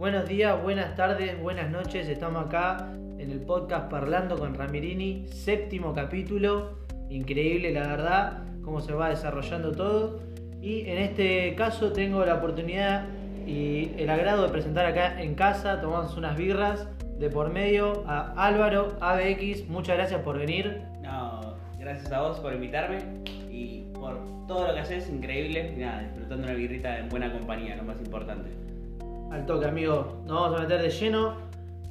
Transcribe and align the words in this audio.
Buenos 0.00 0.26
días, 0.26 0.62
buenas 0.62 0.96
tardes, 0.96 1.38
buenas 1.42 1.70
noches. 1.70 2.08
Estamos 2.08 2.46
acá 2.46 2.88
en 3.18 3.30
el 3.30 3.40
podcast 3.40 3.90
Parlando 3.90 4.38
con 4.38 4.54
Ramirini, 4.54 5.26
séptimo 5.28 5.92
capítulo. 5.92 6.78
Increíble, 7.10 7.70
la 7.70 7.86
verdad, 7.86 8.44
cómo 8.64 8.80
se 8.80 8.94
va 8.94 9.10
desarrollando 9.10 9.72
todo. 9.72 10.22
Y 10.62 10.88
en 10.88 10.96
este 10.96 11.54
caso 11.54 11.92
tengo 11.92 12.24
la 12.24 12.36
oportunidad 12.36 13.08
y 13.46 13.92
el 13.98 14.08
agrado 14.08 14.44
de 14.44 14.48
presentar 14.48 14.86
acá 14.86 15.20
en 15.20 15.34
casa, 15.34 15.82
tomamos 15.82 16.16
unas 16.16 16.34
birras 16.34 16.88
de 17.18 17.28
por 17.28 17.50
medio 17.50 18.02
a 18.06 18.32
Álvaro 18.42 18.96
ABX. 19.02 19.68
Muchas 19.68 19.98
gracias 19.98 20.22
por 20.22 20.38
venir. 20.38 20.80
No, 21.02 21.56
gracias 21.78 22.10
a 22.10 22.22
vos 22.22 22.40
por 22.40 22.54
invitarme 22.54 23.00
y 23.50 23.84
por 23.92 24.16
todo 24.46 24.68
lo 24.68 24.72
que 24.72 24.80
haces, 24.80 25.10
increíble. 25.10 25.74
Y 25.76 25.80
nada, 25.80 26.04
disfrutando 26.04 26.44
una 26.44 26.54
birrita 26.54 26.98
en 26.98 27.10
buena 27.10 27.30
compañía, 27.30 27.76
lo 27.76 27.82
más 27.82 28.00
importante. 28.00 28.69
Al 29.30 29.46
toque, 29.46 29.66
amigo. 29.66 30.22
Nos 30.26 30.40
vamos 30.40 30.58
a 30.58 30.62
meter 30.62 30.82
de 30.82 30.90
lleno 30.90 31.36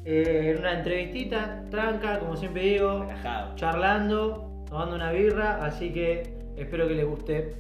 eh, 0.03 0.52
en 0.52 0.59
una 0.59 0.73
entrevistita, 0.73 1.63
tranca, 1.70 2.20
como 2.20 2.35
siempre 2.35 2.63
digo, 2.63 3.03
Relajado. 3.03 3.55
charlando, 3.55 4.66
tomando 4.67 4.95
una 4.95 5.11
birra, 5.11 5.63
así 5.63 5.91
que 5.94 6.23
espero 6.57 6.88
que 6.88 6.95
les 6.95 7.05
guste. 7.05 7.55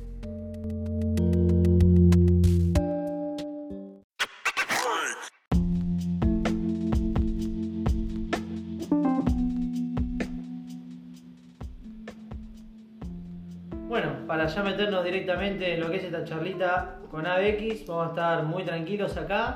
Bueno, 13.87 14.27
para 14.27 14.45
ya 14.45 14.61
meternos 14.61 15.03
directamente 15.03 15.73
en 15.73 15.79
lo 15.79 15.89
que 15.89 15.97
es 15.97 16.03
esta 16.03 16.23
charlita 16.23 16.99
con 17.09 17.25
ABX, 17.25 17.87
vamos 17.87 18.05
a 18.05 18.09
estar 18.09 18.43
muy 18.43 18.63
tranquilos 18.63 19.17
acá. 19.17 19.55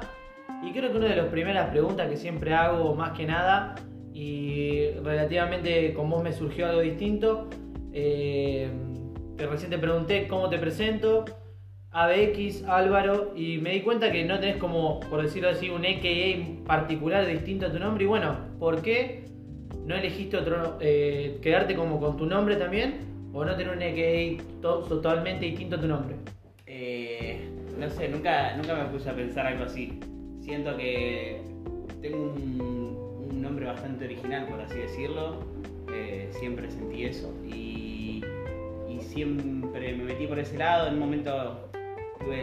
Y 0.63 0.71
creo 0.71 0.91
que 0.91 0.97
una 0.97 1.07
de 1.07 1.15
las 1.15 1.27
primeras 1.27 1.69
preguntas 1.69 2.09
que 2.09 2.17
siempre 2.17 2.53
hago, 2.53 2.95
más 2.95 3.11
que 3.17 3.25
nada, 3.25 3.75
y 4.13 4.91
relativamente 5.03 5.93
con 5.93 6.09
vos 6.09 6.23
me 6.23 6.31
surgió 6.31 6.67
algo 6.67 6.81
distinto, 6.81 7.49
eh, 7.91 8.69
recién 9.37 9.69
te 9.71 9.77
pregunté 9.77 10.27
cómo 10.27 10.49
te 10.49 10.57
presento, 10.57 11.25
ABX, 11.91 12.63
Álvaro, 12.65 13.33
y 13.35 13.57
me 13.57 13.71
di 13.71 13.81
cuenta 13.81 14.11
que 14.11 14.23
no 14.23 14.39
tenés 14.39 14.57
como, 14.57 14.99
por 15.01 15.21
decirlo 15.21 15.49
así, 15.49 15.69
un 15.69 15.85
AKA 15.85 16.65
particular 16.65 17.25
distinto 17.27 17.67
a 17.67 17.71
tu 17.71 17.79
nombre. 17.79 18.05
Y 18.05 18.07
bueno, 18.07 18.35
¿por 18.59 18.81
qué 18.81 19.25
no 19.85 19.95
elegiste 19.95 20.37
otro, 20.37 20.77
eh, 20.79 21.39
quedarte 21.41 21.75
como 21.75 21.99
con 21.99 22.17
tu 22.17 22.25
nombre 22.25 22.55
también? 22.55 23.11
¿O 23.33 23.43
no 23.43 23.55
tener 23.55 23.75
un 23.75 24.61
to- 24.61 24.83
totalmente 24.83 25.45
distinto 25.45 25.75
a 25.75 25.81
tu 25.81 25.87
nombre? 25.87 26.15
Eh, 26.65 27.49
no 27.77 27.89
sé, 27.89 28.07
nunca, 28.07 28.55
nunca 28.55 28.75
me 28.75 28.85
puse 28.85 29.09
a 29.09 29.13
pensar 29.13 29.45
algo 29.45 29.65
así. 29.65 29.99
Siento 30.43 30.75
que 30.75 31.41
tengo 32.01 32.17
un, 32.17 33.41
nombre 33.41 33.65
bastante 33.65 34.05
original, 34.05 34.47
por 34.47 34.59
así 34.59 34.77
decirlo. 34.77 35.39
Eh, 35.93 36.29
siempre 36.31 36.69
sentí 36.69 37.05
eso 37.05 37.33
y, 37.45 38.23
siempre 38.99 39.93
me 39.93 40.05
metí 40.05 40.27
por 40.27 40.39
ese 40.39 40.57
lado. 40.57 40.87
En 40.87 40.95
un 40.95 40.99
momento 40.99 41.69
tuve 42.19 42.41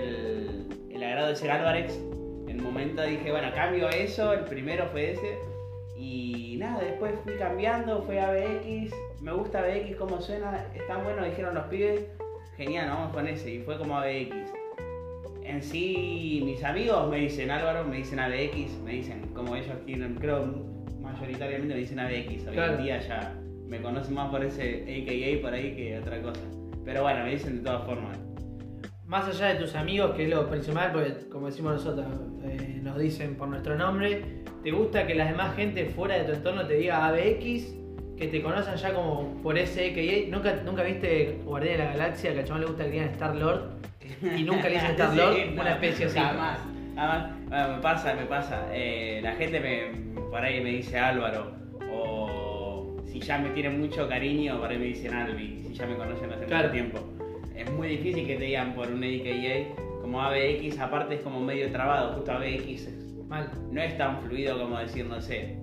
el, 0.90 1.02
agrado 1.02 1.28
de 1.28 1.36
ser 1.36 1.50
Álvarez. 1.50 1.98
En 2.48 2.58
un 2.58 2.64
momento 2.64 3.02
dije, 3.02 3.30
bueno, 3.30 3.48
cambio 3.54 3.88
eso. 3.88 4.32
El 4.32 4.44
primero 4.44 4.86
fue 4.92 5.12
ese. 5.12 5.38
Y 5.96 6.56
nada, 6.58 6.82
después 6.82 7.14
fui 7.24 7.34
cambiando, 7.36 8.02
fue 8.02 8.20
ABX. 8.20 8.94
Me 9.20 9.32
gusta 9.32 9.60
ABX, 9.60 9.96
cómo 9.96 10.20
suena. 10.20 10.66
Está 10.74 10.98
bueno, 10.98 11.24
dijeron 11.24 11.54
los 11.54 11.64
pibes. 11.64 12.06
Genial, 12.56 12.88
vamos 12.88 13.12
con 13.14 13.26
ese. 13.26 13.50
Y 13.50 13.58
fue 13.60 13.76
como 13.78 13.96
ABX. 13.96 14.59
En 15.44 15.62
sí, 15.62 16.42
mis 16.44 16.62
amigos 16.62 17.08
me 17.10 17.18
dicen 17.18 17.50
Álvaro, 17.50 17.84
me 17.84 17.96
dicen 17.98 18.20
ABX, 18.20 18.78
me 18.84 18.92
dicen 18.92 19.22
como 19.34 19.56
ellos 19.56 19.74
tienen, 19.84 20.14
creo 20.14 20.46
mayoritariamente 21.00 21.74
me 21.74 21.80
dicen 21.80 21.98
ABX. 21.98 22.46
Hoy 22.46 22.54
Claro. 22.54 22.74
en 22.76 22.82
día 22.82 23.00
ya 23.00 23.34
me 23.66 23.80
conocen 23.80 24.14
más 24.14 24.30
por 24.30 24.44
ese 24.44 24.82
AKA 24.82 25.42
por 25.42 25.54
ahí 25.54 25.74
que 25.74 25.98
otra 25.98 26.20
cosa. 26.22 26.42
Pero 26.84 27.02
bueno, 27.02 27.24
me 27.24 27.30
dicen 27.32 27.58
de 27.58 27.62
todas 27.64 27.84
formas. 27.84 28.18
Más 29.06 29.26
allá 29.26 29.54
de 29.54 29.60
tus 29.60 29.74
amigos, 29.74 30.12
que 30.14 30.24
es 30.24 30.30
lo 30.30 30.48
principal, 30.48 30.92
porque 30.92 31.28
como 31.30 31.46
decimos 31.46 31.72
nosotros, 31.72 32.06
eh, 32.44 32.78
nos 32.82 32.96
dicen 32.98 33.34
por 33.34 33.48
nuestro 33.48 33.76
nombre, 33.76 34.22
¿te 34.62 34.70
gusta 34.70 35.04
que 35.06 35.16
la 35.16 35.24
demás 35.26 35.56
gente 35.56 35.86
fuera 35.86 36.16
de 36.18 36.24
tu 36.24 36.32
entorno 36.32 36.64
te 36.66 36.74
diga 36.74 37.06
ABX? 37.08 37.74
Que 38.16 38.28
te 38.28 38.40
conozcan 38.42 38.76
ya 38.76 38.94
como 38.94 39.40
por 39.42 39.58
ese 39.58 39.90
AKA. 39.90 40.30
¿Nunca, 40.30 40.62
nunca 40.64 40.82
viste 40.84 41.40
Guardián 41.44 41.78
de 41.78 41.84
la 41.84 41.90
Galaxia 41.92 42.32
que 42.34 42.40
al 42.40 42.44
chabón 42.44 42.60
le 42.60 42.66
gusta 42.68 42.84
que 42.84 42.90
digan 42.90 43.08
Star 43.08 43.34
Lord? 43.34 43.62
Y 44.38 44.42
nunca 44.44 44.68
le 44.68 44.74
dicen 44.74 44.90
Star 44.92 45.14
Lord, 45.14 45.34
Sí, 45.34 45.42
una 45.58 45.70
especie 45.72 46.06
así. 46.06 46.18
Jamás, 46.18 46.58
jamás. 46.94 47.30
Bueno, 47.48 47.68
me 47.76 47.82
pasa, 47.82 48.14
me 48.14 48.24
pasa. 48.26 48.66
Eh, 48.72 49.20
la 49.22 49.32
gente 49.32 49.60
me, 49.60 50.20
por 50.30 50.42
ahí 50.42 50.60
me 50.62 50.70
dice 50.70 50.98
Álvaro. 50.98 51.52
O 51.92 52.96
si 53.06 53.20
ya 53.20 53.38
me 53.38 53.50
tienen 53.50 53.80
mucho 53.80 54.08
cariño, 54.08 54.58
por 54.60 54.70
ahí 54.70 54.78
me 54.78 54.84
dicen 54.86 55.12
Albi. 55.14 55.64
Si 55.68 55.74
ya 55.74 55.86
me 55.86 55.96
conocen 55.96 56.32
hace 56.32 56.44
Claro. 56.46 56.68
mucho 56.68 56.72
tiempo. 56.72 56.98
Es 57.56 57.70
muy 57.72 57.88
difícil 57.88 58.26
que 58.26 58.36
te 58.36 58.44
digan 58.44 58.74
por 58.74 58.88
un 58.88 59.02
AKA. 59.02 59.74
Como 60.00 60.20
ABX, 60.22 60.78
aparte 60.78 61.16
es 61.16 61.20
como 61.20 61.40
medio 61.40 61.70
trabado. 61.70 62.14
Justo 62.14 62.32
ABX 62.32 62.66
es- 62.86 62.96
Mal. 63.28 63.50
no 63.70 63.80
es 63.80 63.96
tan 63.96 64.20
fluido 64.22 64.58
como 64.58 64.78
decir, 64.78 65.06
no 65.06 65.20
sé. 65.20 65.56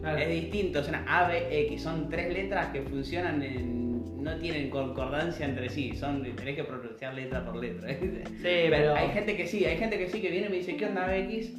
Claro. 0.00 0.18
Es 0.18 0.28
distinto, 0.28 0.82
suena 0.82 1.02
ABX, 1.08 1.80
son 1.82 2.10
tres 2.10 2.30
letras 2.30 2.66
que 2.68 2.82
funcionan 2.82 3.42
en. 3.42 3.83
No 4.24 4.36
tienen 4.36 4.70
concordancia 4.70 5.44
entre 5.44 5.68
sí, 5.68 5.94
son 5.94 6.22
tenés 6.22 6.56
que 6.56 6.64
pronunciar 6.64 7.14
letra 7.14 7.44
por 7.44 7.56
letra. 7.56 7.88
Sí, 8.42 8.66
pero. 8.70 8.94
Hay 8.94 9.10
gente 9.10 9.36
que 9.36 9.46
sí, 9.46 9.64
hay 9.64 9.76
gente 9.76 9.98
que 9.98 10.08
sí 10.08 10.20
que 10.20 10.30
viene 10.30 10.46
y 10.46 10.50
me 10.50 10.56
dice, 10.56 10.76
¿qué 10.76 10.86
onda 10.86 11.04
ABX? 11.04 11.52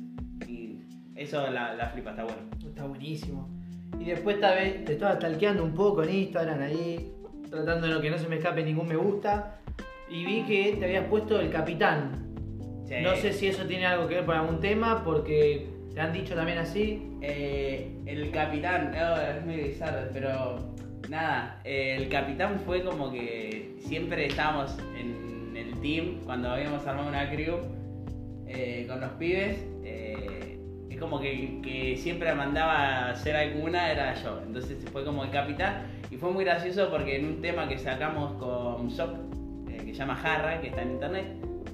Y 0.47 0.79
eso 1.15 1.49
la, 1.51 1.75
la 1.75 1.89
flipa, 1.89 2.09
está 2.09 2.23
bueno. 2.23 2.41
Está 2.67 2.85
buenísimo. 2.85 3.49
Y 3.99 4.05
después 4.05 4.41
vez 4.41 4.83
te 4.83 4.93
estaba 4.93 5.15
stalkeando 5.15 5.63
un 5.63 5.73
poco 5.73 6.03
en 6.03 6.13
Instagram 6.13 6.61
ahí, 6.61 7.11
tratando 7.49 7.87
de 7.87 8.01
que 8.01 8.09
no 8.09 8.17
se 8.17 8.27
me 8.27 8.37
escape 8.37 8.63
ningún 8.63 8.87
me 8.87 8.95
gusta. 8.95 9.59
Y 10.09 10.25
vi 10.25 10.43
que 10.43 10.75
te 10.77 10.85
habías 10.85 11.05
puesto 11.05 11.39
el 11.39 11.49
capitán. 11.49 12.35
Sí. 12.87 12.95
No 13.01 13.15
sé 13.15 13.31
si 13.31 13.47
eso 13.47 13.65
tiene 13.65 13.85
algo 13.85 14.07
que 14.07 14.15
ver 14.15 14.25
con 14.25 14.35
algún 14.35 14.59
tema, 14.59 15.03
porque 15.03 15.67
te 15.93 16.01
han 16.01 16.13
dicho 16.13 16.35
también 16.35 16.57
así. 16.57 17.11
Eh, 17.21 17.91
el 18.05 18.31
capitán, 18.31 18.91
oh, 18.93 19.21
es 19.21 19.45
muy 19.45 19.55
bizarro, 19.55 20.09
pero 20.13 20.75
nada, 21.09 21.61
el 21.63 22.09
capitán 22.09 22.61
fue 22.65 22.83
como 22.83 23.11
que 23.11 23.75
siempre 23.79 24.27
estábamos 24.27 24.77
en 24.97 25.55
el 25.55 25.79
team 25.81 26.21
cuando 26.25 26.49
habíamos 26.49 26.85
armado 26.85 27.07
una 27.07 27.29
crew 27.29 27.57
eh, 28.47 28.85
con 28.87 29.01
los 29.01 29.11
pibes. 29.11 29.57
eh, 29.83 30.59
es 30.89 31.01
como 31.01 31.19
que, 31.19 31.59
que 31.61 31.97
siempre 31.97 32.33
mandaba 32.33 33.09
hacer 33.09 33.35
alguna, 33.35 33.91
era 33.91 34.13
yo. 34.23 34.39
Entonces 34.45 34.77
fue 34.91 35.03
como 35.03 35.25
el 35.25 35.29
capitán 35.29 35.87
y 36.09 36.15
fue 36.15 36.31
muy 36.31 36.45
gracioso 36.45 36.89
porque 36.89 37.17
en 37.17 37.25
un 37.25 37.41
tema 37.41 37.67
que 37.67 37.77
sacamos 37.77 38.33
con 38.41 38.89
Sok, 38.89 39.11
eh, 39.69 39.77
que 39.77 39.91
se 39.91 39.99
llama 39.99 40.15
Jarra, 40.15 40.61
que 40.61 40.67
está 40.67 40.83
en 40.83 40.91
internet, 40.91 41.25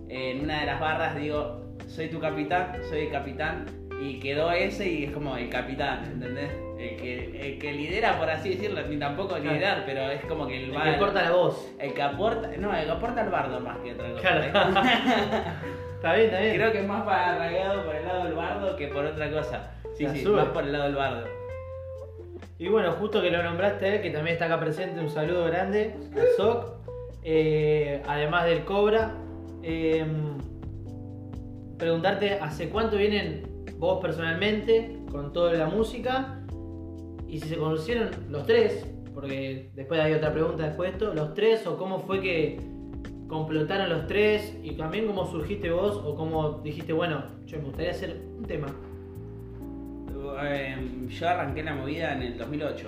en 0.10 0.42
una 0.42 0.62
de 0.62 0.66
las 0.66 0.80
barras 0.80 1.16
digo, 1.16 1.76
soy 1.88 2.10
tu 2.10 2.20
capitán, 2.20 2.78
soy 2.90 3.02
el 3.02 3.12
capitán, 3.12 3.66
y 4.02 4.20
quedó 4.20 4.52
ese 4.52 4.90
y 4.90 5.04
es 5.06 5.12
como 5.12 5.38
el 5.38 5.48
capitán, 5.50 6.04
¿entendés? 6.06 6.50
El 6.80 6.98
que, 6.98 7.40
el 7.54 7.60
que 7.60 7.72
lidera, 7.74 8.18
por 8.18 8.30
así 8.30 8.50
decirlo, 8.56 8.82
ni 8.88 8.98
tampoco 8.98 9.38
liderar, 9.38 9.84
pero 9.86 10.10
es 10.10 10.26
como 10.26 10.48
que 10.48 10.58
el 10.64 10.74
El 10.74 10.94
que 10.94 10.98
corta 10.98 11.22
la 11.22 11.32
voz. 11.32 11.72
el 11.80 11.94
que 11.94 12.02
aporta, 12.02 12.50
no, 12.58 12.76
el 12.76 12.86
que 12.86 12.92
aporta 12.92 13.22
el 13.22 13.30
bardo 13.30 13.60
más 13.60 13.78
que 13.80 13.94
otra 13.94 14.10
cosa. 14.10 14.22
Claro. 14.22 14.42
¿eh? 14.44 14.52
Está 16.02 16.16
bien, 16.16 16.26
está 16.30 16.40
bien. 16.42 16.56
Creo 16.56 16.72
que 16.72 16.80
es 16.80 16.88
más 16.88 17.04
para 17.04 17.36
arraigado 17.36 17.86
por 17.86 17.96
el 17.96 18.08
lado 18.08 18.24
del 18.24 18.34
bardo 18.34 18.76
que 18.76 18.88
por 18.88 19.06
otra 19.06 19.30
cosa. 19.30 19.72
Sí, 19.96 20.04
La 20.06 20.14
sí, 20.16 20.24
sube. 20.24 20.38
más 20.38 20.48
por 20.48 20.64
el 20.64 20.72
lado 20.72 20.86
del 20.86 20.96
bardo. 20.96 21.28
Y 22.58 22.68
bueno, 22.70 22.92
justo 22.94 23.22
que 23.22 23.30
lo 23.30 23.44
nombraste 23.44 24.02
que 24.02 24.10
también 24.10 24.34
está 24.34 24.46
acá 24.46 24.60
presente, 24.60 25.00
un 25.00 25.12
saludo 25.12 25.46
grande 25.46 25.94
a 26.16 26.38
Soc, 26.38 26.74
eh, 27.24 28.02
además 28.08 28.46
del 28.46 28.64
Cobra. 28.66 29.14
eh, 29.62 30.04
preguntarte, 31.78 32.34
¿hace 32.42 32.70
cuánto 32.70 32.98
vienen 32.98 33.44
vos 33.82 34.00
personalmente 34.00 35.00
con 35.12 35.34
toda 35.34 35.54
la 35.54 35.66
música? 35.66 36.40
Y 37.28 37.40
si 37.40 37.50
se 37.50 37.58
conocieron 37.58 38.12
los 38.30 38.46
tres, 38.46 38.86
porque 39.14 39.72
después 39.74 40.00
hay 40.00 40.14
otra 40.14 40.32
pregunta 40.32 40.68
después 40.68 40.92
de 40.92 40.98
esto, 40.98 41.14
los 41.16 41.34
tres 41.34 41.66
o 41.66 41.78
cómo 41.78 42.00
fue 42.00 42.22
que 42.22 42.60
complotaron 43.28 43.90
los 43.90 44.06
tres 44.06 44.56
y 44.62 44.74
también 44.74 45.08
cómo 45.08 45.26
surgiste 45.26 45.72
vos 45.72 46.00
o 46.06 46.16
cómo 46.16 46.60
dijiste, 46.64 46.94
bueno, 46.94 47.24
yo 47.48 47.58
me 47.58 47.64
gustaría 47.66 47.92
hacer 47.92 48.22
un 48.38 48.46
tema. 48.46 48.68
Eh, 50.44 50.76
yo 51.10 51.28
arranqué 51.28 51.64
la 51.64 51.74
movida 51.74 52.14
en 52.14 52.22
el 52.22 52.38
2008. 52.38 52.88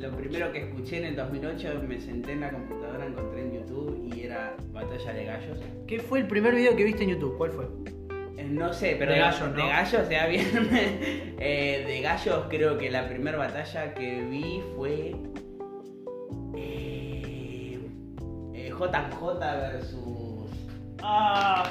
Lo 0.00 0.10
primero 0.16 0.50
que 0.50 0.60
escuché 0.68 0.98
en 0.98 1.04
el 1.04 1.16
2008 1.16 1.82
me 1.86 2.00
senté 2.00 2.32
en 2.32 2.40
la 2.40 2.50
computadora, 2.50 3.04
encontré 3.04 3.42
en 3.42 3.52
YouTube 3.52 4.10
y 4.14 4.22
era 4.22 4.56
Batalla 4.72 5.12
de 5.12 5.24
Gallos. 5.26 5.58
¿Qué 5.86 6.00
fue 6.00 6.20
el 6.20 6.26
primer 6.26 6.54
video 6.54 6.74
que 6.74 6.84
viste 6.84 7.02
en 7.04 7.10
YouTube? 7.10 7.36
¿Cuál 7.36 7.52
fue? 7.52 7.66
Eh, 8.38 8.46
No 8.48 8.72
sé, 8.72 8.96
pero 8.98 9.12
De 9.12 9.18
gallos, 9.18 9.50
¿no? 9.50 9.56
de 9.56 9.68
gallos 9.68 10.08
da 10.08 10.26
bien. 10.26 10.46
Eh, 11.42 11.84
de 11.86 12.00
gallos 12.02 12.44
creo 12.50 12.76
que 12.78 12.90
la 12.90 13.08
primera 13.08 13.38
batalla 13.38 13.94
que 13.94 14.22
vi 14.24 14.62
fue 14.76 15.14
eh, 16.56 17.78
eh, 18.54 18.70
JJ 18.70 19.38
versus 19.38 20.50
Ah. 21.02 21.64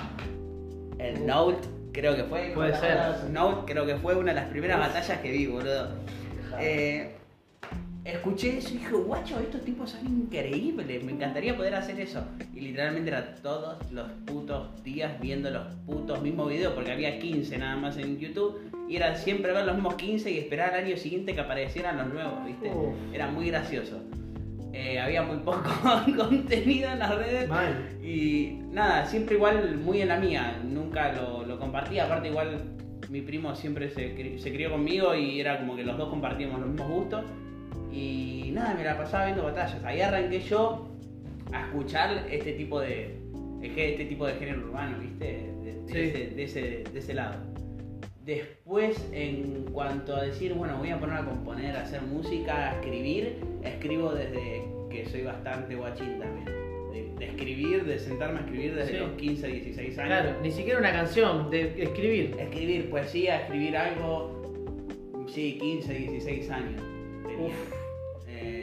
El 0.97 1.25
Note, 1.25 1.67
creo 1.93 2.15
que 2.15 2.23
fue. 2.25 2.51
Puede 2.53 2.75
ser. 2.77 2.97
Note, 3.31 3.71
creo 3.71 3.85
que 3.85 3.95
fue 3.95 4.15
una 4.15 4.33
de 4.33 4.41
las 4.41 4.49
primeras 4.49 4.79
batallas 4.79 5.19
que 5.19 5.31
vi, 5.31 5.45
boludo. 5.47 5.89
Eh, 6.59 7.15
escuché 8.13 8.57
eso 8.57 8.69
y 8.69 8.77
dije, 8.77 8.93
guacho, 8.93 9.39
estos 9.39 9.63
tipos 9.63 9.91
son 9.91 10.05
increíbles, 10.05 11.03
me 11.03 11.11
encantaría 11.11 11.55
poder 11.55 11.75
hacer 11.75 11.99
eso. 11.99 12.23
Y 12.53 12.61
literalmente 12.61 13.09
era 13.09 13.35
todos 13.35 13.77
los 13.91 14.09
putos 14.25 14.83
días 14.83 15.19
viendo 15.19 15.49
los 15.49 15.67
putos 15.85 16.21
mismos 16.21 16.49
videos, 16.49 16.73
porque 16.73 16.91
había 16.91 17.19
15 17.19 17.57
nada 17.57 17.75
más 17.77 17.97
en 17.97 18.19
YouTube, 18.19 18.59
y 18.87 18.95
era 18.95 19.15
siempre 19.15 19.53
ver 19.53 19.65
los 19.65 19.75
mismos 19.75 19.95
15 19.95 20.31
y 20.31 20.37
esperar 20.37 20.73
al 20.73 20.85
año 20.85 20.97
siguiente 20.97 21.33
que 21.33 21.41
aparecieran 21.41 21.97
los 21.97 22.13
nuevos, 22.13 22.45
¿viste? 22.45 22.69
Uf. 22.69 22.95
Era 23.13 23.27
muy 23.27 23.47
gracioso. 23.47 24.01
Eh, 24.73 24.99
había 24.99 25.23
muy 25.23 25.37
poco 25.37 25.63
contenido 26.17 26.91
en 26.91 26.99
las 26.99 27.15
redes. 27.15 27.49
Mal. 27.49 27.97
Y 28.03 28.59
nada, 28.71 29.05
siempre 29.05 29.35
igual 29.35 29.77
muy 29.77 30.01
en 30.01 30.09
la 30.09 30.17
mía, 30.17 30.61
nunca 30.63 31.11
lo, 31.11 31.45
lo 31.45 31.59
compartía, 31.59 32.05
aparte 32.05 32.29
igual 32.29 32.61
mi 33.09 33.21
primo 33.21 33.55
siempre 33.55 33.89
se, 33.89 34.39
se 34.39 34.53
crió 34.53 34.71
conmigo 34.71 35.15
y 35.15 35.39
era 35.39 35.59
como 35.59 35.75
que 35.75 35.83
los 35.83 35.97
dos 35.97 36.09
compartíamos 36.09 36.59
los 36.59 36.69
mismos 36.69 36.89
gustos 36.89 37.25
y 37.91 38.51
nada, 38.53 38.73
me 38.75 38.83
la 38.83 38.97
pasaba 38.97 39.25
viendo 39.25 39.43
batallas, 39.43 39.83
ahí 39.83 40.01
arranqué 40.01 40.39
yo 40.41 40.87
a 41.51 41.65
escuchar 41.67 42.25
este 42.29 42.53
tipo 42.53 42.79
de, 42.79 43.17
este 43.61 44.05
tipo 44.05 44.25
de 44.27 44.33
género 44.35 44.59
urbano, 44.67 44.97
¿viste? 44.99 45.25
De, 45.63 45.73
de 45.73 45.79
Sí. 45.87 45.97
ese, 45.99 46.27
de, 46.35 46.43
ese, 46.43 46.61
de 46.91 46.99
ese 46.99 47.13
lado. 47.13 47.35
Después, 48.25 49.03
en 49.11 49.65
cuanto 49.71 50.15
a 50.15 50.21
decir, 50.23 50.53
bueno, 50.53 50.77
voy 50.77 50.89
a 50.91 50.99
poner 50.99 51.17
a 51.17 51.25
componer, 51.25 51.75
a 51.75 51.81
hacer 51.81 52.01
música, 52.03 52.69
a 52.69 52.73
escribir, 52.75 53.37
escribo 53.63 54.13
desde 54.13 54.63
que 54.91 55.05
soy 55.09 55.23
bastante 55.23 55.75
guachín 55.75 56.19
también. 56.19 56.45
De, 56.91 57.11
de 57.17 57.25
escribir, 57.25 57.85
de 57.85 57.97
sentarme 57.97 58.39
a 58.39 58.41
escribir 58.43 58.75
desde 58.75 58.91
Sí. 58.91 58.97
los 58.97 59.11
15, 59.13 59.47
16 59.47 59.97
años. 59.97 60.07
Claro, 60.07 60.37
ni 60.43 60.51
siquiera 60.51 60.79
una 60.79 60.91
canción, 60.91 61.49
de 61.49 61.81
escribir. 61.83 62.35
Escribir 62.39 62.89
poesía, 62.91 63.41
escribir 63.41 63.75
algo, 63.77 65.25
sí, 65.27 65.57
15, 65.59 65.93
16 65.93 66.49
años. 66.51 66.81
Tenía, 67.23 67.47
Uf. 67.47 67.73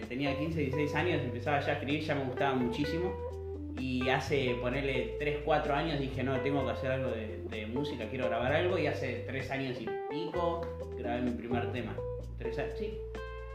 Tenía 0.08 0.37
15, 0.38 0.61
16 0.61 0.94
años, 0.94 1.20
empezaba 1.23 1.61
ya 1.61 1.69
a 1.69 1.73
escribir, 1.73 2.00
ya 2.00 2.14
me 2.14 2.25
gustaba 2.25 2.55
muchísimo. 2.55 3.12
Y 3.79 4.08
hace, 4.08 4.56
ponerle 4.61 5.17
3, 5.19 5.38
4 5.44 5.75
años 5.75 6.00
dije, 6.00 6.23
no, 6.23 6.41
tengo 6.41 6.64
que 6.64 6.73
hacer 6.73 6.93
algo 6.93 7.11
de, 7.11 7.67
música, 7.67 8.08
quiero 8.08 8.26
grabar 8.26 8.53
algo. 8.53 8.79
Y 8.79 8.87
hace 8.87 9.25
3 9.26 9.50
años 9.50 9.76
y 9.81 9.88
pico 10.11 10.62
grabé 10.97 11.23
mi 11.23 11.32
primer 11.32 11.73
tema. 11.73 11.94
Tres 12.38 12.58
años, 12.58 12.75
sí, 12.79 12.94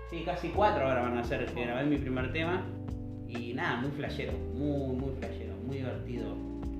sí, 0.09 0.23
casi 0.25 0.49
4 0.49 0.83
ahora 0.83 1.01
van 1.01 1.17
a 1.17 1.23
ser 1.23 1.45
que 1.45 1.65
grabé 1.65 1.85
mi 1.85 1.97
primer 1.97 2.31
tema. 2.31 2.65
Y 3.27 3.53
nada, 3.53 3.77
muy 3.77 3.91
flashero, 3.91 4.33
muy, 4.33 4.95
muy 4.95 5.13
flashero, 5.19 5.53
muy 5.65 5.77
divertido. 5.77 6.35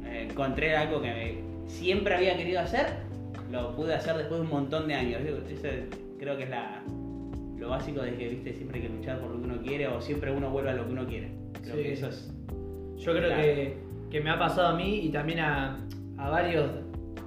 Eh, 0.06 0.28
encontré 0.30 0.76
algo 0.76 1.02
que 1.02 1.42
siempre 1.66 2.16
había 2.16 2.36
querido 2.36 2.60
hacer, 2.60 2.88
lo 3.50 3.76
pude 3.76 3.96
hacer 3.96 4.18
después 4.18 4.42
de 4.42 4.46
un 4.46 4.52
montón 4.52 4.88
de 4.88 4.96
años. 4.96 5.22
Ese 5.50 5.86
creo 6.20 6.38
que 6.38 6.44
es 6.44 6.50
la, 6.50 6.84
lo 7.62 7.70
básico 7.70 8.02
de 8.02 8.16
que 8.16 8.28
viste 8.28 8.54
siempre 8.54 8.80
hay 8.82 8.88
que 8.88 8.94
luchar 8.94 9.20
por 9.20 9.30
lo 9.30 9.38
que 9.40 9.46
uno 9.46 9.62
quiere 9.62 9.88
o 9.88 10.02
siempre 10.02 10.32
uno 10.32 10.50
vuelve 10.50 10.72
a 10.72 10.74
lo 10.74 10.86
que 10.88 10.92
uno 10.94 11.06
quiere. 11.06 11.32
Creo 11.62 11.76
Sí. 11.76 11.84
que 11.84 11.94
eso 11.94 12.08
es. 12.08 12.34
Yo 12.98 13.14
creo 13.14 13.30
que, 13.36 13.78
que 14.10 14.20
me 14.20 14.32
ha 14.32 14.40
pasado 14.40 14.70
a 14.70 14.74
mí 14.76 15.02
y 15.06 15.10
también 15.10 15.40
a, 15.40 15.78
a 16.18 16.30
varios, 16.30 16.70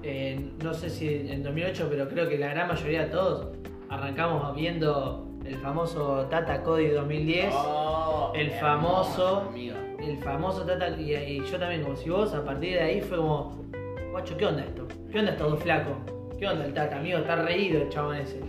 eh, 0.02 0.50
no 0.62 0.75
sé 0.75 0.90
si 0.90 1.08
en 1.31 1.42
2008, 1.44 1.86
pero 1.88 2.08
creo 2.08 2.28
que 2.28 2.36
la 2.36 2.48
gran 2.48 2.66
mayoría 2.69 3.04
de 3.04 3.10
todos 3.10 3.56
arrancamos 3.88 4.54
viendo 4.56 5.28
el 5.44 5.54
famoso 5.56 6.26
Tata 6.31 6.62
Cody 6.64 6.88
2010. 6.88 7.54
Oh, 7.56 8.32
el 8.34 8.50
famoso-. 8.50 9.52
El 10.00 10.19
famoso 10.19 10.64
Tata, 10.66 10.90
y, 11.00 11.14
y 11.14 11.44
yo 11.44 11.58
también, 11.58 11.82
como 11.82 11.96
si 11.96 12.10
vos, 12.10 12.34
a 12.34 12.44
partir 12.44 12.75
de 12.75 12.80
ahí 12.80 13.00
fue 13.00 13.19
como, 13.19 13.64
guacho, 14.10 14.37
¿qué 14.37 14.46
onda 14.46 14.64
esto? 14.64 14.87
¿Qué 15.12 15.19
onda 15.20 15.30
estos 15.32 15.50
dos 15.52 15.62
flacos? 15.62 15.94
¿Qué 16.38 16.46
onda 16.48 16.64
el 16.66 16.75
Tata, 16.75 16.98
amigo? 16.98 17.19
Está 17.19 17.37
reído 17.37 17.82
el 17.82 17.88
chabón 17.88 18.16
ese. 18.16 18.40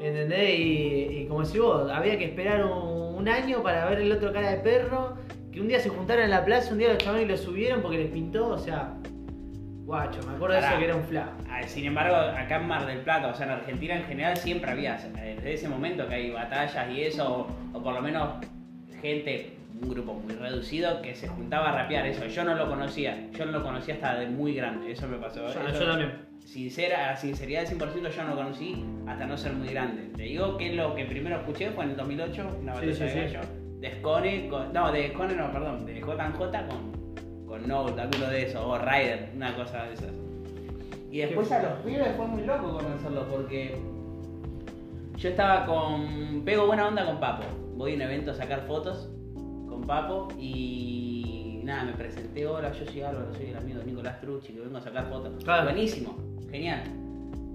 ¿Entendés? 0.00 0.58
Y, 0.58 0.62
y 1.22 1.26
como 1.26 1.44
si 1.44 1.58
vos, 1.58 1.90
había 1.90 2.18
que 2.18 2.26
esperar 2.26 2.64
un, 2.64 3.14
un 3.16 3.28
año 3.28 3.62
para 3.62 3.86
ver 3.88 4.00
el 4.00 4.12
otro 4.12 4.32
cara 4.32 4.50
de 4.50 4.58
perro, 4.58 5.16
que 5.52 5.60
un 5.60 5.68
día 5.68 5.80
se 5.80 5.88
juntaron 5.88 6.24
en 6.24 6.30
la 6.30 6.44
plaza, 6.44 6.72
un 6.72 6.78
día 6.78 6.88
los 6.90 6.98
chabones 6.98 7.28
lo 7.28 7.36
subieron 7.36 7.80
porque 7.80 7.98
les 7.98 8.10
pintó, 8.10 8.48
o 8.48 8.58
sea, 8.58 8.92
guacho, 9.84 10.20
me 10.28 10.34
acuerdo 10.34 10.54
de 10.56 10.60
eso 10.60 10.78
que 10.78 10.84
era 10.84 10.96
un 10.96 11.04
flaco. 11.04 11.32
Ah, 11.48 11.62
Sin 11.62 11.86
embargo, 11.86 12.16
acá 12.16 12.56
en 12.56 12.66
Mar 12.66 12.86
del 12.86 12.98
Plata, 12.98 13.28
o 13.28 13.34
sea, 13.34 13.46
en 13.46 13.52
Argentina 13.52 13.96
en 13.96 14.04
general 14.04 14.36
siempre 14.36 14.70
había, 14.70 14.96
desde 14.96 15.54
ese 15.54 15.68
momento 15.68 16.06
que 16.08 16.14
hay 16.14 16.30
batallas 16.30 16.90
y 16.90 17.02
eso, 17.02 17.48
o, 17.72 17.78
o 17.78 17.82
por 17.82 17.94
lo 17.94 18.02
menos 18.02 18.28
gente, 19.00 19.52
un 19.80 19.88
grupo 19.90 20.14
muy 20.14 20.34
reducido 20.34 21.00
que 21.02 21.14
se 21.14 21.28
juntaba 21.28 21.70
a 21.70 21.82
rapear 21.82 22.06
eso. 22.06 22.26
Yo 22.26 22.44
no 22.44 22.54
lo 22.54 22.68
conocía, 22.68 23.28
yo 23.32 23.46
no 23.46 23.52
lo 23.52 23.62
conocía 23.62 23.94
hasta 23.94 24.18
de 24.18 24.26
muy 24.26 24.54
grande, 24.54 24.90
eso 24.92 25.06
me 25.08 25.16
pasó. 25.18 25.40
Yo, 25.52 25.60
Eso- 25.68 25.80
yo 25.80 25.86
también. 25.86 26.25
Sincera, 26.46 27.10
a 27.10 27.16
sinceridad 27.16 27.68
del 27.68 27.76
100% 27.76 28.08
yo 28.08 28.22
no 28.22 28.30
lo 28.30 28.36
conocí 28.36 28.84
hasta 29.08 29.26
no 29.26 29.36
ser 29.36 29.52
muy 29.54 29.66
grande. 29.68 30.10
Te 30.16 30.22
digo 30.22 30.56
que 30.56 30.72
lo 30.74 30.94
que 30.94 31.04
primero 31.04 31.38
escuché 31.38 31.70
fue 31.72 31.82
en 31.84 31.90
el 31.90 31.96
2008, 31.96 32.58
una 32.62 32.74
batalla 32.74 32.94
sí, 32.94 33.02
de 33.02 33.10
sí. 33.10 33.18
gallo, 33.18 33.40
de 33.80 33.90
Scone, 33.96 34.48
con, 34.48 34.72
no, 34.72 34.92
de 34.92 35.08
Scone 35.08 35.34
no, 35.34 35.52
perdón, 35.52 35.84
de 35.84 35.94
JJ 35.96 36.06
con, 36.68 37.46
con 37.46 37.66
Note, 37.66 38.00
alguno 38.00 38.28
de 38.28 38.46
esos, 38.46 38.62
o 38.64 38.78
Ryder, 38.78 39.30
una 39.34 39.56
cosa 39.56 39.86
de 39.86 39.94
esas. 39.94 40.12
Y 41.10 41.18
después 41.18 41.50
a 41.50 41.62
los 41.62 41.72
pibes 41.80 42.14
fue 42.16 42.26
muy 42.28 42.42
loco 42.42 42.78
conocerlos 42.78 43.24
porque 43.24 43.76
yo 45.16 45.28
estaba 45.28 45.66
con. 45.66 46.42
Pego 46.44 46.66
buena 46.66 46.86
onda 46.86 47.04
con 47.06 47.18
Papo. 47.18 47.42
Voy 47.74 47.92
a 47.92 47.96
un 47.96 48.02
evento 48.02 48.30
a 48.30 48.34
sacar 48.34 48.66
fotos 48.68 49.10
con 49.68 49.82
Papo 49.84 50.28
y 50.38 51.60
nada, 51.64 51.84
me 51.84 51.92
presenté, 51.92 52.46
hola, 52.46 52.72
yo 52.72 52.86
soy 52.86 53.02
Álvaro, 53.02 53.34
soy 53.34 53.46
el 53.46 53.56
amigo 53.56 53.80
de 53.80 53.86
Nicolás 53.86 54.20
Trucci, 54.20 54.52
que 54.52 54.60
vengo 54.60 54.78
a 54.78 54.80
sacar 54.80 55.08
fotos. 55.08 55.42
Claro. 55.42 55.64
Buenísimo, 55.64 56.16
genial. 56.56 56.82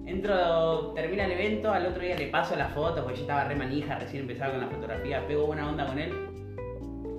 Entro, 0.05 0.93
termina 0.93 1.25
el 1.25 1.31
evento, 1.31 1.71
al 1.71 1.85
otro 1.85 2.01
día 2.01 2.15
le 2.15 2.27
paso 2.27 2.55
las 2.55 2.73
fotos, 2.73 3.03
porque 3.03 3.17
yo 3.17 3.21
estaba 3.21 3.45
re 3.45 3.55
manija, 3.55 3.97
recién 3.97 4.23
empezaba 4.23 4.51
con 4.51 4.61
la 4.61 4.67
fotografía, 4.67 5.25
pego 5.27 5.47
buena 5.47 5.69
onda 5.69 5.87
con 5.87 5.99
él. 5.99 6.11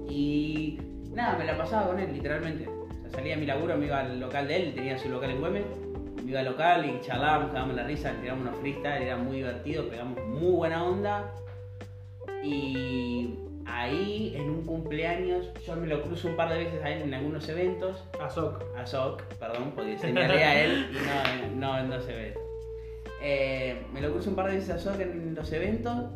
Y 0.08 0.78
nada, 1.12 1.38
me 1.38 1.44
la 1.44 1.56
pasaba 1.56 1.88
con 1.88 1.98
él, 1.98 2.12
literalmente. 2.12 2.68
Salía 3.10 3.34
de 3.34 3.40
mi 3.40 3.46
laburo, 3.46 3.76
me 3.76 3.86
iba 3.86 4.00
al 4.00 4.20
local 4.20 4.48
de 4.48 4.56
él, 4.56 4.74
tenía 4.74 4.98
su 4.98 5.08
local 5.08 5.30
en 5.30 5.40
Güemes, 5.40 5.64
me 6.24 6.30
iba 6.30 6.40
al 6.40 6.46
local 6.46 6.86
y 6.86 7.00
charlábamos, 7.04 7.48
cagábamos 7.48 7.76
la 7.76 7.84
risa, 7.84 8.12
tirábamos 8.20 8.48
unos 8.48 8.60
freestyle, 8.60 9.02
era 9.02 9.16
muy 9.16 9.36
divertido, 9.38 9.88
pegamos 9.88 10.18
muy 10.26 10.52
buena 10.52 10.84
onda. 10.84 11.34
Y 12.42 13.34
ahí, 13.66 14.34
en 14.36 14.50
un 14.50 14.64
cumpleaños, 14.64 15.50
yo 15.66 15.76
me 15.76 15.86
lo 15.86 16.02
cruzo 16.02 16.28
un 16.28 16.36
par 16.36 16.50
de 16.50 16.64
veces 16.64 16.82
a 16.82 16.90
él 16.90 17.02
en 17.02 17.14
algunos 17.14 17.48
eventos 17.48 18.04
Azok. 18.20 18.62
a 18.76 18.86
Sok, 18.86 19.22
perdón, 19.38 19.72
porque 19.74 19.98
señalé 19.98 20.44
a 20.44 20.64
él 20.64 20.86
y 20.90 21.58
no, 21.60 21.80
no, 21.80 21.86
no 21.88 22.00
se 22.00 22.12
ve. 22.12 22.34
Eh, 23.22 23.86
me 23.92 24.00
lo 24.00 24.12
cruzo 24.12 24.30
un 24.30 24.36
par 24.36 24.48
de 24.48 24.56
veces 24.56 24.70
a 24.70 24.78
Sok 24.78 25.00
en 25.00 25.34
los 25.34 25.52
eventos 25.52 26.10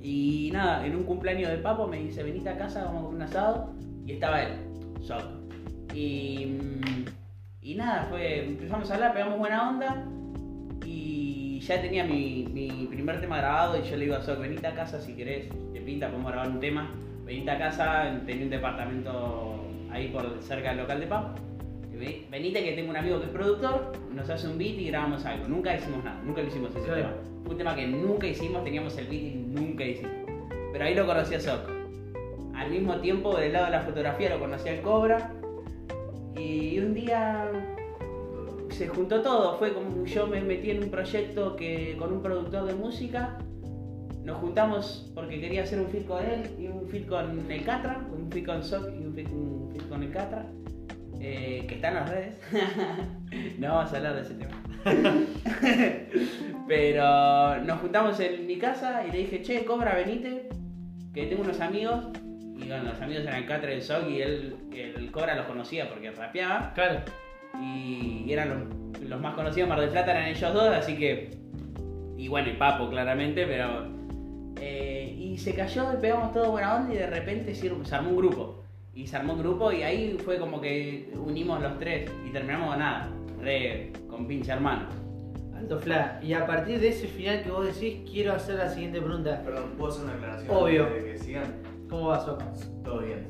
y 0.00 0.50
nada, 0.52 0.86
en 0.86 0.96
un 0.96 1.04
cumpleaños 1.04 1.50
de 1.50 1.58
Papo 1.58 1.86
me 1.86 1.98
dice, 1.98 2.22
venite 2.22 2.48
a 2.48 2.56
casa, 2.56 2.84
vamos 2.84 3.00
a 3.00 3.04
comer 3.06 3.16
un 3.16 3.22
asado 3.22 3.74
y 4.06 4.12
estaba 4.12 4.42
él, 4.42 4.52
Sok. 5.02 5.22
Y, 5.94 6.46
mm, 6.46 7.04
y 7.62 7.74
nada, 7.74 8.06
fue, 8.08 8.44
empezamos 8.46 8.90
a 8.90 8.94
hablar, 8.94 9.12
pegamos 9.12 9.38
buena 9.38 9.68
onda 9.68 10.06
ya 11.68 11.82
tenía 11.82 12.02
mi, 12.02 12.48
mi 12.50 12.86
primer 12.86 13.20
tema 13.20 13.36
grabado 13.38 13.78
y 13.78 13.82
yo 13.88 13.96
le 13.96 14.06
digo 14.06 14.16
a 14.16 14.22
Sok, 14.22 14.40
venite 14.40 14.66
a 14.66 14.74
casa 14.74 14.98
si 15.00 15.14
querés, 15.14 15.48
te 15.74 15.80
pinta, 15.82 16.08
podemos 16.08 16.32
grabar 16.32 16.50
un 16.50 16.60
tema. 16.60 16.90
Venite 17.26 17.50
a 17.50 17.58
casa, 17.58 18.20
tenía 18.24 18.44
un 18.44 18.50
departamento 18.50 19.62
ahí 19.90 20.08
por 20.08 20.42
cerca 20.42 20.70
del 20.70 20.78
local 20.78 20.98
de 20.98 21.06
ve- 21.98 22.26
Venite 22.30 22.64
que 22.64 22.72
tengo 22.72 22.88
un 22.90 22.96
amigo 22.96 23.18
que 23.20 23.26
es 23.26 23.32
productor, 23.32 23.92
nos 24.14 24.30
hace 24.30 24.48
un 24.48 24.56
beat 24.56 24.78
y 24.78 24.86
grabamos 24.86 25.26
algo. 25.26 25.46
Nunca 25.46 25.76
hicimos 25.76 26.02
nada, 26.02 26.18
nunca 26.24 26.40
lo 26.40 26.48
hicimos 26.48 26.74
ese 26.74 26.90
tema. 26.90 27.12
Fue 27.42 27.52
un 27.52 27.58
tema 27.58 27.74
que 27.76 27.86
nunca 27.86 28.26
hicimos, 28.26 28.64
teníamos 28.64 28.96
el 28.96 29.06
beat 29.08 29.22
y 29.22 29.34
nunca 29.34 29.84
hicimos. 29.84 30.12
Pero 30.72 30.84
ahí 30.84 30.94
lo 30.94 31.06
conocí 31.06 31.34
a 31.34 31.40
Sok. 31.40 31.68
Al 32.54 32.70
mismo 32.70 32.96
tiempo, 32.96 33.36
del 33.36 33.52
lado 33.52 33.66
de 33.66 33.70
la 33.72 33.80
fotografía, 33.82 34.30
lo 34.30 34.38
conocí 34.40 34.68
al 34.70 34.80
Cobra. 34.80 35.32
Y 36.36 36.78
un 36.78 36.94
día 36.94 37.50
se 38.70 38.88
juntó 38.88 39.22
todo. 39.22 39.58
Fue 39.58 39.72
como 39.72 40.04
yo 40.04 40.26
me 40.26 40.40
metí 40.40 40.70
en 40.70 40.82
un 40.84 40.90
proyecto 40.90 41.56
que 41.56 41.96
con 41.98 42.12
un 42.12 42.22
productor 42.22 42.66
de 42.66 42.74
música. 42.74 43.38
Nos 44.24 44.38
juntamos 44.38 45.10
porque 45.14 45.40
quería 45.40 45.62
hacer 45.62 45.80
un 45.80 45.88
feat 45.88 46.06
con 46.06 46.24
él 46.24 46.50
y 46.58 46.66
un 46.66 46.86
feat 46.88 47.06
con 47.06 47.50
el 47.50 47.64
Catra, 47.64 48.06
un 48.12 48.30
feat 48.30 48.44
con 48.44 48.62
Sok 48.62 48.90
y 49.00 49.04
un 49.04 49.14
feat 49.14 49.88
con 49.88 50.02
el 50.02 50.10
Catra, 50.10 50.46
eh, 51.18 51.64
que 51.66 51.76
está 51.76 51.88
en 51.88 51.94
las 51.94 52.10
redes. 52.10 52.40
no 53.58 53.74
vamos 53.74 53.92
a 53.92 53.96
hablar 53.96 54.14
de 54.16 54.20
ese 54.22 54.34
tema. 54.34 54.62
Pero 56.68 57.64
nos 57.64 57.80
juntamos 57.80 58.20
en 58.20 58.46
mi 58.46 58.58
casa 58.58 59.06
y 59.06 59.12
le 59.12 59.18
dije, 59.18 59.42
che, 59.42 59.64
Cobra, 59.64 59.94
venite, 59.94 60.50
que 61.14 61.26
tengo 61.26 61.42
unos 61.42 61.60
amigos. 61.60 62.08
Y 62.54 62.68
bueno, 62.68 62.84
los 62.84 63.00
amigos 63.00 63.22
eran 63.22 63.36
el 63.36 63.46
Catra 63.46 63.70
y 63.70 63.74
el 63.76 63.82
Sok 63.82 64.10
y 64.10 64.20
él, 64.20 64.56
el 64.74 65.10
Cobra 65.10 65.36
los 65.36 65.46
conocía 65.46 65.88
porque 65.88 66.10
rapeaba 66.10 66.72
Claro. 66.74 67.00
Y 67.54 68.26
eran 68.32 68.48
los, 68.50 69.00
los 69.02 69.20
más 69.20 69.34
conocidos, 69.34 69.68
Mar 69.68 69.80
del 69.80 69.90
Plata 69.90 70.10
eran 70.12 70.26
ellos 70.28 70.52
dos, 70.54 70.68
así 70.68 70.96
que. 70.96 71.30
Y 72.16 72.28
bueno, 72.28 72.48
y 72.50 72.54
Papo, 72.54 72.88
claramente, 72.90 73.46
pero. 73.46 73.86
eh, 74.60 75.14
y 75.16 75.38
se 75.38 75.54
cayó 75.54 75.92
y 75.94 76.00
pegamos 76.00 76.32
todo 76.32 76.50
buena 76.50 76.76
onda 76.76 76.92
y 76.94 76.96
de 76.98 77.06
repente 77.06 77.54
se 77.54 77.70
se 77.84 77.94
armó 77.94 78.10
un 78.10 78.16
grupo. 78.16 78.62
y 78.94 79.06
se 79.06 79.16
armó 79.16 79.34
un 79.34 79.38
grupo 79.40 79.70
y 79.72 79.82
ahí 79.84 80.18
fue 80.24 80.38
como 80.38 80.60
que 80.60 81.12
unimos 81.16 81.62
los 81.62 81.78
tres 81.78 82.10
y 82.26 82.30
terminamos 82.32 82.70
con 82.70 82.78
nada, 82.80 83.08
re 83.40 83.92
con 84.08 84.26
pinche 84.26 84.50
hermano. 84.50 84.86
Alto 85.56 85.78
Fla, 85.78 86.18
y 86.22 86.32
a 86.34 86.46
partir 86.46 86.80
de 86.80 86.88
ese 86.88 87.06
final 87.08 87.42
que 87.42 87.50
vos 87.50 87.66
decís, 87.66 88.00
quiero 88.10 88.32
hacer 88.32 88.56
la 88.56 88.68
siguiente 88.68 89.00
pregunta. 89.00 89.42
Perdón, 89.44 89.70
¿puedo 89.76 89.92
hacer 89.92 90.04
una 90.04 90.14
aclaración? 90.14 90.56
Obvio. 90.56 90.94
que 91.04 91.18
sigan? 91.18 91.62
¿Cómo 91.88 92.08
va, 92.08 92.20
Soca? 92.20 92.46
Todo 92.84 93.00
bien. 93.00 93.26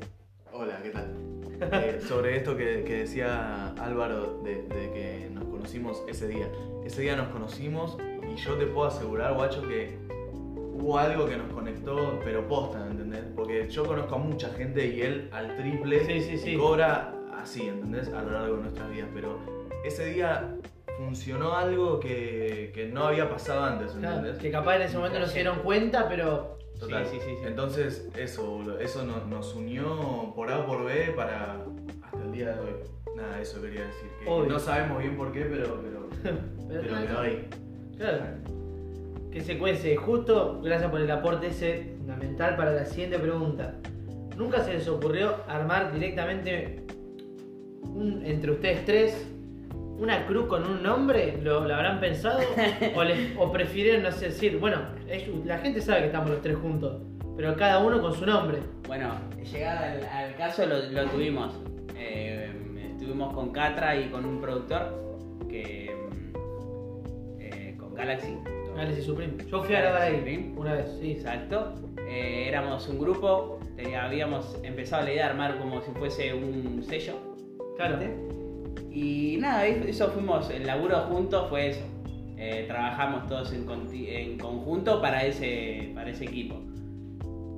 Hola, 0.52 0.78
¿qué 0.82 0.90
tal? 0.90 1.14
Eh, 1.60 2.00
sobre 2.06 2.36
esto 2.36 2.56
que, 2.56 2.84
que 2.84 2.98
decía 3.00 3.68
Álvaro 3.78 4.40
de, 4.44 4.62
de 4.62 4.90
que 4.92 5.30
nos 5.32 5.44
conocimos 5.44 6.02
ese 6.08 6.28
día. 6.28 6.48
Ese 6.84 7.02
día 7.02 7.16
nos 7.16 7.28
conocimos 7.28 7.96
y 8.32 8.36
yo 8.36 8.54
te 8.54 8.66
puedo 8.66 8.86
asegurar, 8.88 9.34
guacho, 9.34 9.62
que 9.62 9.96
hubo 10.74 10.98
algo 10.98 11.26
que 11.26 11.36
nos 11.36 11.52
conectó, 11.52 12.18
pero 12.24 12.46
posta, 12.46 12.86
¿entendés? 12.86 13.24
Porque 13.34 13.68
yo 13.68 13.84
conozco 13.84 14.14
a 14.14 14.18
mucha 14.18 14.50
gente 14.50 14.86
y 14.86 15.02
él 15.02 15.28
al 15.32 15.56
triple 15.56 16.04
Sí, 16.06 16.20
sí, 16.20 16.38
sí. 16.38 16.56
cobra 16.56 17.12
así, 17.36 17.66
¿entendés? 17.66 18.08
A 18.12 18.22
lo 18.22 18.30
largo 18.30 18.56
de 18.56 18.62
nuestras 18.62 18.90
vidas. 18.90 19.08
Pero 19.12 19.38
ese 19.84 20.04
día 20.06 20.54
funcionó 20.96 21.54
algo 21.56 21.98
que, 22.00 22.70
que 22.74 22.86
no 22.86 23.04
había 23.04 23.28
pasado 23.28 23.64
antes, 23.64 23.92
Claro, 23.92 24.16
¿entendés? 24.18 24.40
que 24.42 24.50
capaz 24.50 24.76
en 24.76 24.82
ese 24.82 24.96
momento 24.96 25.18
no 25.18 25.26
se 25.26 25.34
dieron 25.34 25.58
cuenta, 25.60 26.08
pero 26.08 26.57
Total. 26.78 27.06
Sí, 27.06 27.18
sí, 27.20 27.30
sí. 27.40 27.46
Entonces, 27.46 28.08
eso, 28.16 28.46
boludo, 28.50 28.78
eso 28.78 29.04
no- 29.04 29.24
nos 29.26 29.54
unió 29.54 30.32
por 30.36 30.50
A 30.50 30.58
o 30.60 30.66
por 30.66 30.84
B 30.84 31.12
para 31.16 31.64
hasta 32.02 32.22
el 32.24 32.32
día 32.32 32.52
de 32.52 32.60
hoy. 32.60 32.70
Nada, 33.16 33.40
eso 33.40 33.60
quería 33.60 33.80
decir. 33.84 34.08
Que 34.22 34.30
Obvio. 34.30 34.52
no 34.52 34.58
sabemos 34.58 34.98
bien 35.00 35.16
por 35.16 35.32
qué, 35.32 35.40
pero, 35.42 35.80
pero, 35.82 36.08
Pero 36.68 36.80
pero 36.82 36.92
nada. 36.94 37.06
quedó 37.06 37.20
ahí. 37.20 37.48
Claro. 37.96 38.24
Que 39.32 39.40
se 39.40 39.58
cuece. 39.58 39.96
Justo, 39.96 40.60
gracias 40.62 40.90
por 40.90 41.00
el 41.00 41.10
aporte 41.10 41.48
ese 41.48 41.94
fundamental 41.98 42.56
para 42.56 42.72
la 42.72 42.84
siguiente 42.86 43.18
pregunta. 43.18 43.74
¿Nunca 44.36 44.62
se 44.62 44.74
les 44.74 44.86
ocurrió 44.86 45.34
armar 45.48 45.92
directamente 45.92 46.84
un- 47.82 48.22
entre 48.24 48.52
ustedes 48.52 48.84
tres 48.84 49.26
una 49.98 50.26
cruz 50.26 50.46
con 50.46 50.64
un 50.64 50.82
nombre? 50.82 51.38
¿Lo, 51.42 51.66
lo 51.66 51.74
habrán 51.74 51.98
pensado? 51.98 52.38
¿O, 52.94 53.02
les- 53.02 53.36
o 53.36 53.50
prefirieron, 53.50 54.04
no 54.04 54.12
sé, 54.12 54.26
decir, 54.26 54.58
bueno, 54.58 54.78
la 55.44 55.58
gente 55.58 55.80
sabe 55.80 56.00
que 56.00 56.06
estamos 56.06 56.30
los 56.30 56.42
tres 56.42 56.56
juntos, 56.56 57.00
pero 57.36 57.56
cada 57.56 57.78
uno 57.84 58.00
con 58.00 58.14
su 58.14 58.26
nombre? 58.26 58.58
Bueno, 58.86 59.14
llegado 59.52 59.84
al, 59.84 60.04
al 60.04 60.36
caso 60.36 60.66
lo, 60.66 60.78
lo 60.90 61.06
tuvimos. 61.06 61.54
Eh, 61.96 62.50
estuvimos 62.92 63.32
con 63.34 63.50
Catra 63.50 63.96
y 63.96 64.08
con 64.08 64.24
un 64.24 64.40
productor 64.40 65.38
que. 65.48 65.90
mm, 66.12 67.40
eh, 67.40 67.76
con 67.78 67.94
Galaxy. 67.94 68.36
Galaxy 68.76 69.02
Supreme. 69.02 69.34
Yo 69.50 69.62
fui 69.62 69.74
a 69.74 69.80
grabar 69.80 70.02
ahí 70.02 70.16
Supreme. 70.18 70.52
una 70.56 70.74
vez, 70.74 70.96
sí. 71.00 71.12
Exacto. 71.12 71.74
Eh, 72.08 72.46
éramos 72.48 72.88
un 72.88 72.98
grupo, 72.98 73.58
habíamos 74.00 74.58
empezado 74.62 75.04
la 75.04 75.12
idea 75.12 75.24
de 75.24 75.30
armar 75.30 75.58
como 75.58 75.80
si 75.82 75.90
fuese 75.92 76.32
un 76.32 76.82
sello. 76.88 77.14
Claro. 77.76 77.98
Y 78.90 79.36
nada, 79.40 79.66
eso 79.66 80.08
fuimos, 80.08 80.50
el 80.50 80.66
laburo 80.66 80.96
juntos 81.02 81.48
fue 81.48 81.68
eso. 81.68 81.80
Eh, 82.40 82.64
trabajamos 82.68 83.26
todos 83.26 83.52
en, 83.52 83.66
en 83.92 84.38
conjunto 84.38 85.02
para 85.02 85.24
ese, 85.24 85.90
para 85.94 86.10
ese 86.10 86.24
equipo. 86.24 86.60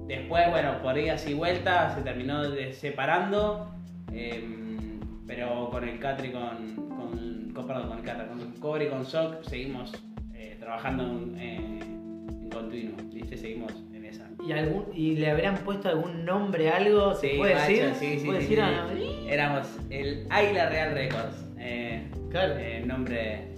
Después, 0.06 0.50
bueno, 0.50 0.80
por 0.82 0.96
idas 0.99 1.28
y 1.28 1.34
vueltas 1.34 1.94
se 1.94 2.00
terminó 2.02 2.42
de- 2.50 2.72
separando, 2.72 3.70
em, 4.12 4.99
pero 5.26 5.68
con 5.70 5.87
el 5.88 5.99
Catri, 5.99 6.30
con, 6.32 6.75
con, 6.88 7.50
con- 7.54 7.66
perdón, 7.66 7.88
con 7.88 7.99
el 7.99 8.04
Catra, 8.04 8.26
con 8.28 8.40
Cobre 8.58 8.87
y 8.87 8.88
con 8.88 9.04
Soc 9.04 9.42
seguimos 9.44 9.92
eh, 10.34 10.56
trabajando 10.58 11.04
en, 11.04 11.38
eh, 11.38 11.78
en 11.82 12.49
continuo, 12.50 12.96
¿viste? 13.12 13.37
Seguimos 13.37 13.72
en 13.94 14.04
esa. 14.06 14.28
¿Y, 14.44 14.52
algún, 14.52 14.87
¿Y 14.94 15.16
le 15.16 15.30
habrían 15.30 15.56
puesto 15.58 15.88
algún 15.90 16.25
nombre, 16.25 16.70
algo? 16.70 17.14
¿Se 17.14 17.32
Sí, 17.32 17.37
puede 17.37 17.54
macho, 17.54 17.70
decir? 17.70 17.94
sí, 17.94 18.18
sí, 18.18 18.26
¿Puede 18.26 18.40
sí, 18.40 18.54
decir 18.56 18.64
sí. 18.64 18.64
ah, 18.64 19.30
Éramos 19.30 19.78
el 19.90 20.26
Águila 20.30 20.68
Real 20.70 20.92
Records. 20.94 21.44
eh, 21.58 22.02
Claro. 22.30 22.54
eh, 22.58 22.82
nombre 22.87 23.50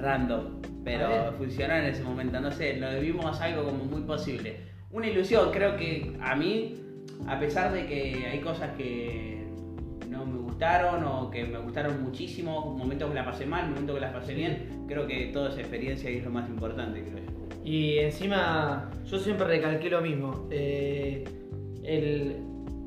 random, 0.00 0.60
pero 0.84 1.32
funcionó 1.38 1.74
en 1.74 1.84
ese 1.84 2.02
momento. 2.02 2.40
No 2.40 2.50
sé, 2.50 2.76
lo 2.76 3.00
vimos 3.00 3.40
algo 3.40 3.64
como 3.64 3.84
muy 3.84 4.02
posible. 4.02 4.56
Una 4.90 5.06
ilusión, 5.06 5.50
creo 5.52 5.76
que 5.76 6.16
a 6.20 6.34
mí, 6.34 6.74
a 7.26 7.38
pesar 7.38 7.72
de 7.72 7.86
que 7.86 8.26
hay 8.30 8.40
cosas 8.40 8.70
que 8.76 9.44
no 10.08 10.26
me 10.26 10.38
gustaron 10.38 11.04
o 11.04 11.30
que 11.30 11.44
me 11.44 11.58
gustaron 11.58 12.02
muchísimo, 12.02 12.74
momentos 12.76 13.08
que 13.08 13.14
la 13.14 13.24
pasé 13.24 13.46
mal, 13.46 13.68
momentos 13.68 13.94
que 13.94 14.00
las 14.00 14.12
pasé 14.12 14.34
bien, 14.34 14.84
creo 14.88 15.06
que 15.06 15.26
toda 15.26 15.50
esa 15.50 15.60
experiencia 15.60 16.10
es 16.10 16.24
lo 16.24 16.30
más 16.30 16.48
importante, 16.48 17.02
creo 17.02 17.18
yo. 17.18 17.30
Y 17.64 17.98
encima, 17.98 18.90
yo 19.06 19.18
siempre 19.18 19.46
recalqué 19.46 19.90
lo 19.90 20.00
mismo. 20.00 20.48
eh, 20.50 21.24
el, 21.84 22.36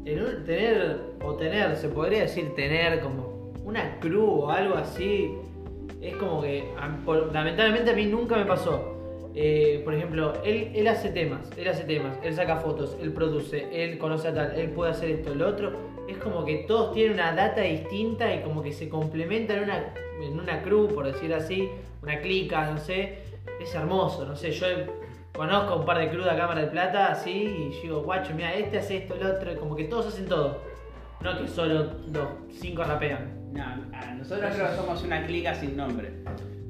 el 0.05 0.43
tener, 0.43 0.99
o 1.23 1.35
tener, 1.35 1.75
se 1.77 1.89
podría 1.89 2.21
decir 2.21 2.53
tener 2.55 2.99
como 2.99 3.53
una 3.63 3.99
cruz 3.99 4.29
o 4.29 4.49
algo 4.49 4.75
así, 4.75 5.31
es 6.03 6.15
como 6.17 6.41
que, 6.41 6.69
lamentablemente 7.31 7.91
a 7.91 7.95
mí 7.95 8.05
nunca 8.05 8.35
me 8.35 8.45
pasó. 8.45 8.89
Eh, 9.35 9.81
por 9.83 9.93
ejemplo, 9.95 10.33
él, 10.43 10.71
él 10.75 10.87
hace 10.87 11.09
temas, 11.09 11.49
él 11.57 11.67
hace 11.67 11.85
temas, 11.85 12.17
él 12.23 12.35
saca 12.35 12.57
fotos, 12.57 12.95
él 13.01 13.13
produce, 13.13 13.67
él 13.71 13.97
conoce 13.97 14.27
a 14.27 14.33
tal, 14.33 14.59
él 14.59 14.69
puede 14.69 14.91
hacer 14.91 15.09
esto, 15.09 15.33
lo 15.33 15.47
otro. 15.47 15.71
Es 16.07 16.17
como 16.17 16.45
que 16.45 16.65
todos 16.67 16.93
tienen 16.93 17.13
una 17.13 17.33
data 17.33 17.61
distinta 17.61 18.33
y 18.35 18.41
como 18.41 18.61
que 18.61 18.73
se 18.73 18.89
complementan 18.89 19.57
en 19.57 19.63
una, 19.63 19.93
en 20.21 20.39
una 20.39 20.61
cruz, 20.61 20.91
por 20.93 21.05
decir 21.05 21.33
así, 21.33 21.69
una 22.01 22.19
clica, 22.19 22.69
no 22.69 22.77
sé. 22.77 23.19
Es 23.59 23.73
hermoso, 23.73 24.25
no 24.25 24.35
sé, 24.35 24.51
yo 24.51 24.67
conozco 25.33 25.77
un 25.77 25.85
par 25.85 25.97
de 25.97 26.09
cruz 26.09 26.25
de 26.25 26.35
Cámara 26.35 26.61
de 26.61 26.67
Plata, 26.67 27.07
así, 27.07 27.31
y 27.31 27.81
digo, 27.81 28.03
guacho, 28.03 28.33
mira, 28.35 28.53
este 28.53 28.77
hace 28.77 28.97
esto, 28.97 29.15
el 29.15 29.25
otro, 29.25 29.55
como 29.57 29.75
que 29.75 29.85
todos 29.85 30.07
hacen 30.07 30.27
todo. 30.27 30.61
No 31.21 31.37
que 31.37 31.47
solo 31.47 31.85
los 32.11 32.27
cinco 32.51 32.83
rapean. 32.83 33.42
No, 33.53 33.63
a 33.63 34.13
nosotros 34.15 34.51
creo 34.55 34.69
que 34.69 34.75
somos 34.75 35.03
una 35.03 35.25
clica 35.25 35.53
sin 35.55 35.77
nombre. 35.77 36.11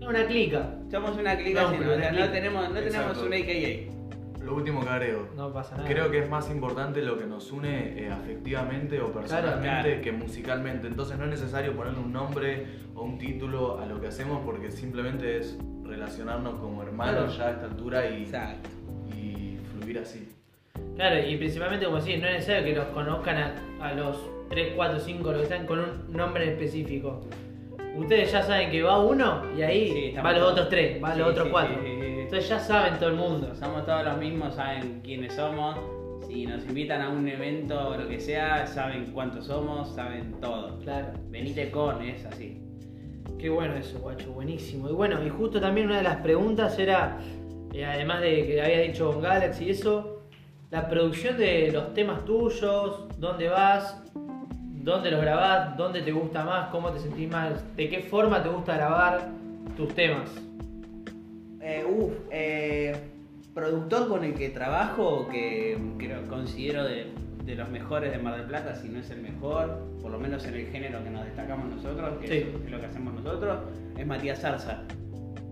Es 0.02 0.08
una 0.08 0.26
clica, 0.26 0.70
Somos 0.92 1.18
una 1.18 1.38
clica 1.38 1.62
No, 1.64 1.70
sin 1.70 1.78
pero 1.80 1.92
nombre. 1.92 2.08
una 2.10 2.12
No 2.12 2.18
clica. 2.18 2.32
tenemos, 2.34 2.70
no 2.70 2.76
tenemos 2.76 2.96
Exacto. 3.18 3.26
un 3.26 3.34
AKA. 3.34 4.44
Lo 4.44 4.56
último 4.56 4.84
que 4.84 4.90
agrego. 4.90 5.30
no 5.38 5.54
pasa 5.54 5.78
nada. 5.78 5.88
Creo 5.88 6.12
que 6.12 6.20
es 6.20 6.30
más 6.30 6.50
importante 6.52 7.02
lo 7.02 7.18
que 7.18 7.26
nos 7.26 7.50
une 7.54 7.98
eh, 8.04 8.12
afectivamente 8.12 9.00
o 9.00 9.12
personalmente 9.14 9.62
claro. 9.70 10.02
que 10.02 10.12
musicalmente. 10.12 10.88
Entonces 10.88 11.18
no 11.18 11.24
es 11.24 11.30
necesario 11.30 11.74
ponerle 11.74 12.00
un 12.00 12.12
nombre 12.12 12.66
o 12.94 13.04
un 13.04 13.18
título 13.18 13.80
a 13.80 13.86
lo 13.86 14.02
que 14.02 14.08
hacemos 14.08 14.42
porque 14.44 14.70
simplemente 14.70 15.38
es 15.38 15.58
relacionarnos 15.86 16.60
como 16.60 16.84
hermanos 16.84 17.36
Claro. 17.36 17.38
ya 17.38 17.48
a 17.48 17.52
esta 17.52 17.66
altura 17.68 18.10
y, 18.10 18.24
Exacto. 18.24 18.70
y 19.16 19.58
fluir 19.72 20.00
así. 20.00 20.28
Claro, 20.98 21.26
y 21.26 21.38
principalmente 21.38 21.86
como 21.86 22.00
decís, 22.02 22.20
no 22.20 22.28
es 22.28 22.34
necesario 22.34 22.66
que 22.66 22.76
los 22.76 22.88
conozcan 22.88 23.38
a, 23.38 23.56
a 23.82 23.94
los 23.94 24.18
3, 24.54 24.74
4, 24.76 25.00
5, 25.00 25.32
los 25.32 25.38
que 25.38 25.44
están 25.44 25.66
con 25.66 25.80
un 25.80 26.14
nombre 26.14 26.48
específico. 26.52 27.22
Ustedes 27.98 28.32
ya 28.32 28.44
saben 28.44 28.70
que 28.70 28.84
va 28.84 29.04
uno 29.04 29.44
y 29.58 29.62
ahí 29.64 29.92
Sí, 29.92 30.16
va 30.16 30.32
los 30.32 30.52
otros 30.52 30.70
tres, 30.70 31.04
va 31.04 31.14
Sí, 31.14 31.20
los 31.20 31.30
otros 31.30 31.46
sí, 31.46 31.52
cuatro. 31.52 31.76
Entonces 31.84 32.50
ya 32.50 32.60
saben 32.60 33.00
todo 33.00 33.10
el 33.10 33.16
mundo. 33.16 33.56
Somos 33.56 33.86
todos 33.86 34.04
los 34.06 34.18
mismos, 34.18 34.56
saben 34.56 35.02
quiénes 35.04 35.34
somos. 35.34 35.78
Si 36.28 36.46
nos 36.46 36.64
invitan 36.66 37.02
a 37.02 37.10
un 37.10 37.28
evento 37.28 37.90
o 37.90 37.98
lo 37.98 38.08
que 38.08 38.20
sea, 38.20 38.66
saben 38.68 39.12
cuántos 39.12 39.48
somos, 39.48 39.90
saben 39.94 40.40
todo. 40.40 40.80
Claro. 40.80 41.08
Venite 41.30 41.72
con, 41.72 42.02
es 42.04 42.26
así. 42.26 42.62
Qué 43.40 43.50
bueno 43.50 43.74
eso, 43.76 44.00
guacho, 44.00 44.32
buenísimo. 44.32 44.90
Y 44.90 44.94
bueno, 44.94 45.24
y 45.26 45.30
justo 45.30 45.60
también 45.60 45.88
una 45.88 45.98
de 45.98 46.04
las 46.04 46.18
preguntas 46.18 46.78
era, 46.78 47.18
eh, 47.74 47.86
además 47.86 48.22
de 48.22 48.46
que 48.46 48.62
había 48.62 48.82
dicho 48.82 49.12
con 49.12 49.22
Galaxy 49.22 49.66
y 49.66 49.70
eso, 49.72 50.24
la 50.72 50.88
producción 50.88 51.38
de 51.38 51.72
los 51.72 51.94
temas 51.94 52.26
tuyos, 52.26 53.08
dónde 53.20 53.50
vas, 53.50 54.04
dónde 54.84 55.12
los 55.12 55.22
grabás, 55.22 55.78
dónde 55.78 56.02
te 56.02 56.12
gusta 56.12 56.44
más, 56.44 56.70
cómo 56.70 56.92
te 56.92 57.00
sentís 57.00 57.30
más, 57.32 57.54
de 57.76 57.90
qué 57.90 58.02
forma 58.02 58.44
te 58.44 58.50
gusta 58.50 58.76
grabar 58.76 59.30
tus 59.78 59.94
temas. 59.96 60.30
Eh, 61.62 61.86
uf, 61.90 62.12
eh, 62.32 62.94
productor 63.54 64.10
con 64.10 64.24
el 64.26 64.34
que 64.34 64.50
trabajo, 64.50 65.28
que 65.30 65.78
considero 66.30 66.84
de, 66.84 67.08
de 67.46 67.56
los 67.56 67.70
mejores 67.70 68.12
de 68.12 68.18
Mar 68.18 68.36
del 68.38 68.46
Plata, 68.48 68.76
si 68.76 68.90
no 68.90 69.00
es 69.00 69.10
el 69.10 69.22
mejor, 69.22 69.80
por 70.02 70.12
lo 70.12 70.20
menos 70.20 70.46
en 70.46 70.56
el 70.56 70.68
género 70.68 71.02
que 71.02 71.10
nos 71.10 71.24
destacamos 71.26 71.74
nosotros, 71.74 72.18
que 72.20 72.28
Sí. 72.28 72.46
es 72.66 72.72
lo 72.72 72.80
que 72.80 72.86
hacemos 72.86 73.14
nosotros, 73.14 73.60
es 73.98 74.06
Matías 74.06 74.40
Zarza. 74.42 74.82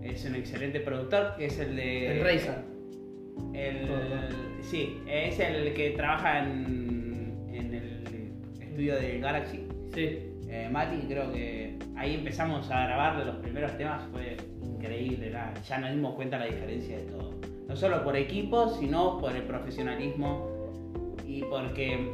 Es 0.02 0.24
un 0.26 0.34
excelente 0.34 0.80
productor, 0.80 1.36
que 1.38 1.46
es 1.46 1.58
el 1.58 1.76
de... 1.76 2.18
El 2.18 2.24
Razer. 2.24 2.58
El, 3.54 3.86
todo. 3.86 3.98
sí, 4.62 5.00
es 5.06 5.38
el 5.38 5.72
que 5.74 5.90
trabaja 5.90 6.40
en, 6.40 7.01
el 7.01 7.01
estudio 8.72 8.96
de 8.96 9.18
Galaxy. 9.20 9.68
Sí. 9.94 10.28
Eh, 10.48 10.68
Mati, 10.70 11.06
creo 11.06 11.30
que 11.32 11.78
ahí 11.96 12.14
empezamos 12.14 12.70
a 12.70 12.86
grabar 12.86 13.18
de 13.18 13.26
los 13.26 13.36
primeros 13.36 13.76
temas, 13.76 14.02
fue 14.12 14.36
increíble, 14.62 15.32
ya 15.66 15.78
nos 15.78 15.90
dimos 15.90 16.14
cuenta 16.14 16.38
la 16.38 16.46
diferencia 16.46 16.96
de 16.96 17.04
todo. 17.04 17.34
No 17.68 17.76
solo 17.76 18.02
por 18.02 18.16
equipo, 18.16 18.68
sino 18.68 19.18
por 19.18 19.34
el 19.34 19.42
profesionalismo 19.42 20.72
y 21.26 21.42
porque 21.42 22.10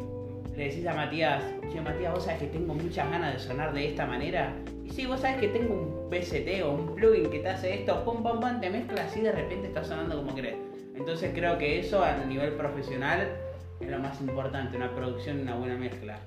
le 0.56 0.64
decís 0.64 0.86
a 0.86 0.94
Matías, 0.94 1.42
che 1.72 1.80
Matías, 1.80 2.12
vos 2.12 2.24
sabés 2.24 2.40
que 2.40 2.46
tengo 2.48 2.74
muchas 2.74 3.10
ganas 3.10 3.34
de 3.34 3.38
sonar 3.40 3.72
de 3.72 3.88
esta 3.88 4.06
manera. 4.06 4.54
Y 4.84 4.90
sí, 4.90 5.06
vos 5.06 5.20
sabés 5.20 5.38
que 5.38 5.48
tengo 5.48 5.74
un 5.74 6.10
VST 6.10 6.62
o 6.64 6.72
un 6.72 6.94
plugin 6.94 7.30
que 7.30 7.38
te 7.40 7.48
hace 7.48 7.74
esto, 7.74 8.04
pum 8.04 8.22
pum 8.22 8.40
pum, 8.40 8.60
te 8.60 8.70
mezclas 8.70 9.16
y 9.16 9.20
de 9.20 9.32
repente 9.32 9.68
está 9.68 9.82
sonando 9.84 10.16
como 10.16 10.34
querés. 10.34 10.56
Entonces 10.96 11.32
creo 11.34 11.58
que 11.58 11.80
eso 11.80 12.04
a 12.04 12.16
nivel 12.24 12.52
profesional 12.54 13.28
es 13.80 13.88
lo 13.88 13.98
más 13.98 14.20
importante, 14.20 14.76
una 14.76 14.92
producción 14.94 15.38
y 15.38 15.42
una 15.42 15.54
buena 15.54 15.76
mezcla. 15.76 16.18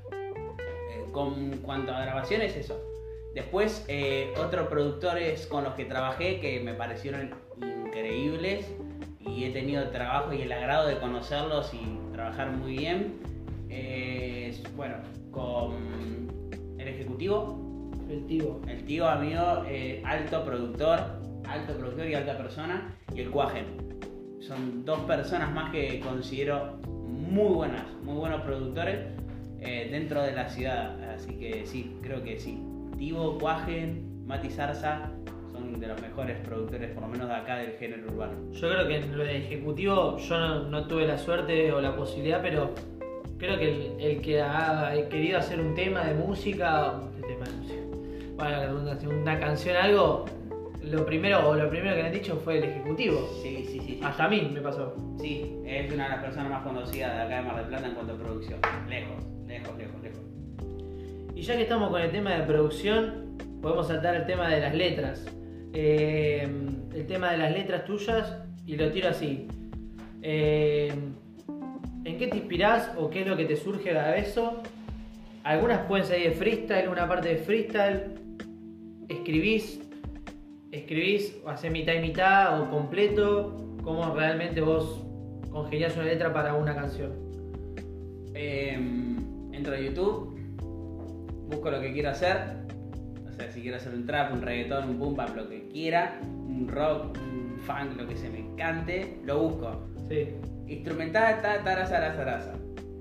Con 1.11 1.57
cuanto 1.57 1.93
a 1.93 2.01
grabaciones, 2.01 2.55
eso. 2.55 2.79
Después, 3.33 3.85
eh, 3.87 4.33
otros 4.37 4.67
productores 4.67 5.47
con 5.47 5.63
los 5.63 5.73
que 5.75 5.85
trabajé 5.85 6.39
que 6.39 6.59
me 6.59 6.73
parecieron 6.73 7.31
increíbles 7.61 8.65
y 9.25 9.45
he 9.45 9.51
tenido 9.51 9.83
el 9.83 9.91
trabajo 9.91 10.33
y 10.33 10.41
el 10.41 10.51
agrado 10.51 10.87
de 10.87 10.97
conocerlos 10.97 11.73
y 11.73 12.13
trabajar 12.13 12.51
muy 12.51 12.77
bien. 12.77 13.19
Eh, 13.69 14.53
bueno, 14.75 14.95
con 15.31 15.75
el 16.77 16.87
ejecutivo, 16.87 17.91
El 18.09 18.25
tío. 18.25 18.59
el 18.67 18.83
tío 18.85 19.07
amigo, 19.07 19.63
eh, 19.67 20.01
alto 20.05 20.43
productor, 20.43 20.99
alto 21.47 21.73
productor 21.77 22.07
y 22.07 22.15
alta 22.15 22.37
persona, 22.37 22.95
y 23.15 23.21
el 23.21 23.31
Cuajen. 23.31 23.65
Son 24.41 24.83
dos 24.83 24.99
personas 25.01 25.53
más 25.53 25.71
que 25.71 25.99
considero 26.01 26.79
muy 26.83 27.53
buenas, 27.53 27.85
muy 28.03 28.15
buenos 28.15 28.41
productores 28.41 28.99
eh, 29.61 29.87
dentro 29.91 30.21
de 30.21 30.33
la 30.33 30.49
ciudad. 30.49 30.97
Así 31.15 31.33
que 31.33 31.65
sí, 31.65 31.95
creo 32.01 32.23
que 32.23 32.39
sí. 32.39 32.61
Tivo, 32.97 33.37
Cuajen, 33.37 34.25
Mati 34.25 34.49
Zarza 34.49 35.11
son 35.51 35.79
de 35.79 35.87
los 35.87 36.01
mejores 36.01 36.37
productores, 36.39 36.91
por 36.91 37.03
lo 37.03 37.09
menos 37.09 37.27
de 37.27 37.35
acá 37.35 37.57
del 37.57 37.71
género 37.73 38.11
urbano. 38.11 38.33
Yo 38.51 38.69
creo 38.69 38.87
que 38.87 38.97
en 38.97 39.17
lo 39.17 39.23
de 39.23 39.37
ejecutivo 39.37 40.17
yo 40.17 40.39
no, 40.39 40.69
no 40.69 40.87
tuve 40.87 41.07
la 41.07 41.17
suerte 41.17 41.71
o 41.71 41.81
la 41.81 41.95
posibilidad, 41.95 42.41
pero 42.41 42.73
creo 43.37 43.57
que 43.57 43.95
el, 43.97 44.01
el 44.01 44.21
que 44.21 44.41
ha 44.41 44.93
querido 45.09 45.39
hacer 45.39 45.59
un 45.59 45.73
tema 45.75 46.03
de 46.03 46.13
música, 46.13 46.91
un 46.91 47.21
tema 47.21 47.45
de 47.45 47.51
música, 47.53 47.81
bueno, 48.35 49.19
una 49.21 49.39
canción, 49.39 49.75
algo, 49.75 50.25
lo 50.83 51.05
primero 51.05 51.47
o 51.49 51.55
lo 51.55 51.69
primero 51.69 51.95
que 51.95 52.01
me 52.01 52.07
han 52.07 52.13
dicho 52.13 52.37
fue 52.37 52.57
el 52.57 52.63
ejecutivo. 52.65 53.27
Sí, 53.41 53.65
sí, 53.67 53.79
sí. 53.79 53.79
sí. 53.79 53.99
Hasta 54.03 54.25
a 54.25 54.29
mí 54.29 54.49
me 54.53 54.61
pasó. 54.61 54.95
Sí, 55.19 55.59
es 55.65 55.91
una 55.91 56.05
de 56.05 56.09
las 56.09 56.23
personas 56.23 56.49
más 56.49 56.63
conocidas 56.63 57.15
de 57.15 57.21
acá 57.21 57.35
de 57.35 57.41
Mar 57.41 57.55
del 57.57 57.65
Plata 57.65 57.87
en 57.87 57.93
cuanto 57.93 58.13
a 58.13 58.17
producción. 58.17 58.59
Lejos, 58.89 59.23
lejos, 59.47 59.77
lejos, 59.77 60.01
lejos. 60.01 60.19
Y 61.41 61.43
ya 61.43 61.55
que 61.55 61.63
estamos 61.63 61.89
con 61.89 61.99
el 61.99 62.11
tema 62.11 62.35
de 62.35 62.43
producción, 62.43 63.35
podemos 63.63 63.87
saltar 63.87 64.13
el 64.13 64.27
tema 64.27 64.47
de 64.47 64.59
las 64.59 64.75
letras. 64.75 65.25
Eh, 65.73 66.47
el 66.93 67.07
tema 67.07 67.31
de 67.31 67.39
las 67.39 67.51
letras 67.51 67.83
tuyas, 67.83 68.37
y 68.67 68.75
lo 68.75 68.91
tiro 68.91 69.09
así. 69.09 69.47
Eh, 70.21 70.93
¿En 72.03 72.17
qué 72.19 72.27
te 72.27 72.37
inspirás 72.37 72.91
o 72.95 73.09
qué 73.09 73.21
es 73.21 73.27
lo 73.27 73.35
que 73.35 73.45
te 73.45 73.55
surge 73.55 73.91
cada 73.91 74.11
beso? 74.11 74.61
Algunas 75.43 75.79
pueden 75.87 76.05
ser 76.05 76.21
de 76.21 76.29
freestyle, 76.29 76.87
una 76.89 77.07
parte 77.07 77.29
de 77.29 77.37
freestyle. 77.37 78.03
Escribís, 79.09 79.81
escribís, 80.71 81.35
o 81.43 81.49
hacés 81.49 81.71
mitad 81.71 81.93
y 81.93 82.01
mitad 82.01 82.61
o 82.61 82.69
completo. 82.69 83.77
¿Cómo 83.83 84.13
realmente 84.13 84.61
vos 84.61 85.03
congeniás 85.49 85.95
una 85.95 86.05
letra 86.05 86.31
para 86.31 86.53
una 86.53 86.75
canción? 86.75 87.13
Eh, 88.35 88.77
entro 89.53 89.73
a 89.73 89.79
YouTube, 89.79 90.30
busco 91.51 91.69
lo 91.69 91.81
que 91.81 91.91
quiero 91.93 92.09
hacer. 92.09 92.37
O 93.27 93.33
sea, 93.33 93.51
si 93.51 93.61
quiero 93.61 93.77
hacer 93.77 93.93
un 93.93 94.05
trap, 94.05 94.33
un 94.33 94.41
reggaetón, 94.41 94.89
un 94.89 94.99
boom 94.99 95.15
bap, 95.15 95.35
lo 95.35 95.47
que 95.47 95.67
quiera, 95.67 96.19
un 96.23 96.67
rock, 96.67 97.17
un 97.17 97.59
funk, 97.59 97.97
lo 97.97 98.07
que 98.07 98.15
se 98.15 98.29
me 98.29 98.55
cante, 98.55 99.19
lo 99.25 99.39
busco. 99.39 99.87
Sí. 100.09 100.29
Instrumental, 100.67 101.41
ta, 101.41 101.63
tara, 101.63 101.85
zara, 101.85 102.13
zaraza. 102.13 102.53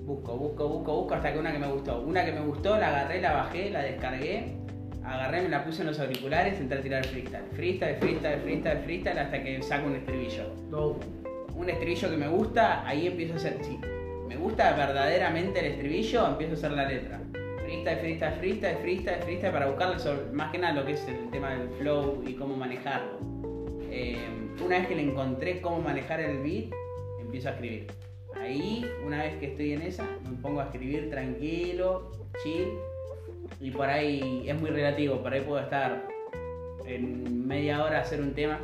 Busco, 0.02 0.36
busco, 0.36 0.68
busco, 0.68 0.96
busco 0.96 1.14
hasta 1.14 1.32
que 1.32 1.38
una 1.38 1.52
que 1.52 1.58
me 1.58 1.68
gustó. 1.68 2.02
Una 2.02 2.24
que 2.24 2.32
me 2.32 2.40
gustó, 2.40 2.76
la 2.78 2.88
agarré, 2.88 3.20
la 3.20 3.32
bajé, 3.32 3.70
la 3.70 3.82
descargué, 3.82 4.56
agarré, 5.04 5.42
me 5.42 5.48
la 5.48 5.64
puse 5.64 5.82
en 5.82 5.88
los 5.88 6.00
auriculares, 6.00 6.58
entré 6.58 6.78
a 6.78 6.82
tirar 6.82 7.06
freestyle. 7.06 7.44
Freestyle, 7.52 7.96
freestyle, 7.96 8.40
freestyle, 8.40 8.78
freestyle, 8.78 9.18
hasta 9.18 9.42
que 9.42 9.62
saco 9.62 9.86
un 9.86 9.96
estribillo. 9.96 10.54
Go. 10.70 10.98
Un 11.54 11.70
estribillo 11.70 12.10
que 12.10 12.16
me 12.16 12.28
gusta, 12.28 12.86
ahí 12.86 13.06
empiezo 13.06 13.34
a 13.34 13.36
hacer. 13.36 13.58
Sí, 13.62 13.78
me 14.28 14.36
gusta 14.36 14.72
verdaderamente 14.74 15.60
el 15.60 15.66
estribillo, 15.72 16.26
empiezo 16.26 16.54
a 16.54 16.56
hacer 16.56 16.72
la 16.72 16.88
letra. 16.88 17.20
Freestyle, 17.70 17.98
freestyle, 18.00 18.34
freestyle, 18.40 18.76
freestyle, 18.78 19.22
freestyle 19.22 19.52
para 19.52 19.66
buscarle 19.68 19.98
sobre- 20.00 20.32
más 20.32 20.50
que 20.50 20.58
nada 20.58 20.74
lo 20.74 20.84
que 20.84 20.94
es 20.94 21.06
el 21.06 21.30
tema 21.30 21.50
del 21.50 21.68
flow 21.78 22.20
y 22.26 22.34
cómo 22.34 22.56
manejarlo. 22.56 23.18
Eh, 23.92 24.16
una 24.64 24.78
vez 24.78 24.88
que 24.88 24.96
le 24.96 25.02
encontré 25.02 25.60
cómo 25.60 25.80
manejar 25.80 26.18
el 26.18 26.42
beat, 26.42 26.72
empiezo 27.20 27.48
a 27.48 27.52
escribir. 27.52 27.86
Ahí, 28.34 28.84
una 29.06 29.22
vez 29.22 29.36
que 29.36 29.46
estoy 29.46 29.74
en 29.74 29.82
esa, 29.82 30.04
me 30.28 30.36
pongo 30.42 30.60
a 30.60 30.64
escribir 30.64 31.10
tranquilo, 31.10 32.10
chill. 32.42 32.70
Y 33.60 33.70
por 33.70 33.86
ahí 33.88 34.46
es 34.48 34.60
muy 34.60 34.70
relativo, 34.70 35.22
por 35.22 35.32
ahí 35.32 35.40
puedo 35.40 35.60
estar 35.60 36.08
en 36.86 37.46
media 37.46 37.84
hora 37.84 38.00
hacer 38.00 38.20
un 38.20 38.34
tema, 38.34 38.58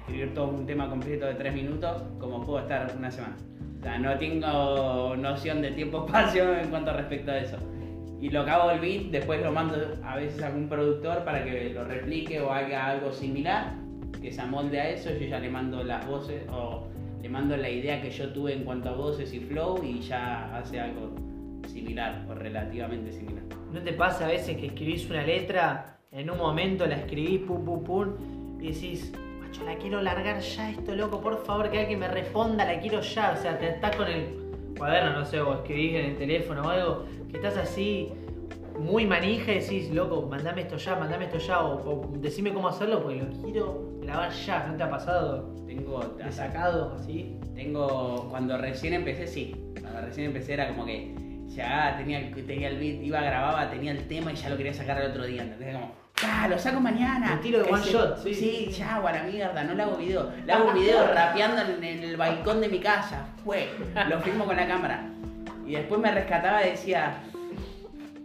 escribir 0.00 0.34
todo 0.34 0.48
un 0.48 0.66
tema 0.66 0.90
completo 0.90 1.26
de 1.26 1.34
tres 1.34 1.54
minutos, 1.54 2.02
como 2.18 2.44
puedo 2.44 2.58
estar 2.58 2.92
una 2.96 3.12
semana. 3.12 3.36
O 3.80 3.82
sea, 3.82 3.98
no 3.98 4.16
tengo 4.18 5.16
noción 5.16 5.62
de 5.62 5.70
tiempo-espacio 5.70 6.54
en 6.60 6.68
cuanto 6.68 6.92
respecto 6.92 7.30
a 7.30 7.38
eso. 7.38 7.56
Y 8.20 8.28
lo 8.28 8.44
que 8.44 8.50
hago 8.50 8.70
el 8.70 8.80
beat, 8.80 9.04
después 9.04 9.42
lo 9.42 9.50
mando 9.50 9.76
a 10.04 10.16
veces 10.16 10.42
a 10.42 10.48
algún 10.48 10.68
productor 10.68 11.24
para 11.24 11.42
que 11.42 11.70
lo 11.70 11.84
replique 11.84 12.38
o 12.40 12.52
haga 12.52 12.86
algo 12.86 13.10
similar, 13.12 13.72
que 14.20 14.30
se 14.30 14.42
amolde 14.42 14.78
a 14.78 14.90
eso. 14.90 15.10
Yo 15.10 15.26
ya 15.26 15.40
le 15.40 15.48
mando 15.48 15.82
las 15.82 16.06
voces 16.06 16.42
o 16.52 16.86
le 17.22 17.28
mando 17.30 17.56
la 17.56 17.70
idea 17.70 18.02
que 18.02 18.10
yo 18.10 18.30
tuve 18.30 18.52
en 18.52 18.64
cuanto 18.64 18.90
a 18.90 18.92
voces 18.92 19.32
y 19.32 19.40
flow 19.40 19.82
y 19.82 20.00
ya 20.00 20.54
hace 20.54 20.78
algo 20.78 21.14
similar 21.66 22.26
o 22.28 22.34
relativamente 22.34 23.12
similar. 23.12 23.44
¿No 23.72 23.80
te 23.80 23.94
pasa 23.94 24.26
a 24.26 24.28
veces 24.28 24.58
que 24.58 24.66
escribís 24.66 25.08
una 25.08 25.22
letra, 25.22 25.98
en 26.12 26.28
un 26.28 26.36
momento 26.36 26.86
la 26.86 26.96
escribís, 26.96 27.40
pum, 27.46 27.64
pum, 27.64 27.84
pum, 27.84 28.08
y 28.60 28.72
decís, 28.72 29.12
macho, 29.50 29.64
la 29.64 29.76
quiero 29.76 30.00
largar 30.00 30.40
ya 30.40 30.70
esto, 30.70 30.94
loco, 30.94 31.20
por 31.20 31.44
favor, 31.44 31.70
que 31.70 31.80
alguien 31.80 31.98
me 31.98 32.08
responda, 32.08 32.64
la 32.64 32.78
quiero 32.80 33.00
ya. 33.00 33.34
O 33.36 33.42
sea, 33.42 33.58
te 33.58 33.68
estás 33.70 33.96
con 33.96 34.06
el 34.06 34.74
cuaderno, 34.78 35.18
no 35.18 35.26
sé, 35.26 35.40
o 35.40 35.54
escribís 35.54 35.94
en 35.94 36.04
el 36.06 36.16
teléfono 36.16 36.62
o 36.62 36.68
algo, 36.68 37.04
que 37.30 37.36
estás 37.36 37.56
así 37.56 38.12
muy 38.78 39.06
manija 39.06 39.52
y 39.52 39.60
decís, 39.60 39.90
loco, 39.90 40.22
mandame 40.22 40.62
esto 40.62 40.76
ya, 40.76 40.96
mandame 40.96 41.24
esto 41.24 41.38
ya, 41.38 41.60
o, 41.62 41.90
o 41.90 42.12
decime 42.18 42.52
cómo 42.52 42.68
hacerlo 42.68 43.02
porque 43.02 43.22
lo 43.22 43.42
quiero 43.42 43.90
grabar 44.00 44.30
ya. 44.30 44.66
¿No 44.66 44.76
te 44.76 44.82
ha 44.82 44.90
pasado? 44.90 45.54
Tengo 45.66 46.00
¿Te 46.00 46.32
sacado 46.32 46.94
así? 46.98 47.36
Tengo, 47.54 48.28
cuando 48.30 48.56
recién 48.56 48.94
empecé, 48.94 49.26
sí. 49.26 49.54
Cuando 49.80 50.00
recién 50.00 50.28
empecé 50.28 50.54
era 50.54 50.68
como 50.68 50.86
que 50.86 51.14
ya 51.48 51.96
tenía, 51.98 52.30
tenía 52.32 52.68
el 52.68 52.78
beat, 52.78 53.02
iba, 53.02 53.20
grababa, 53.20 53.68
tenía 53.70 53.92
el 53.92 54.06
tema 54.06 54.32
y 54.32 54.36
ya 54.36 54.48
lo 54.48 54.56
quería 54.56 54.72
sacar 54.72 55.00
el 55.02 55.10
otro 55.10 55.26
día. 55.26 55.42
¿entendés? 55.42 55.74
Como, 55.74 55.92
¡ah, 56.24 56.48
lo 56.48 56.58
saco 56.58 56.80
mañana! 56.80 57.34
El 57.34 57.40
tiro 57.40 57.62
de 57.62 57.70
one 57.70 57.82
shot, 57.82 58.22
sí. 58.22 58.34
Sí, 58.34 58.70
ya, 58.70 58.96
a 58.96 59.12
la 59.12 59.22
mierda, 59.24 59.64
no 59.64 59.74
le 59.74 59.82
hago 59.82 59.96
video. 59.96 60.32
Le 60.44 60.52
hago 60.52 60.68
un 60.68 60.74
video 60.74 61.06
rapeando 61.12 61.62
en, 61.62 61.84
el 61.84 62.16
balcón 62.16 62.60
de 62.60 62.68
mi 62.68 62.80
casa. 62.80 63.26
Fue, 63.44 63.70
lo 64.08 64.20
filmo 64.20 64.44
con 64.44 64.56
la 64.56 64.66
cámara. 64.66 65.08
Y 65.66 65.72
después 65.72 66.00
me 66.00 66.10
rescataba 66.10 66.66
y 66.66 66.70
decía, 66.70 67.22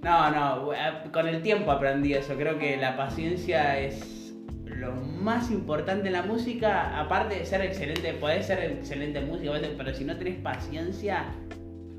no, 0.01 0.31
no, 0.31 0.73
eh, 0.73 0.77
con 1.11 1.27
el 1.27 1.41
tiempo 1.41 1.71
aprendí 1.71 2.13
eso. 2.13 2.35
Creo 2.35 2.57
que 2.57 2.77
la 2.77 2.97
paciencia 2.97 3.79
es 3.79 4.33
lo 4.65 4.93
más 4.93 5.51
importante 5.51 6.07
en 6.07 6.13
la 6.13 6.23
música. 6.23 6.99
Aparte 6.99 7.35
de 7.35 7.45
ser 7.45 7.61
excelente, 7.61 8.13
podés 8.13 8.47
ser 8.47 8.63
excelente 8.63 9.19
en 9.19 9.27
música, 9.27 9.53
pero 9.77 9.93
si 9.93 10.03
no 10.03 10.17
tenés 10.17 10.39
paciencia, 10.39 11.25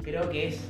creo 0.03 0.29
que 0.31 0.49
es. 0.49 0.69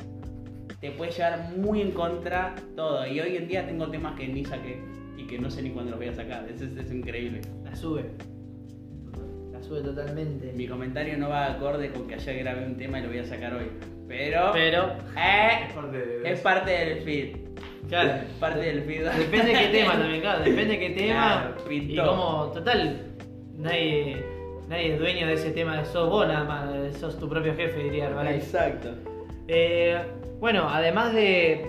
te 0.81 0.91
puede 0.91 1.11
llevar 1.13 1.53
muy 1.57 1.81
en 1.81 1.93
contra 1.93 2.55
todo. 2.77 3.07
Y 3.07 3.21
hoy 3.21 3.37
en 3.37 3.49
día 3.49 3.67
tengo 3.67 3.89
temas 3.89 4.15
que 4.17 4.29
ni 4.29 4.45
saqué 4.45 4.83
y 5.17 5.27
que 5.27 5.39
no 5.39 5.51
sé 5.51 5.63
ni 5.63 5.71
cuándo 5.71 5.91
los 5.91 6.01
voy 6.01 6.09
a 6.09 6.15
sacar. 6.15 6.47
Es, 6.49 6.61
es 6.63 6.93
increíble. 6.93 7.41
La 7.65 7.75
sube. 7.75 8.05
La 9.53 9.63
sube 9.63 9.81
totalmente. 9.83 10.53
Mi 10.55 10.67
comentario 10.69 11.17
no 11.17 11.29
va 11.31 11.47
acorde 11.53 11.91
con 11.91 12.07
que 12.07 12.15
ayer 12.15 12.39
grabé 12.39 12.67
un 12.67 12.77
tema 12.77 12.99
y 12.99 13.03
lo 13.03 13.09
voy 13.09 13.19
a 13.19 13.25
sacar 13.25 13.55
hoy. 13.55 13.67
Pero. 14.09 14.51
Pero, 14.53 14.93
eh, 15.17 15.67
Es 15.67 15.73
parte 15.73 15.99
de 15.99 16.33
es 16.33 16.41
parte 16.41 16.71
del 16.71 17.03
feed. 17.03 17.37
claro. 17.89 18.11
Es 18.23 18.35
parte 18.39 18.61
del 18.61 18.83
feed. 18.83 19.05
Depende 19.05 19.53
de 19.53 19.59
qué 19.61 19.69
tema 19.69 19.93
también, 19.99 20.21
claro. 20.21 20.45
Depende 20.45 20.75
de 20.75 20.79
qué 20.79 20.91
tema. 20.91 21.55
Claro, 21.57 21.73
y 21.73 21.97
como, 21.97 22.51
total, 22.55 23.01
nadie, 23.57 24.25
nadie 24.69 24.93
es 24.95 24.99
dueño 25.01 25.27
de 25.27 25.33
ese 25.33 25.51
tema. 25.51 25.85
Sos 25.87 26.09
vos 26.09 26.27
nada 26.29 26.45
más. 26.45 26.97
Sos 26.99 27.19
tu 27.19 27.29
propio 27.29 27.55
jefe, 27.57 27.83
diría 27.83 28.07
Herbalife. 28.07 28.37
Exacto. 28.37 28.91
Eh, 29.49 29.97
bueno, 30.39 30.69
además 30.69 31.13
de, 31.15 31.67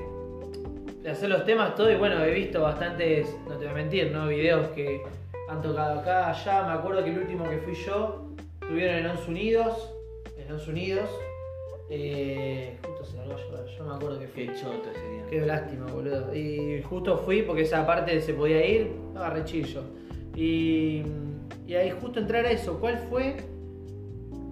de 1.08 1.14
hacer 1.14 1.30
los 1.30 1.46
temas, 1.46 1.74
todo, 1.74 1.90
y 1.90 1.96
bueno, 1.96 2.22
he 2.22 2.34
visto 2.34 2.62
bastantes, 2.62 3.34
no 3.48 3.56
te 3.56 3.64
voy 3.64 3.68
a 3.68 3.74
mentir, 3.76 4.12
¿no? 4.12 4.28
Videos 4.28 4.68
que 4.72 5.02
han 5.48 5.62
tocado 5.62 6.02
acá, 6.02 6.32
allá. 6.32 6.68
Me 6.68 6.74
acuerdo 6.74 7.02
que 7.02 7.12
el 7.12 7.20
último 7.20 7.50
que 7.50 7.60
fui 7.60 7.76
yo, 7.76 8.26
estuvieron 8.62 8.98
en 8.98 9.08
Ons 9.12 9.26
Unidos. 9.26 9.94
En 10.38 10.52
Ons 10.52 10.68
Unidos. 10.68 11.10
Eh, 11.90 12.78
justo 12.86 13.06
se 13.06 13.16
largó 13.16 13.36
a 13.36 13.38
llorar, 13.38 13.66
yo 13.68 13.86
me 13.86 13.96
acuerdo 13.96 14.20
que 14.20 14.28
fui. 14.28 14.48
Qué 14.48 14.56
choto 14.56 14.92
ese 14.94 15.10
día. 15.10 15.24
Qué 15.30 15.46
lástima, 15.46 15.86
boludo. 15.86 16.36
Y 16.36 16.82
justo 16.82 17.18
fui 17.20 17.42
porque 17.42 17.62
esa 17.62 17.88
parte 17.88 18.20
se 18.20 18.34
podía 18.34 18.66
ir, 18.66 18.92
agarré 19.16 19.46
chillo. 19.46 19.84
Y, 20.36 21.04
y 21.66 21.74
ahí 21.74 21.90
justo 22.02 22.20
entrar 22.20 22.46
a 22.46 22.52
eso, 22.52 22.82
¿cuál 22.82 22.98
fue 23.10 23.38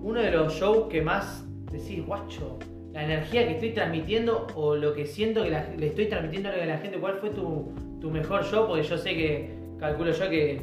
uno 0.02 0.22
de 0.22 0.32
los 0.32 0.54
shows 0.54 0.88
que 0.88 1.02
más 1.02 1.44
decís, 1.70 2.06
guacho, 2.06 2.60
la 2.96 3.04
energía 3.04 3.46
que 3.46 3.54
estoy 3.56 3.72
transmitiendo 3.72 4.48
o 4.56 4.76
lo 4.76 4.94
que 4.94 5.06
siento 5.06 5.44
que 5.44 5.52
la- 5.52 5.68
le 5.78 5.88
estoy 5.88 6.06
transmitiendo 6.08 6.50
a 6.50 6.56
la 6.66 6.78
gente? 6.78 6.98
¿Cuál 6.98 7.18
fue 7.18 7.30
tu, 7.30 7.72
tu 8.02 8.10
mejor 8.10 8.44
show? 8.46 8.68
Porque 8.68 8.84
yo 8.84 8.98
sé 8.98 9.14
que, 9.16 9.50
calculo 9.80 10.12
yo 10.12 10.30
que 10.30 10.62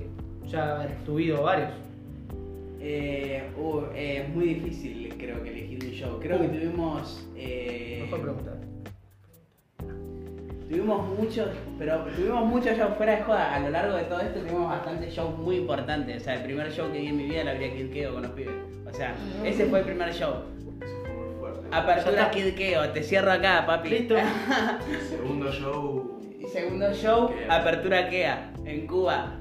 ya 0.48 0.80
has 0.80 1.04
tuvido 1.04 1.42
varios. 1.42 1.70
Eh, 2.80 3.42
uh, 3.56 3.80
eh, 3.94 4.22
es 4.26 4.28
muy 4.34 4.54
difícil, 4.54 5.14
creo 5.16 5.42
que 5.44 5.50
elegir 5.50 5.78
un 5.84 5.90
show. 5.92 6.18
Creo 6.20 6.40
que 6.40 6.48
tuvimos. 6.48 7.24
eh, 7.36 8.00
Mejor 8.04 8.20
preguntar. 8.22 8.56
Tuvimos 10.68 11.18
muchos, 11.18 11.48
pero 11.78 11.98
tuvimos 12.16 12.46
muchos 12.46 12.76
shows 12.78 12.96
fuera 12.96 13.16
de 13.16 13.22
joda. 13.22 13.54
A 13.54 13.60
lo 13.60 13.68
largo 13.68 13.94
de 13.94 14.04
todo 14.04 14.20
esto 14.20 14.40
tuvimos 14.40 14.70
bastantes 14.70 15.14
shows 15.14 15.36
muy 15.38 15.56
importantes. 15.56 16.22
O 16.22 16.24
sea, 16.24 16.36
el 16.36 16.44
primer 16.44 16.72
show 16.72 16.90
que 16.90 16.98
di 16.98 17.08
en 17.08 17.16
mi 17.18 17.24
vida 17.24 17.44
la 17.44 17.50
habría 17.52 17.70
Keo 17.92 18.14
con 18.14 18.22
los 18.22 18.32
pibes. 18.32 18.54
O 18.90 18.92
sea, 18.94 19.14
ese 19.44 19.66
fue 19.66 19.80
el 19.80 19.84
primer 19.84 20.12
show. 20.14 20.32
Apertura 21.72 22.22
está. 22.22 22.30
Kid 22.30 22.54
Keo, 22.54 22.88
te 22.90 23.02
cierro 23.02 23.32
acá, 23.32 23.64
papi. 23.66 23.88
Listo. 23.88 24.14
Segundo 25.08 25.50
show. 25.52 26.20
Segundo 26.52 26.92
show, 26.94 27.28
Kea. 27.34 27.54
Apertura 27.56 28.08
Kea, 28.08 28.52
en 28.64 28.86
Cuba. 28.86 29.38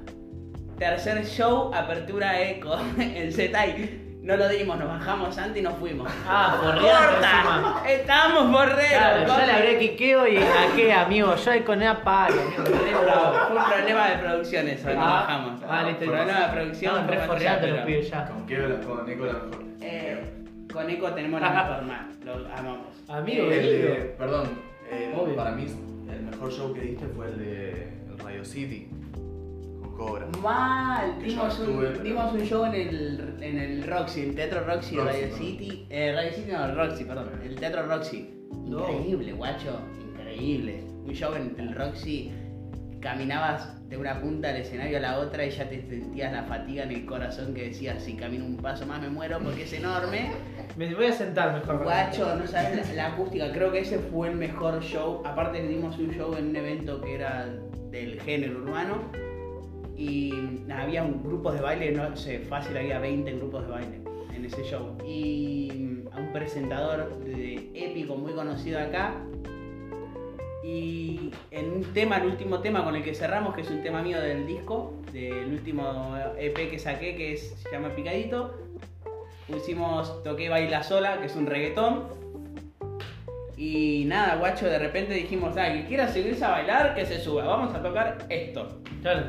Tercer 0.78 1.26
show, 1.26 1.72
Apertura 1.74 2.42
Eco, 2.42 2.78
en 2.98 3.32
Zetay. 3.32 4.00
No 4.24 4.38
lo 4.38 4.48
dimos, 4.50 4.78
nos 4.78 4.88
bajamos 4.88 5.36
antes 5.40 5.58
y 5.62 5.64
nos 5.64 5.74
fuimos. 5.78 6.08
Ah. 6.28 6.56
¡Corta! 6.62 7.84
Estamos 7.90 8.52
borreros. 8.52 8.86
Claro, 8.92 9.28
yo 9.28 9.46
le 9.48 9.52
habré 9.52 9.80
quiqueo 9.80 10.28
y 10.28 10.38
a 10.38 10.76
qué, 10.76 10.94
amigo. 10.94 11.36
Yo 11.36 11.52
ahí 11.52 11.62
con 11.62 11.80
palo, 12.04 12.40
amigo. 12.40 12.64
Fue 12.64 13.58
un 13.58 13.66
problema 13.66 14.10
de 14.12 14.18
producción 14.20 14.68
eso, 14.68 14.88
nos 14.90 14.98
Ah, 14.98 15.12
bajamos. 15.26 15.62
ah, 15.68 15.84
listo, 15.88 16.06
problema 16.06 16.40
de 16.40 16.54
producción. 16.54 16.92
Estaban 16.96 17.06
fue 17.08 17.16
re 17.16 17.18
más 17.18 17.30
allá, 17.30 17.34
forreando 17.56 17.68
los 17.78 17.86
pibes 17.86 18.10
ya. 18.12 18.26
Con 18.28 18.46
Keo, 18.46 18.70
la- 18.70 18.80
con 18.82 19.08
Nico 19.08 19.26
la 19.26 19.34
mejor. 19.34 19.64
eh, 19.82 20.24
con 20.72 20.90
Eco 20.90 21.12
tenemos 21.14 21.42
la 21.42 21.50
mejor 21.52 21.84
más, 21.86 22.06
lo 22.26 22.34
amamos. 22.54 22.88
Amigo, 23.08 23.46
El 23.46 23.50
querido. 23.62 23.90
de, 23.94 23.96
perdón, 24.18 24.48
eh, 24.90 25.14
Obvio. 25.18 25.36
para 25.36 25.52
mí 25.52 25.66
el 26.12 26.22
mejor 26.24 26.52
show 26.52 26.74
que 26.74 26.82
diste 26.82 27.06
fue 27.08 27.28
el 27.28 27.38
de 27.40 27.72
el 28.10 28.20
Radio 28.20 28.46
City 28.46 28.88
con 29.82 29.96
Cobra. 29.98 30.28
Mal, 30.42 31.18
Que 31.20 31.26
yo 31.26 31.30
dimos 31.32 31.60
estuve, 31.60 31.74
un, 31.88 31.94
pero- 31.94 32.04
dimos 32.04 32.34
un 32.34 32.42
show 32.42 32.66
en 32.66 32.76
el, 32.76 33.38
en 33.42 33.58
el 33.60 33.84
Roxy, 33.88 34.22
el 34.22 34.36
Teatro 34.36 34.62
Roxy, 34.66 34.96
Roxy, 34.98 35.22
Radio. 35.22 35.36
City. 35.38 35.86
Eh, 35.90 36.14
Radio 36.16 36.32
City 36.34 36.52
no, 36.52 36.66
el 36.66 36.76
Roxy, 36.76 37.04
perdón. 37.06 37.30
El 37.44 37.56
Teatro 37.56 37.86
Roxy. 37.88 38.30
No. 38.66 38.90
Increíble, 38.92 39.34
guacho, 39.34 39.80
increíble. 40.14 40.84
Un 41.06 41.14
show 41.14 41.34
en 41.36 41.56
el 41.60 41.76
Roxy, 41.76 42.32
caminabas 43.02 43.78
de 43.90 43.98
una 43.98 44.22
punta 44.22 44.50
del 44.54 44.62
escenario 44.62 44.98
a 44.98 45.02
la 45.02 45.20
otra 45.20 45.46
y 45.46 45.50
ya 45.50 45.68
te 45.68 45.82
sentías 45.82 46.32
la 46.32 46.44
fatiga 46.44 46.84
en 46.84 46.92
el 46.92 47.06
corazón 47.06 47.54
que 47.54 47.64
decías, 47.70 48.02
si 48.04 48.14
camino 48.14 48.46
un 48.46 48.58
paso 48.58 48.86
más 48.86 49.02
me 49.02 49.10
muero 49.10 49.40
porque 49.44 49.64
es 49.64 49.74
enorme. 49.74 50.32
Me 50.78 50.94
voy 50.96 51.08
a 51.08 51.12
sentar 51.12 51.54
mejor. 51.54 51.84
Guacho, 51.84 52.36
no 52.38 52.48
sabes 52.48 52.88
la, 52.90 52.94
la 52.94 53.08
acústica, 53.14 53.52
creo 53.52 53.72
que 53.72 53.80
ese 53.80 54.00
fue 54.00 54.30
el 54.30 54.36
mejor 54.38 54.82
show. 54.82 55.22
Aparte 55.26 55.62
dimos 55.68 55.98
un 55.98 56.12
show 56.12 56.34
en 56.38 56.50
un 56.50 56.56
evento 56.56 57.02
que 57.02 57.16
era 57.16 57.50
del 57.92 58.22
género 58.22 58.60
urbano 58.60 59.00
y 59.98 60.32
nada, 60.68 60.84
había 60.84 61.04
un- 61.04 61.22
grupos 61.24 61.54
de 61.56 61.62
baile, 61.62 61.92
no 61.92 62.16
sé, 62.16 62.40
fácil 62.40 62.78
había 62.78 63.00
20 63.00 63.34
grupos 63.34 63.64
de 63.66 63.72
baile 63.72 64.02
en 64.34 64.46
ese 64.46 64.64
show. 64.64 64.98
Y 65.06 66.04
a 66.14 66.20
un 66.20 66.32
presentador 66.32 67.20
de 67.26 67.70
épico 67.74 68.16
muy 68.16 68.32
conocido 68.34 68.80
acá. 68.80 69.14
Y 70.64 71.32
en 71.50 71.72
un 71.72 71.84
tema, 71.94 72.18
el 72.18 72.28
último 72.28 72.60
tema 72.60 72.84
con 72.84 72.96
el 72.96 73.04
que 73.04 73.16
cerramos, 73.16 73.56
que 73.56 73.62
es 73.62 73.70
un 73.72 73.82
tema 73.82 74.02
mío 74.04 74.22
del 74.22 74.46
disco, 74.46 74.94
del 75.12 75.48
último 75.52 76.16
EP 76.38 76.70
que 76.70 76.78
saqué, 76.78 77.16
que 77.16 77.34
es- 77.34 77.56
se 77.62 77.72
llama 77.72 77.90
Picadito, 77.96 78.54
pusimos 79.48 80.22
Toqué 80.24 80.50
Baila 80.50 80.84
Sola, 80.84 81.20
que 81.20 81.26
es 81.26 81.36
un 81.36 81.48
reggaetón. 81.48 82.04
Y 83.58 84.06
nada, 84.08 84.36
guacho, 84.38 84.68
de 84.68 84.80
repente 84.80 85.14
dijimos, 85.14 85.56
ah, 85.58 85.72
que 85.72 85.86
quiera 85.86 86.08
subirse 86.12 86.44
a 86.46 86.50
bailar, 86.52 86.96
que 86.96 87.06
se 87.06 87.20
suba, 87.20 87.46
vamos 87.46 87.74
a 87.76 87.82
tocar 87.82 88.26
esto. 88.30 88.82
Claro. 89.02 89.26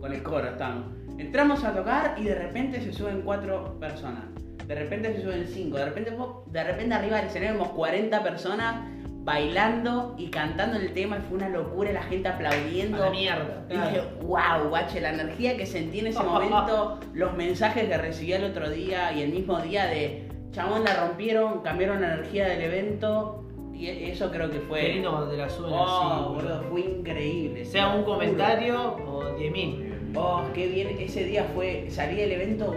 Con 0.00 0.12
el 0.12 0.22
coro 0.22 0.48
estamos. 0.48 0.84
Entramos 1.18 1.64
a 1.64 1.74
tocar 1.74 2.14
y 2.18 2.24
de 2.24 2.34
repente 2.34 2.80
se 2.80 2.92
suben 2.92 3.22
cuatro 3.22 3.78
personas. 3.80 4.24
De 4.66 4.74
repente 4.74 5.14
se 5.16 5.22
suben 5.22 5.46
cinco. 5.48 5.76
De 5.78 5.86
repente, 5.86 6.12
de 6.46 6.64
repente 6.64 6.94
arriba 6.94 7.16
del 7.16 7.26
escenario 7.26 7.54
vemos 7.54 7.68
40 7.72 8.22
personas 8.22 8.86
bailando 9.28 10.14
y 10.16 10.28
cantando 10.28 10.78
el 10.78 10.94
tema 10.94 11.18
y 11.18 11.20
fue 11.28 11.36
una 11.36 11.50
locura, 11.50 11.92
la 11.92 12.02
gente 12.02 12.28
aplaudiendo. 12.28 12.96
La 12.96 13.10
mierda. 13.10 13.62
Y 13.68 13.74
dije, 13.74 14.02
wow, 14.22 14.68
guache, 14.70 15.02
la 15.02 15.10
energía 15.10 15.54
que 15.58 15.66
sentí 15.66 15.98
en 15.98 16.06
ese 16.06 16.22
momento, 16.24 16.98
los 17.12 17.36
mensajes 17.36 17.86
que 17.90 17.98
recibí 17.98 18.32
el 18.32 18.44
otro 18.44 18.70
día 18.70 19.12
y 19.12 19.20
el 19.22 19.30
mismo 19.32 19.60
día 19.60 19.84
de 19.84 20.28
chabón 20.52 20.82
la 20.82 20.94
rompieron, 20.94 21.60
cambiaron 21.60 22.00
la 22.00 22.14
energía 22.14 22.48
del 22.48 22.62
evento 22.62 23.44
y 23.74 23.88
e- 23.88 24.10
eso 24.12 24.30
creo 24.30 24.50
que 24.50 24.60
fue. 24.60 24.94
Lindo 24.94 25.28
te 25.28 25.36
la 25.36 25.50
suben 25.50 25.74
Oh, 25.74 25.84
así, 25.84 26.34
boludo, 26.34 26.62
fue 26.70 26.80
increíble. 26.80 27.66
Sea 27.66 27.88
un 27.88 28.04
comentario 28.04 28.94
o 29.06 29.24
10.000. 29.36 30.16
Oh, 30.16 30.42
qué 30.54 30.68
bien, 30.68 30.96
ese 30.98 31.24
día 31.24 31.44
fue, 31.54 31.84
salí 31.90 32.16
del 32.16 32.32
evento, 32.32 32.74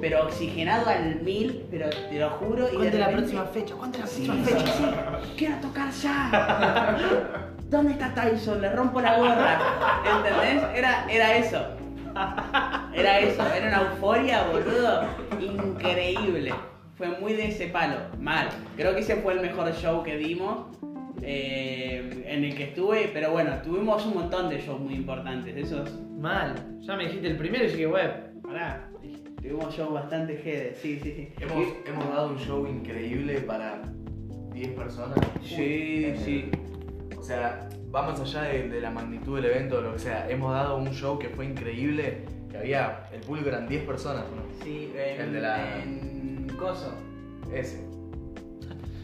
pero 0.00 0.24
oxigenado 0.24 0.88
al 0.88 1.20
mil, 1.22 1.66
pero 1.70 1.88
te 1.90 2.18
lo 2.18 2.30
juro. 2.30 2.66
Y 2.68 2.70
de 2.70 2.76
¿Cuándo 2.76 2.96
es 2.96 2.98
la 2.98 3.10
próxima 3.10 3.44
fecha? 3.46 3.74
¿Cuándo 3.74 3.98
es 3.98 4.04
la 4.04 4.10
próxima 4.10 4.34
sí, 4.34 4.42
fecha? 4.54 4.72
sí, 4.72 4.84
quiero 5.36 5.56
tocar 5.56 5.90
ya. 5.90 6.96
¿Dónde 7.70 7.92
está 7.92 8.14
Tyson? 8.14 8.60
Le 8.60 8.70
rompo 8.72 9.00
la 9.00 9.16
gorra. 9.18 9.58
¿Entendés? 10.04 10.64
Era, 10.74 11.06
era 11.10 11.36
eso. 11.36 11.64
Era 12.92 13.20
eso, 13.20 13.42
era 13.54 13.68
una 13.68 13.90
euforia, 13.92 14.42
boludo. 14.44 15.02
Increíble. 15.40 16.52
Fue 16.96 17.08
muy 17.20 17.32
de 17.34 17.48
ese 17.48 17.68
palo. 17.68 17.96
Mal. 18.18 18.48
Creo 18.76 18.94
que 18.94 19.00
ese 19.00 19.16
fue 19.16 19.34
el 19.34 19.40
mejor 19.40 19.72
show 19.74 20.02
que 20.02 20.16
dimos. 20.16 20.66
eh, 21.22 22.24
en 22.26 22.44
el 22.44 22.54
que 22.56 22.64
estuve, 22.64 23.10
pero 23.12 23.30
bueno, 23.30 23.52
tuvimos 23.62 24.04
un 24.06 24.14
montón 24.14 24.48
de 24.48 24.58
shows 24.60 24.80
muy 24.80 24.94
importantes. 24.94 25.56
Esos, 25.56 25.90
Mal. 26.18 26.54
Ya 26.80 26.96
me 26.96 27.04
dijiste 27.04 27.28
el 27.28 27.36
primero 27.36 27.64
y 27.64 27.68
dije, 27.68 27.86
web. 27.86 28.40
pará, 28.42 28.88
tuvimos 29.40 29.74
shows 29.74 29.92
bastante 29.92 30.36
jede, 30.38 30.74
sí, 30.80 30.98
sí, 31.02 31.12
sí. 31.14 31.28
Hemos, 31.40 31.66
hemos 31.86 32.08
dado 32.08 32.28
un 32.30 32.38
show 32.38 32.66
increíble 32.66 33.40
para 33.40 33.82
10 34.52 34.68
personas. 34.72 35.18
Sí, 35.42 36.04
el- 36.06 36.18
sí. 36.18 36.50
O 37.18 37.22
sea, 37.22 37.68
va 37.94 38.02
más 38.02 38.20
allá 38.20 38.42
de, 38.42 38.68
de 38.68 38.80
la 38.80 38.90
magnitud 38.90 39.36
del 39.36 39.46
evento 39.46 39.78
o 39.78 39.80
lo 39.80 39.92
que 39.94 39.98
sea. 39.98 40.28
Hemos 40.30 40.52
dado 40.52 40.76
un 40.78 40.90
show 40.92 41.18
que 41.18 41.28
fue 41.28 41.46
increíble. 41.46 42.24
Que 42.50 42.58
había, 42.58 43.04
el 43.12 43.20
público 43.20 43.48
eran 43.48 43.68
10 43.68 43.84
personas, 43.84 44.24
¿no? 44.34 44.64
Sí, 44.64 44.92
en, 44.96 45.20
El 45.20 45.32
de 45.34 45.40
la- 45.40 45.82
en 45.82 46.48
Coso. 46.58 46.92
Ese. 47.54 47.84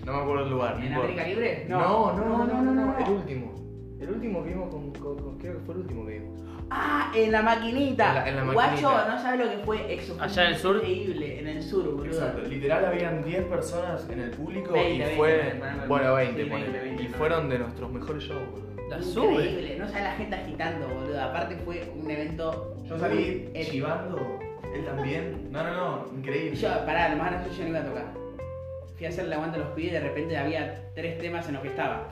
No 0.05 0.12
me 0.12 0.18
acuerdo 0.22 0.44
el 0.44 0.51
lugar. 0.51 0.79
no 0.79 0.85
¿En. 0.85 0.92
América 0.94 1.25
Libre? 1.27 1.66
No, 1.68 2.12
no, 2.12 2.46
no, 2.46 2.46
no, 2.46 2.62
no, 2.75 2.99
El 2.99 3.11
último. 3.12 3.55
El 4.07 4.14
último 4.14 4.42
que 4.45 4.51
vimos 4.51 4.71
con, 4.71 4.92
con- 4.92 5.19
con- 5.19 5.38
Creo 5.38 5.55
que 5.55 5.61
fue 5.64 5.75
el 5.75 5.81
último 5.81 6.07
que 6.07 6.19
vimos. 6.21 6.40
Ah, 6.71 7.12
en 7.14 7.31
la 7.33 7.42
maquinita. 7.42 8.09
En 8.09 8.14
la- 8.14 8.29
en 8.29 8.37
la 8.49 8.53
Guacho, 8.53 8.90
maquinita. 8.90 9.09
no 9.14 9.23
sabes 9.23 9.45
lo 9.47 9.51
que 9.53 9.59
fue 9.64 9.95
eso. 9.95 10.14
fue 10.16 10.25
¿Allá 10.25 10.42
en 10.45 10.49
el 10.49 10.57
sur? 10.57 10.77
Increíble, 10.77 11.40
en 11.40 11.49
el 11.49 11.62
sur, 11.62 11.85
boludo. 11.85 12.05
Exacto. 12.07 12.42
Literal 12.49 12.85
habían 12.85 13.25
10 13.25 13.45
personas 13.45 14.09
en 14.11 14.21
el 14.21 14.31
público 14.31 14.73
20, 14.73 14.95
y 14.95 14.99
20, 14.99 15.16
fue. 15.16 15.37
20, 15.37 15.59
ponele. 15.59 15.87
bueno, 15.87 16.14
20, 16.14 16.45
Sí. 16.45 16.49
20, 16.51 16.79
20, 16.79 17.03
Y 17.03 17.09
fueron 17.09 17.49
de 17.49 17.59
nuestros 17.59 17.92
mejores 17.92 18.23
shows, 18.23 18.51
boludo. 18.51 18.66
La 18.88 19.03
sube. 19.03 19.33
Increíble, 19.33 19.77
no 19.81 19.88
sabes 19.88 20.03
la 20.05 20.12
gente 20.12 20.37
agitando, 20.37 20.88
boludo. 20.88 21.21
Aparte 21.23 21.57
fue 21.64 21.92
un 22.01 22.11
evento. 22.11 22.77
Yo 22.85 22.99
salí 22.99 23.51
chivando, 23.62 24.38
él 24.75 24.85
también. 24.85 25.49
No, 25.51 25.62
no, 25.64 25.75
no, 25.75 26.07
increíble. 26.16 26.55
Yo, 26.57 26.69
pará, 26.87 27.09
lo 27.09 27.16
más 27.16 27.33
gracioso 27.33 27.59
yo 27.59 27.64
no 27.64 27.71
iba 27.71 27.81
a 27.81 27.85
tocar. 27.85 28.05
Fui 28.97 29.07
a 29.07 29.09
hacer 29.11 29.25
el 29.27 29.33
aguante 29.33 29.57
a 29.59 29.61
los 29.61 29.69
pibes 29.71 29.90
y 29.90 29.95
de 29.95 30.01
repente 30.01 30.37
había 30.38 30.90
tres 30.95 31.19
temas 31.19 31.47
en 31.49 31.55
los 31.55 31.62
que 31.62 31.69
estaba. 31.69 32.09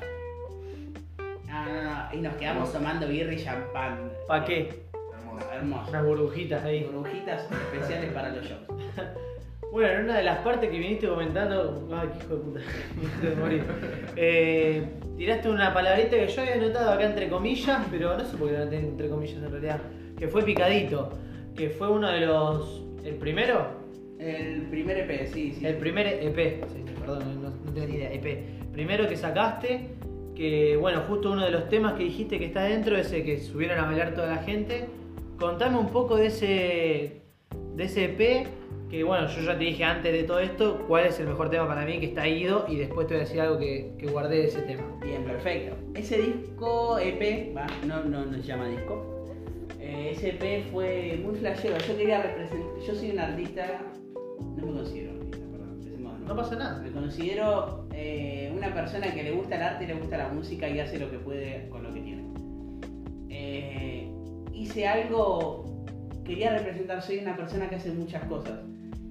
Ah, 1.66 2.10
y 2.12 2.18
nos 2.18 2.34
quedamos 2.34 2.72
tomando 2.72 3.06
birra 3.08 3.32
y 3.32 3.42
champán. 3.42 4.10
¿Pa' 4.28 4.44
qué? 4.44 4.84
Hermoso. 5.18 5.52
Hermoso. 5.52 5.90
Unas 5.90 6.04
burbujitas 6.04 6.64
ahí. 6.64 6.84
Burbujitas 6.84 7.48
especiales 7.50 8.12
para 8.12 8.30
los 8.30 8.44
shows. 8.44 8.62
Bueno, 9.72 9.92
en 9.92 10.04
una 10.04 10.18
de 10.18 10.22
las 10.22 10.38
partes 10.38 10.70
que 10.70 10.78
viniste 10.78 11.08
comentando. 11.08 11.88
Ay, 11.92 12.08
qué 12.12 12.24
hijo 12.24 12.36
de 12.36 12.40
puta. 12.40 12.60
De 13.28 13.34
morir. 13.34 13.64
Eh, 14.14 14.84
tiraste 15.16 15.48
una 15.48 15.74
palabrita 15.74 16.10
que 16.10 16.28
yo 16.28 16.42
había 16.42 16.56
notado 16.58 16.92
acá 16.92 17.06
entre 17.06 17.28
comillas, 17.28 17.84
pero 17.90 18.16
no 18.16 18.24
sé 18.24 18.36
por 18.36 18.50
qué 18.50 18.52
la 18.52 18.66
noté 18.66 18.78
entre 18.78 19.08
comillas 19.08 19.38
en 19.38 19.50
realidad. 19.50 19.80
Que 20.16 20.28
fue 20.28 20.44
picadito. 20.44 21.10
Que 21.56 21.70
fue 21.70 21.90
uno 21.90 22.08
de 22.08 22.20
los. 22.20 22.84
¿El 23.02 23.16
primero? 23.16 23.66
El 24.20 24.62
primer 24.70 24.96
EP, 24.98 25.26
sí, 25.26 25.52
sí. 25.54 25.66
El 25.66 25.78
primer 25.78 26.06
EP. 26.06 26.64
Sí, 26.68 26.84
perdón, 27.00 27.42
no, 27.42 27.50
no 27.50 27.72
tengo 27.72 27.88
ni 27.88 27.96
idea. 27.96 28.12
EP. 28.12 28.70
Primero 28.72 29.08
que 29.08 29.16
sacaste. 29.16 29.93
Que 30.34 30.76
bueno, 30.76 31.02
justo 31.08 31.32
uno 31.32 31.44
de 31.44 31.50
los 31.50 31.68
temas 31.68 31.94
que 31.94 32.04
dijiste 32.04 32.38
que 32.38 32.46
está 32.46 32.64
dentro, 32.64 32.96
ese 32.96 33.22
que 33.22 33.38
subieron 33.40 33.78
a 33.78 33.86
bailar 33.86 34.14
toda 34.14 34.28
la 34.28 34.38
gente. 34.38 34.86
Contame 35.38 35.78
un 35.78 35.90
poco 35.90 36.16
de 36.16 36.26
ese. 36.26 37.22
de 37.74 37.84
ese 37.84 38.04
EP. 38.04 38.46
Que 38.90 39.02
bueno, 39.02 39.26
yo 39.28 39.42
ya 39.42 39.58
te 39.58 39.64
dije 39.64 39.82
antes 39.82 40.12
de 40.12 40.22
todo 40.22 40.38
esto 40.38 40.84
cuál 40.86 41.06
es 41.06 41.18
el 41.18 41.26
mejor 41.26 41.50
tema 41.50 41.66
para 41.66 41.84
mí 41.84 41.98
que 41.98 42.06
está 42.06 42.28
ido 42.28 42.64
y 42.68 42.76
después 42.76 43.08
te 43.08 43.14
voy 43.14 43.22
a 43.22 43.24
decir 43.24 43.40
algo 43.40 43.58
que, 43.58 43.92
que 43.98 44.06
guardé 44.06 44.36
de 44.36 44.44
ese 44.44 44.62
tema. 44.62 44.84
Bien, 45.02 45.24
perfecto. 45.24 45.76
Ese 45.94 46.18
disco 46.18 46.98
EP, 46.98 47.56
va, 47.56 47.66
no, 47.86 48.04
no, 48.04 48.24
no 48.24 48.36
se 48.36 48.42
llama 48.42 48.68
disco. 48.68 49.26
Eh, 49.80 50.12
ese 50.12 50.30
EP 50.30 50.70
fue 50.70 51.18
muy 51.24 51.34
flashero. 51.36 51.76
Yo 51.78 51.96
quería 51.96 52.22
representar. 52.22 52.68
Yo 52.86 52.94
soy 52.94 53.10
un 53.10 53.18
artista. 53.18 53.80
No 54.56 54.66
me 54.66 54.72
considero 54.74 55.13
No 56.26 56.34
pasa 56.34 56.56
nada. 56.56 56.80
Me 56.80 56.90
considero 56.90 57.86
eh, 57.92 58.52
una 58.56 58.72
persona 58.72 59.12
que 59.12 59.22
le 59.22 59.32
gusta 59.32 59.56
el 59.56 59.62
arte, 59.62 59.86
le 59.86 59.94
gusta 59.94 60.16
la 60.16 60.28
música 60.28 60.68
y 60.68 60.80
hace 60.80 60.98
lo 60.98 61.10
que 61.10 61.18
puede 61.18 61.68
con 61.68 61.82
lo 61.82 61.92
que 61.92 62.00
tiene. 62.00 62.24
Eh, 63.28 64.10
hice 64.52 64.86
algo, 64.86 65.84
quería 66.24 66.56
representar, 66.56 67.02
soy 67.02 67.18
una 67.18 67.36
persona 67.36 67.68
que 67.68 67.76
hace 67.76 67.90
muchas 67.90 68.24
cosas 68.24 68.60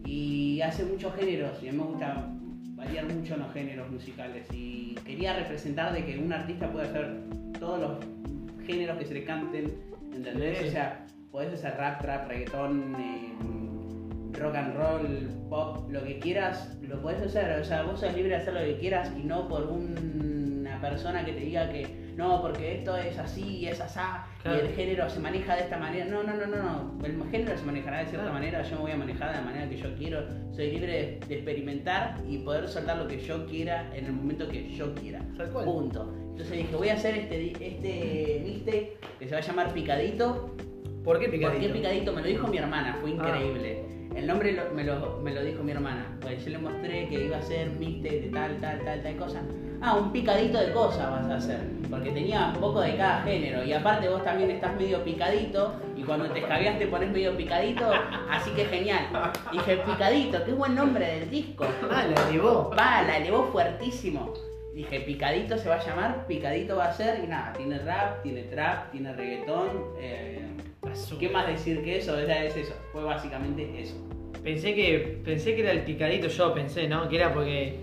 y 0.06 0.62
hace 0.62 0.86
muchos 0.86 1.14
géneros 1.16 1.62
y 1.62 1.70
a 1.70 1.72
mí 1.72 1.78
me 1.78 1.84
gusta 1.84 2.30
variar 2.76 3.06
mucho 3.06 3.38
los 3.38 3.52
géneros 3.54 3.90
musicales 3.92 4.46
y 4.52 4.96
quería 5.06 5.36
representar 5.36 5.94
de 5.94 6.06
que 6.06 6.18
un 6.18 6.34
artista 6.34 6.72
puede 6.72 6.88
hacer 6.88 7.22
todos 7.60 7.80
los 7.80 8.66
géneros 8.66 8.98
que 8.98 9.06
se 9.06 9.14
le 9.14 9.24
canten, 9.24 9.74
¿entendés? 10.14 10.58
Sí. 10.58 10.68
O 10.68 10.72
sea, 10.72 11.06
podés 11.32 11.54
hacer 11.54 11.76
rap, 11.78 12.02
trap, 12.02 12.28
reggaetón, 12.28 12.96
eh, 12.96 13.34
rock 14.40 14.56
and 14.56 14.76
roll, 14.76 15.30
pop, 15.50 15.90
lo 15.92 16.04
que 16.04 16.20
quieras, 16.20 16.78
lo 16.82 17.02
podés 17.02 17.22
hacer. 17.22 17.60
O 17.60 17.64
sea, 17.64 17.84
vos 17.84 18.00
sos 18.00 18.14
libre 18.14 18.30
de 18.30 18.36
hacer 18.38 18.54
lo 18.54 18.60
que 18.62 18.78
quieras 18.78 19.12
y 19.18 19.24
no 19.24 19.48
por 19.48 19.64
un- 19.64 20.58
una 20.62 20.80
persona 20.82 21.24
que 21.26 21.34
te 21.34 21.40
diga 21.42 21.70
que 21.70 22.04
no, 22.16 22.42
porque 22.42 22.76
esto 22.78 22.96
es 22.98 23.18
así 23.18 23.42
y 23.60 23.68
es 23.68 23.82
asá 23.82 24.26
Claro. 24.44 24.58
y 24.58 24.62
el 24.68 24.74
género 24.76 25.10
se 25.10 25.20
maneja 25.20 25.56
de 25.56 25.62
esta 25.64 25.78
manera. 25.78 26.06
No, 26.06 26.24
no, 26.24 26.34
no, 26.36 26.46
no, 26.46 26.58
no. 26.98 27.06
El 27.06 27.22
género 27.32 27.58
se 27.58 27.66
manejará 27.66 28.00
de 28.00 28.06
cierta 28.06 28.24
Claro. 28.26 28.34
manera, 28.34 28.62
yo 28.64 28.76
me 28.76 28.82
voy 28.84 28.92
a 28.92 28.98
manejar 28.98 29.30
de 29.32 29.36
la 29.38 29.42
manera 29.42 29.70
que 29.70 29.78
yo 29.78 29.96
quiero. 29.96 30.22
Soy 30.52 30.72
libre 30.72 30.92
de, 31.22 31.28
de 31.28 31.34
experimentar 31.36 32.18
y 32.28 32.40
poder 32.40 32.68
soltar 32.68 32.98
lo 32.98 33.08
que 33.08 33.20
yo 33.20 33.46
quiera 33.48 33.90
en 33.96 34.06
el 34.06 34.14
momento 34.14 34.48
que 34.48 34.70
yo 34.70 34.94
quiera. 34.96 35.20
Punto. 35.64 36.14
Entonces 36.32 36.52
dije, 36.58 36.76
voy 36.76 36.90
a 36.90 36.94
hacer 36.94 37.16
este, 37.16 37.52
este 37.68 38.42
mixtape 38.44 38.98
que 39.20 39.26
se 39.28 39.32
va 39.34 39.38
a 39.40 39.44
llamar 39.44 39.74
Picadito. 39.74 40.56
¿Por 41.04 41.20
qué 41.20 41.26
¿Por 41.26 41.32
picadito? 41.36 41.60
qué 41.68 41.70
Picadito? 41.74 42.14
Me 42.14 42.22
lo 42.22 42.28
dijo 42.28 42.48
mi 42.48 42.58
hermana, 42.58 42.98
fue 43.02 43.12
Ah. 43.20 43.38
El 44.16 44.28
nombre 44.28 44.52
lo- 44.54 44.70
me, 44.74 44.84
lo, 44.84 45.18
me 45.24 45.34
lo 45.34 45.44
dijo 45.44 45.64
mi 45.64 45.72
hermana. 45.72 46.06
Pues 46.22 46.44
yo 46.46 46.52
le 46.52 46.58
mostré 46.60 47.08
que 47.10 47.26
iba 47.26 47.38
a 47.38 47.42
ser 47.42 47.70
mixtape 47.72 48.22
de 48.22 48.30
tal, 48.30 48.58
tal, 48.62 48.80
tal, 48.84 49.02
tal 49.04 49.16
cosa. 49.18 49.42
Ah, 49.82 49.96
un 49.98 50.12
picadito 50.14 50.58
de 50.60 50.72
cosas 50.72 51.10
vas 51.12 51.26
a 51.30 51.36
hacer. 51.36 51.60
Porque 51.90 52.12
tenía 52.12 52.52
un 52.56 52.62
poco 52.62 52.82
de 52.82 52.96
cada 52.96 53.22
género. 53.24 53.64
Y 53.64 53.74
aparte 53.74 54.08
vos 54.08 54.24
también 54.24 54.50
estás 54.52 54.76
medio 54.76 55.04
picadito. 55.04 55.74
Y 55.98 56.04
cuando 56.04 56.30
te 56.30 56.40
escabeas 56.40 56.80
te 56.80 56.88
pones 56.88 57.12
medio 57.12 57.36
picadito. 57.36 57.92
Así 58.30 58.52
que 58.52 58.66
genial. 58.66 59.08
Dije, 59.52 59.78
picadito, 59.78 60.44
qué 60.46 60.54
buen 60.54 60.76
nombre 60.76 61.06
del 61.06 61.30
disco. 61.30 61.66
Ah, 61.92 62.06
la 62.08 62.32
llevó. 62.32 62.70
Va, 62.78 63.02
la 63.02 63.18
elevó 63.18 63.46
fuertísimo. 63.52 64.34
Dije, 64.74 65.02
Picadito 65.02 65.56
se 65.56 65.70
va 65.70 65.76
a 65.76 65.86
llamar, 65.86 66.26
Picadito 66.26 66.76
va 66.78 66.86
a 66.86 66.94
ser, 66.94 67.24
y 67.24 67.28
nada, 67.28 67.54
tiene 67.54 67.78
rap, 67.78 68.24
tiene 68.24 68.42
trap, 68.46 68.90
tiene 68.92 69.14
reggaetón. 69.14 69.68
eh, 70.00 70.48
¿Qué 71.20 71.30
más 71.30 71.48
decir 71.48 71.84
que 71.84 71.98
eso? 71.98 72.14
O 72.14 72.26
sea, 72.26 72.44
es 72.46 72.56
eso, 72.56 72.74
fue 72.92 73.04
básicamente 73.04 73.82
eso. 73.82 73.96
Pensé 74.44 74.74
que, 74.76 75.22
pensé 75.24 75.56
que 75.56 75.62
era 75.62 75.72
el 75.72 75.84
picadito, 75.84 76.28
yo 76.28 76.54
pensé, 76.54 76.88
¿no? 76.88 77.08
Que 77.08 77.16
era 77.18 77.34
porque. 77.34 77.80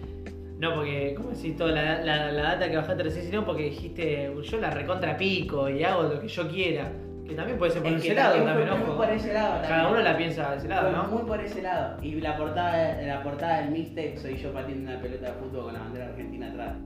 No, 0.59 0.75
porque, 0.75 1.15
¿cómo 1.17 1.31
decís 1.31 1.57
toda 1.57 1.73
la, 1.73 2.01
la, 2.03 2.31
la 2.33 2.43
data 2.43 2.69
que 2.69 2.77
bajaste 2.77 3.03
recién? 3.03 3.25
Sino 3.25 3.47
porque 3.47 3.63
dijiste, 3.65 4.31
yo 4.43 4.59
la 4.59 4.69
recontra 4.71 5.17
pico 5.17 5.71
y 5.71 5.83
hago 5.83 6.03
lo 6.03 6.21
que 6.21 6.29
yo 6.29 6.49
quiera. 6.49 6.93
Que 7.27 7.35
también 7.35 7.57
puede 7.59 7.71
ser 7.73 7.83
por 7.83 7.93
Es 7.93 8.05
ese 8.05 8.15
lado 8.15 8.45
también 8.45 8.69
muy 8.69 8.97
por 8.97 9.09
ese 9.09 9.33
lado 9.33 9.63
Cada 9.63 9.69
también. 9.69 9.93
uno 9.93 10.01
la 10.03 10.17
piensa 10.19 10.51
de 10.51 10.57
ese 10.59 10.69
lado, 10.69 10.91
Fue 10.91 10.99
¿no? 10.99 11.05
Muy 11.05 11.23
por 11.23 11.41
ese 11.41 11.63
lado. 11.63 11.97
Y 12.03 12.21
la 12.21 12.37
portada, 12.37 13.01
la 13.01 13.23
portada 13.23 13.63
del 13.63 13.71
mixtape 13.71 14.19
soy 14.19 14.37
yo 14.37 14.53
pateando 14.53 14.91
una 14.91 15.01
pelota 15.01 15.27
de 15.29 15.33
fútbol 15.35 15.65
con 15.65 15.73
la 15.75 15.81
bandera 15.81 16.07
argentina 16.09 16.49
atrás. 16.51 16.77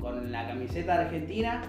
Con 0.00 0.32
la 0.32 0.48
camiseta 0.48 1.00
argentina, 1.00 1.62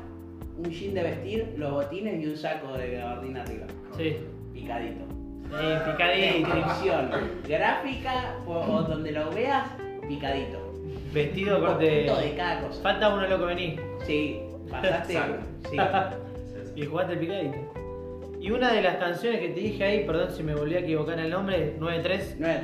un 0.58 0.70
jean 0.72 0.94
de 0.94 1.04
vestir, 1.04 1.54
los 1.58 1.72
botines 1.72 2.22
y 2.22 2.28
un 2.28 2.38
saco 2.38 2.74
de 2.74 2.92
gabardina 2.98 3.42
arriba. 3.44 3.66
Sí. 3.98 4.18
Picadito. 4.54 5.06
Sí, 5.44 5.92
picadito. 5.92 6.50
Descripción 6.50 7.10
gráfica 7.48 8.36
o, 8.46 8.52
o 8.60 8.84
donde 8.84 9.12
lo 9.12 9.30
veas, 9.32 9.68
picadito. 10.08 10.74
Vestido 11.14 11.58
Un 11.60 11.66
corte. 11.66 11.86
de 11.86 12.34
cada 12.36 12.62
cosa. 12.62 12.82
Falta 12.82 13.10
uno 13.14 13.28
loco 13.28 13.46
vení. 13.46 13.76
Sí, 14.06 14.40
pasaste. 14.70 15.20
Sí. 15.70 15.78
y 16.76 16.86
jugaste 16.86 17.14
el 17.14 17.20
picadito. 17.20 17.56
Y 18.42 18.52
una 18.52 18.74
de 18.74 18.82
las 18.82 18.98
canciones 18.98 19.40
que 19.40 19.50
te 19.50 19.60
dije 19.60 19.84
ahí, 19.84 20.06
perdón 20.06 20.32
si 20.32 20.44
me 20.44 20.54
volví 20.54 20.76
a 20.76 20.80
equivocar 20.80 21.18
en 21.18 21.26
el 21.26 21.32
nombre, 21.32 21.78
9-3. 21.80 22.38
9-3. 22.40 22.60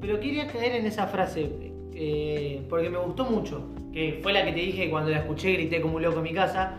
Pero 0.00 0.20
quería 0.20 0.46
caer 0.48 0.76
en 0.76 0.86
esa 0.86 1.06
frase, 1.06 1.69
eh, 2.02 2.62
porque 2.70 2.88
me 2.88 2.96
gustó 2.98 3.24
mucho. 3.26 3.68
Que 3.92 4.18
fue 4.22 4.32
la 4.32 4.44
que 4.44 4.52
te 4.52 4.60
dije 4.60 4.88
cuando 4.88 5.10
la 5.10 5.18
escuché, 5.18 5.52
grité 5.52 5.80
como 5.82 5.96
un 5.96 6.02
loco 6.02 6.16
en 6.18 6.22
mi 6.22 6.32
casa. 6.32 6.78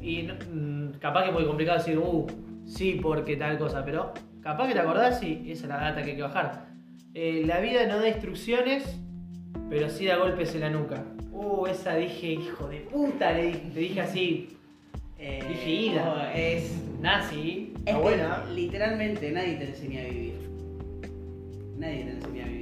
Y 0.00 0.22
no- 0.22 0.34
mm, 0.34 0.98
capaz 0.98 1.22
que 1.22 1.28
es 1.28 1.34
muy 1.34 1.44
complicado 1.46 1.78
decir, 1.78 1.96
uh, 1.98 2.26
sí, 2.66 2.98
porque 3.00 3.36
tal 3.36 3.56
cosa, 3.58 3.84
pero 3.84 4.12
capaz 4.40 4.66
que 4.66 4.74
te 4.74 4.80
acordás 4.80 5.22
y 5.22 5.50
esa 5.52 5.62
es 5.64 5.68
la 5.68 5.76
data 5.76 6.02
que 6.02 6.10
hay 6.10 6.16
que 6.16 6.22
bajar. 6.22 6.66
Eh, 7.14 7.44
la 7.46 7.60
vida 7.60 7.86
no 7.86 7.98
da 8.00 8.08
instrucciones, 8.08 8.98
pero 9.70 9.88
sí 9.88 10.06
da 10.06 10.16
golpes 10.16 10.54
en 10.54 10.62
la 10.62 10.70
nuca. 10.70 11.04
Uh, 11.30 11.66
esa 11.66 11.94
dije, 11.96 12.32
hijo 12.32 12.66
de 12.68 12.80
puta, 12.80 13.32
le 13.32 13.46
dije, 13.46 13.60
te 13.74 13.80
dije 13.80 14.00
así, 14.00 14.48
Eh, 15.24 15.38
Dije 15.48 15.70
ida. 15.70 16.04
no, 16.04 16.30
es. 16.34 16.82
nazi, 17.00 17.72
Es 17.86 17.96
buena. 17.96 18.44
literalmente 18.52 19.30
nadie 19.30 19.54
te 19.54 19.66
enseña 19.68 20.00
a 20.00 20.04
vivir. 20.06 20.34
Nadie 21.78 22.04
te 22.04 22.10
enseña 22.10 22.44
a 22.44 22.48
vivir. 22.48 22.61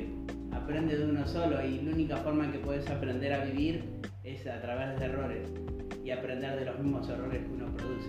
Aprende 0.71 0.97
de 0.99 1.05
uno 1.05 1.27
solo 1.27 1.57
y 1.67 1.81
la 1.81 1.91
única 1.93 2.17
forma 2.19 2.45
en 2.45 2.53
que 2.53 2.61
puedes 2.61 2.89
aprender 2.89 3.33
a 3.33 3.45
vivir 3.45 3.83
es 4.23 4.47
a 4.47 4.61
través 4.61 5.01
de 5.01 5.07
errores 5.07 5.53
y 6.05 6.13
aprender 6.13 6.57
de 6.61 6.65
los 6.65 6.79
mismos 6.79 7.09
errores 7.09 7.41
que 7.41 7.51
uno 7.53 7.67
produce. 7.77 8.09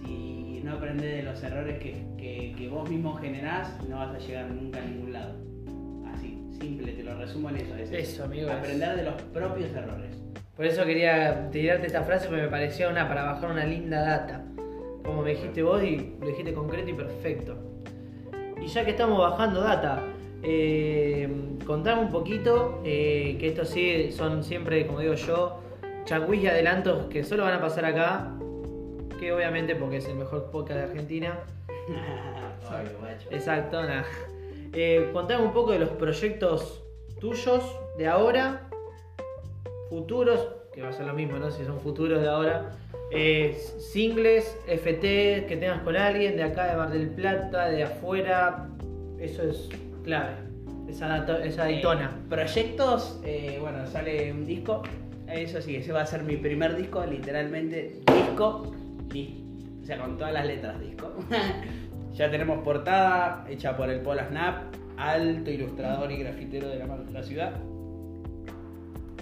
Si 0.00 0.60
no 0.64 0.72
aprendes 0.72 1.18
de 1.18 1.22
los 1.22 1.40
errores 1.44 1.78
que, 1.78 2.04
que- 2.18 2.54
que 2.58 2.68
vos 2.68 2.90
mismo 2.90 3.14
generás, 3.14 3.78
no 3.88 3.98
vas 3.98 4.16
a 4.16 4.18
llegar 4.18 4.50
nunca 4.50 4.80
a 4.80 4.84
ningún 4.84 5.12
lado. 5.12 5.36
Así, 6.12 6.42
simple, 6.60 6.90
te 6.92 7.04
lo 7.04 7.14
resumo 7.16 7.50
en 7.50 7.56
eso. 7.58 7.76
Es 7.76 7.92
Eso, 7.92 8.24
amigo, 8.24 8.48
es- 8.50 8.56
Aprender 8.56 8.96
de 8.96 9.04
los 9.04 9.22
propios 9.22 9.70
errores. 9.72 10.16
Por 10.56 10.66
eso 10.66 10.84
quería 10.84 11.50
tirarte 11.52 11.86
esta 11.86 12.02
frase 12.02 12.26
porque 12.26 12.42
me 12.42 12.48
parecía 12.48 12.88
una 12.88 13.06
para 13.06 13.22
bajar 13.26 13.48
una 13.48 13.64
linda 13.64 14.00
data. 14.02 14.44
Como 15.04 15.22
me 15.22 15.30
dijiste 15.30 15.62
vos 15.62 15.80
y 15.84 16.16
lo 16.20 16.26
dijiste 16.26 16.52
concreto 16.52 16.90
y 16.90 16.94
perfecto. 16.94 17.56
Y 18.60 18.66
ya 18.66 18.84
que 18.84 18.90
estamos 18.90 19.18
bajando 19.20 19.60
data, 19.60 20.02
eh, 20.42 21.28
contame 21.66 22.02
un 22.02 22.10
poquito, 22.10 22.80
eh, 22.84 23.36
que 23.38 23.48
estos 23.48 23.68
sí 23.68 24.10
son 24.12 24.42
siempre, 24.44 24.86
como 24.86 25.00
digo 25.00 25.14
yo, 25.14 25.60
changüis 26.04 26.42
y 26.42 26.46
adelantos 26.48 27.06
que 27.06 27.22
solo 27.24 27.44
van 27.44 27.54
a 27.54 27.60
pasar 27.60 27.84
acá, 27.84 28.32
que 29.20 29.32
obviamente 29.32 29.76
porque 29.76 29.98
es 29.98 30.08
el 30.08 30.16
mejor 30.16 30.50
podcast 30.50 30.80
de 30.80 30.84
Argentina. 30.86 31.38
Exacto, 33.30 33.82
nada. 33.82 34.04
Eh, 34.72 35.10
contame 35.12 35.44
un 35.44 35.52
poco 35.52 35.72
de 35.72 35.78
los 35.78 35.90
proyectos 35.90 36.82
tuyos 37.20 37.62
de 37.98 38.08
ahora, 38.08 38.68
futuros, 39.90 40.48
que 40.72 40.80
va 40.82 40.88
a 40.88 40.92
ser 40.92 41.06
lo 41.06 41.12
mismo, 41.12 41.36
¿no? 41.38 41.50
Si 41.50 41.64
son 41.64 41.78
futuros 41.80 42.20
de 42.22 42.28
ahora. 42.28 42.70
eh, 43.10 43.54
singles, 43.78 44.56
FT, 44.66 45.44
que 45.46 45.56
tengas 45.60 45.82
con 45.82 45.94
alguien 45.96 46.34
de 46.36 46.44
acá, 46.44 46.66
de 46.68 46.76
Mar 46.76 46.90
del 46.90 47.10
Plata, 47.10 47.66
de 47.68 47.82
afuera. 47.84 48.68
Eso 49.18 49.42
es 49.42 49.68
clave. 50.02 50.34
Esa, 50.88 51.24
esa. 51.44 51.70
Eh, 51.70 51.82
proyectos, 52.28 53.20
eh, 53.24 53.58
bueno, 53.60 53.86
sale 53.86 54.32
un 54.32 54.44
disco. 54.44 54.82
Eso 55.28 55.62
sí, 55.62 55.76
ese 55.76 55.92
va 55.92 56.02
a 56.02 56.06
ser 56.06 56.22
mi 56.24 56.36
primer 56.36 56.76
disco, 56.76 57.04
literalmente 57.06 58.00
disco. 58.06 58.72
li- 59.12 59.38
O 59.82 59.84
sea, 59.86 59.98
con 59.98 60.16
todas 60.18 60.32
las 60.32 60.46
letras 60.46 60.78
disco. 60.80 61.12
ya 62.14 62.30
tenemos 62.30 62.58
portada 62.62 63.44
hecha 63.48 63.76
por 63.76 63.88
el 63.90 64.00
Pola 64.00 64.28
Snap, 64.28 64.74
alto 64.98 65.50
ilustrador 65.50 66.12
y 66.12 66.18
grafitero 66.18 66.68
de 66.68 66.76
la, 66.78 66.86
mar- 66.86 67.04
de 67.04 67.12
la 67.12 67.22
ciudad. 67.22 67.52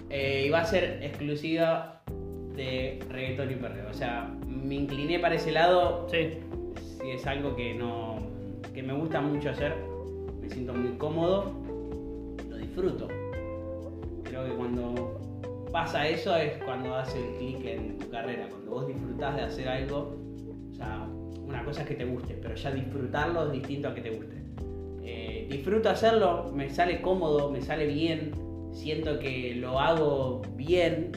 Eh, 0.09 0.45
y 0.47 0.51
va 0.51 0.61
a 0.63 0.65
ser 0.65 0.99
exclusiva 1.03 2.03
de 2.57 2.99
reggaetón 3.09 3.53
y 3.53 3.55
perreo. 3.55 3.89
O 3.91 3.95
sea, 3.95 4.29
me 4.47 4.75
incliné 4.75 5.19
para 5.21 5.37
ese 5.37 5.53
lado 5.53 6.09
Sí. 6.11 6.39
si 7.01 7.11
es 7.11 7.27
algo 7.27 7.55
que 7.55 7.75
no 7.75 8.19
que 8.75 8.83
me 8.83 8.93
gusta 8.93 9.21
mucho 9.21 9.51
hacer 9.51 9.73
siento 10.51 10.75
muy 10.75 10.97
cómodo 10.99 11.53
lo 12.49 12.57
disfruto. 12.57 13.09
Creo 14.25 14.45
que 14.45 14.53
cuando 14.53 15.21
pasa 15.73 16.09
eso 16.09 16.37
es 16.37 16.63
cuando 16.65 16.95
hace 16.95 17.19
el 17.19 17.35
clic 17.37 17.65
en 17.65 17.99
tu 17.99 18.11
carrera. 18.11 18.49
Cuando 18.49 18.71
vos 18.71 18.87
disfrutás 18.87 19.37
de 19.37 19.43
hacer 19.43 19.69
algo 19.69 20.17
o 20.71 20.75
sea 20.75 21.07
una 21.45 21.65
cosa 21.65 21.83
es 21.83 21.89
que 21.89 21.95
te 21.95 22.05
guste 22.05 22.39
pero 22.41 22.55
ya 22.55 22.71
disfrutarlo 22.71 23.47
es 23.47 23.53
distinto 23.53 23.89
a 23.89 23.95
que 23.95 24.01
te 24.01 24.11
guste. 24.11 24.37
Eh, 25.03 25.49
disfruto 25.51 25.89
hacerlo 25.89 26.51
me 26.55 26.69
sale 26.71 27.01
cómodo 27.01 27.51
me 27.51 27.61
sale 27.61 27.87
bien 27.87 28.33
siento 28.73 29.19
que 29.19 29.55
lo 29.57 29.81
hago 29.81 30.43
bien 30.55 31.13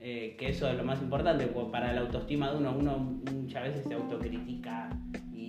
eh, 0.00 0.36
que 0.38 0.50
eso 0.50 0.68
es 0.68 0.76
lo 0.76 0.84
más 0.84 1.02
importante 1.02 1.46
para 1.46 1.92
la 1.92 2.02
autoestima 2.02 2.50
de 2.50 2.58
uno, 2.58 2.74
uno 2.78 2.98
muchas 3.32 3.64
veces 3.64 3.84
se 3.86 3.94
autocritica 3.94 4.90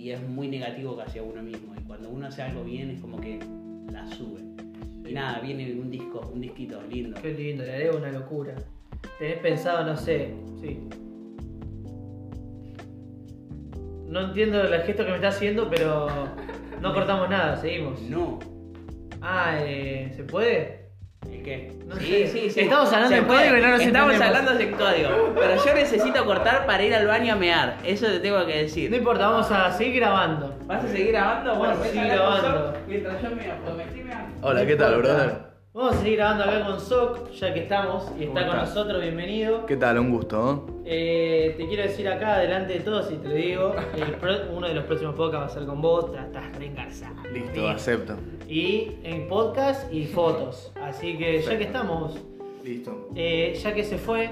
y 0.00 0.12
es 0.12 0.26
muy 0.26 0.48
negativo 0.48 0.98
hacia 0.98 1.22
uno 1.22 1.42
mismo. 1.42 1.74
Y 1.76 1.82
cuando 1.82 2.08
uno 2.08 2.26
hace 2.26 2.40
algo 2.40 2.64
bien 2.64 2.90
es 2.90 3.00
como 3.02 3.20
que 3.20 3.38
la 3.92 4.06
sube. 4.06 4.40
Y 5.06 5.12
nada, 5.12 5.40
viene 5.40 5.72
un 5.78 5.90
disco, 5.90 6.30
un 6.32 6.40
disquito 6.40 6.80
lindo. 6.88 7.20
Qué 7.20 7.34
lindo, 7.34 7.64
le 7.64 7.74
haré 7.74 7.90
una 7.90 8.10
locura. 8.10 8.54
¿Tenés 9.18 9.38
pensado, 9.40 9.84
no 9.84 9.96
sé, 9.96 10.32
sí? 10.60 10.80
No 14.06 14.28
entiendo 14.28 14.62
el 14.62 14.82
gesto 14.82 15.04
que 15.04 15.10
me 15.10 15.16
está 15.16 15.28
haciendo, 15.28 15.68
pero 15.68 16.08
no 16.80 16.94
cortamos 16.94 17.28
nada, 17.28 17.56
seguimos. 17.58 18.00
No. 18.02 18.38
Ah, 19.20 19.58
eh, 19.60 20.10
¿se 20.16 20.24
puede? 20.24 20.79
¿El 21.40 21.44
qué? 21.44 21.72
No 21.86 21.96
sí, 21.96 22.06
sé. 22.06 22.26
sí, 22.28 22.50
sí. 22.50 22.60
Estamos 22.60 22.92
hablando 22.92 23.26
puede. 23.26 23.40
código 23.48 23.56
y 23.56 23.60
no 23.62 23.68
nos 23.70 23.80
Estamos 23.80 24.12
entendemos. 24.14 24.38
hablando 24.38 24.62
en 24.62 24.72
código. 24.72 25.34
Pero 25.34 25.64
yo 25.64 25.74
necesito 25.74 26.24
cortar 26.26 26.66
para 26.66 26.82
ir 26.82 26.94
al 26.94 27.06
baño 27.06 27.32
a 27.32 27.36
mear. 27.36 27.78
Eso 27.84 28.06
te 28.06 28.20
tengo 28.20 28.44
que 28.46 28.54
No 28.56 28.60
decir. 28.62 28.94
importa, 28.94 29.28
vamos 29.30 29.50
a 29.50 29.72
seguir 29.72 29.96
grabando. 29.96 30.54
¿Vas 30.66 30.84
a 30.84 30.88
seguir 30.88 31.08
grabando? 31.12 31.54
Bueno, 31.56 31.72
Vamos 31.74 31.86
a 31.86 31.90
seguir 31.90 32.08
grabando. 32.08 32.72
Mientras 32.86 33.22
yo 33.22 33.28
me, 33.30 33.36
meando. 33.36 34.46
Hola, 34.46 34.60
No 34.60 34.66
¿qué 34.66 34.76
tal, 34.76 34.96
brother? 34.98 35.50
Vamos 35.72 35.94
a 35.94 35.98
seguir 36.00 36.16
grabando 36.18 36.44
acá 36.44 36.64
con 36.66 36.80
Soc, 36.80 37.30
ya 37.30 37.54
que 37.54 37.60
estamos 37.62 38.12
y 38.18 38.24
está 38.24 38.40
¿Cómo 38.40 38.52
con 38.52 38.58
estás? 38.60 38.74
nosotros, 38.74 39.02
bienvenido. 39.02 39.66
¿Qué 39.66 39.76
tal? 39.76 39.98
Un 40.00 40.10
gusto. 40.10 40.66
Eh, 40.84 41.54
te 41.56 41.66
quiero 41.68 41.84
decir 41.84 42.08
acá, 42.08 42.38
delante 42.38 42.72
de 42.74 42.80
todos, 42.80 43.10
y 43.12 43.14
te 43.16 43.28
lo 43.28 43.34
digo, 43.34 43.76
el 43.96 44.14
pro- 44.16 44.50
uno 44.52 44.66
de 44.66 44.74
los 44.74 44.84
próximos 44.84 45.14
podcasts 45.14 45.42
va 45.42 45.46
a 45.46 45.54
ser 45.58 45.66
con 45.66 45.80
vos, 45.80 46.06
estás 46.12 46.56
reengarzado. 46.58 47.14
Listo, 47.32 47.68
acepto. 47.68 48.16
Y 48.50 48.96
en 49.04 49.28
podcast 49.28 49.92
y 49.92 50.06
fotos. 50.06 50.72
Así 50.82 51.16
que 51.16 51.40
ya 51.40 51.56
que 51.56 51.64
estamos. 51.64 52.18
Listo. 52.64 53.08
Eh, 53.14 53.56
ya 53.62 53.72
que 53.72 53.84
se 53.84 53.96
fue. 53.96 54.28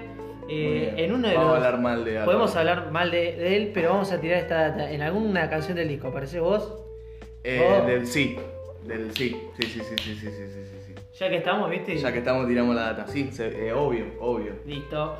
Eh, 0.50 0.94
en 0.96 1.12
uno 1.12 1.28
de 1.28 1.34
vamos 1.34 1.56
los, 1.56 1.62
a 1.62 1.66
hablar 1.66 1.80
mal 1.82 2.04
de 2.06 2.20
Podemos 2.24 2.56
hablar 2.56 2.90
mal 2.90 3.10
de, 3.10 3.54
él, 3.56 3.70
pero 3.72 3.90
vamos 3.90 4.10
a 4.10 4.20
tirar 4.20 4.38
esta 4.38 4.70
data. 4.70 4.90
En 4.90 5.02
alguna 5.02 5.48
canción 5.48 5.76
del 5.76 5.88
disco, 5.88 6.08
¿aparece 6.08 6.40
vos? 6.40 6.74
Eh. 7.44 7.82
Del 7.86 8.06
sí. 8.08 8.36
Del 8.84 9.14
sí. 9.14 9.36
Sí, 9.60 9.68
sí, 9.68 9.80
sí, 9.80 9.96
sí, 9.96 10.14
sí, 10.14 10.14
sí, 10.14 10.30
sí, 10.30 10.78
sí. 10.86 10.94
Ya 11.16 11.28
que 11.28 11.36
estamos, 11.36 11.70
¿viste? 11.70 11.96
Ya 11.96 12.10
que 12.10 12.18
estamos, 12.18 12.48
tiramos 12.48 12.74
la 12.74 12.92
data. 12.92 13.06
Sí, 13.06 13.30
eh, 13.38 13.72
obvio, 13.72 14.06
obvio. 14.20 14.54
Listo. 14.66 15.16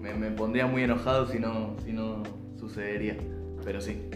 me, 0.00 0.12
me 0.12 0.30
pondría 0.32 0.66
muy 0.66 0.82
enojado 0.82 1.26
si 1.28 1.38
no, 1.38 1.76
si 1.82 1.92
no 1.92 2.22
sucedería. 2.58 3.16
Pero 3.64 3.80
sí. 3.80 4.10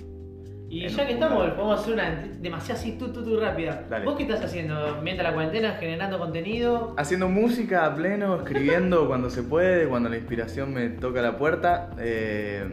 Y 0.70 0.86
ya 0.86 1.04
que 1.04 1.14
estamos, 1.14 1.50
podemos 1.50 1.80
hacer 1.80 1.94
una 1.94 2.28
demasiado 2.40 2.80
así, 2.80 2.92
tú, 2.92 3.12
tú, 3.12 3.24
tú, 3.24 3.40
rápida. 3.40 3.86
Dale. 3.90 4.04
¿Vos 4.04 4.14
qué 4.16 4.22
estás 4.22 4.44
haciendo? 4.44 5.00
Mientras 5.02 5.28
la 5.28 5.34
cuarentena, 5.34 5.72
generando 5.72 6.18
contenido. 6.20 6.94
Haciendo 6.96 7.28
música 7.28 7.86
a 7.86 7.94
pleno, 7.94 8.36
escribiendo 8.36 9.06
cuando 9.08 9.30
se 9.30 9.42
puede, 9.42 9.88
cuando 9.88 10.08
la 10.08 10.16
inspiración 10.16 10.72
me 10.72 10.88
toca 10.90 11.22
la 11.22 11.36
puerta. 11.36 11.90
eh, 11.98 12.64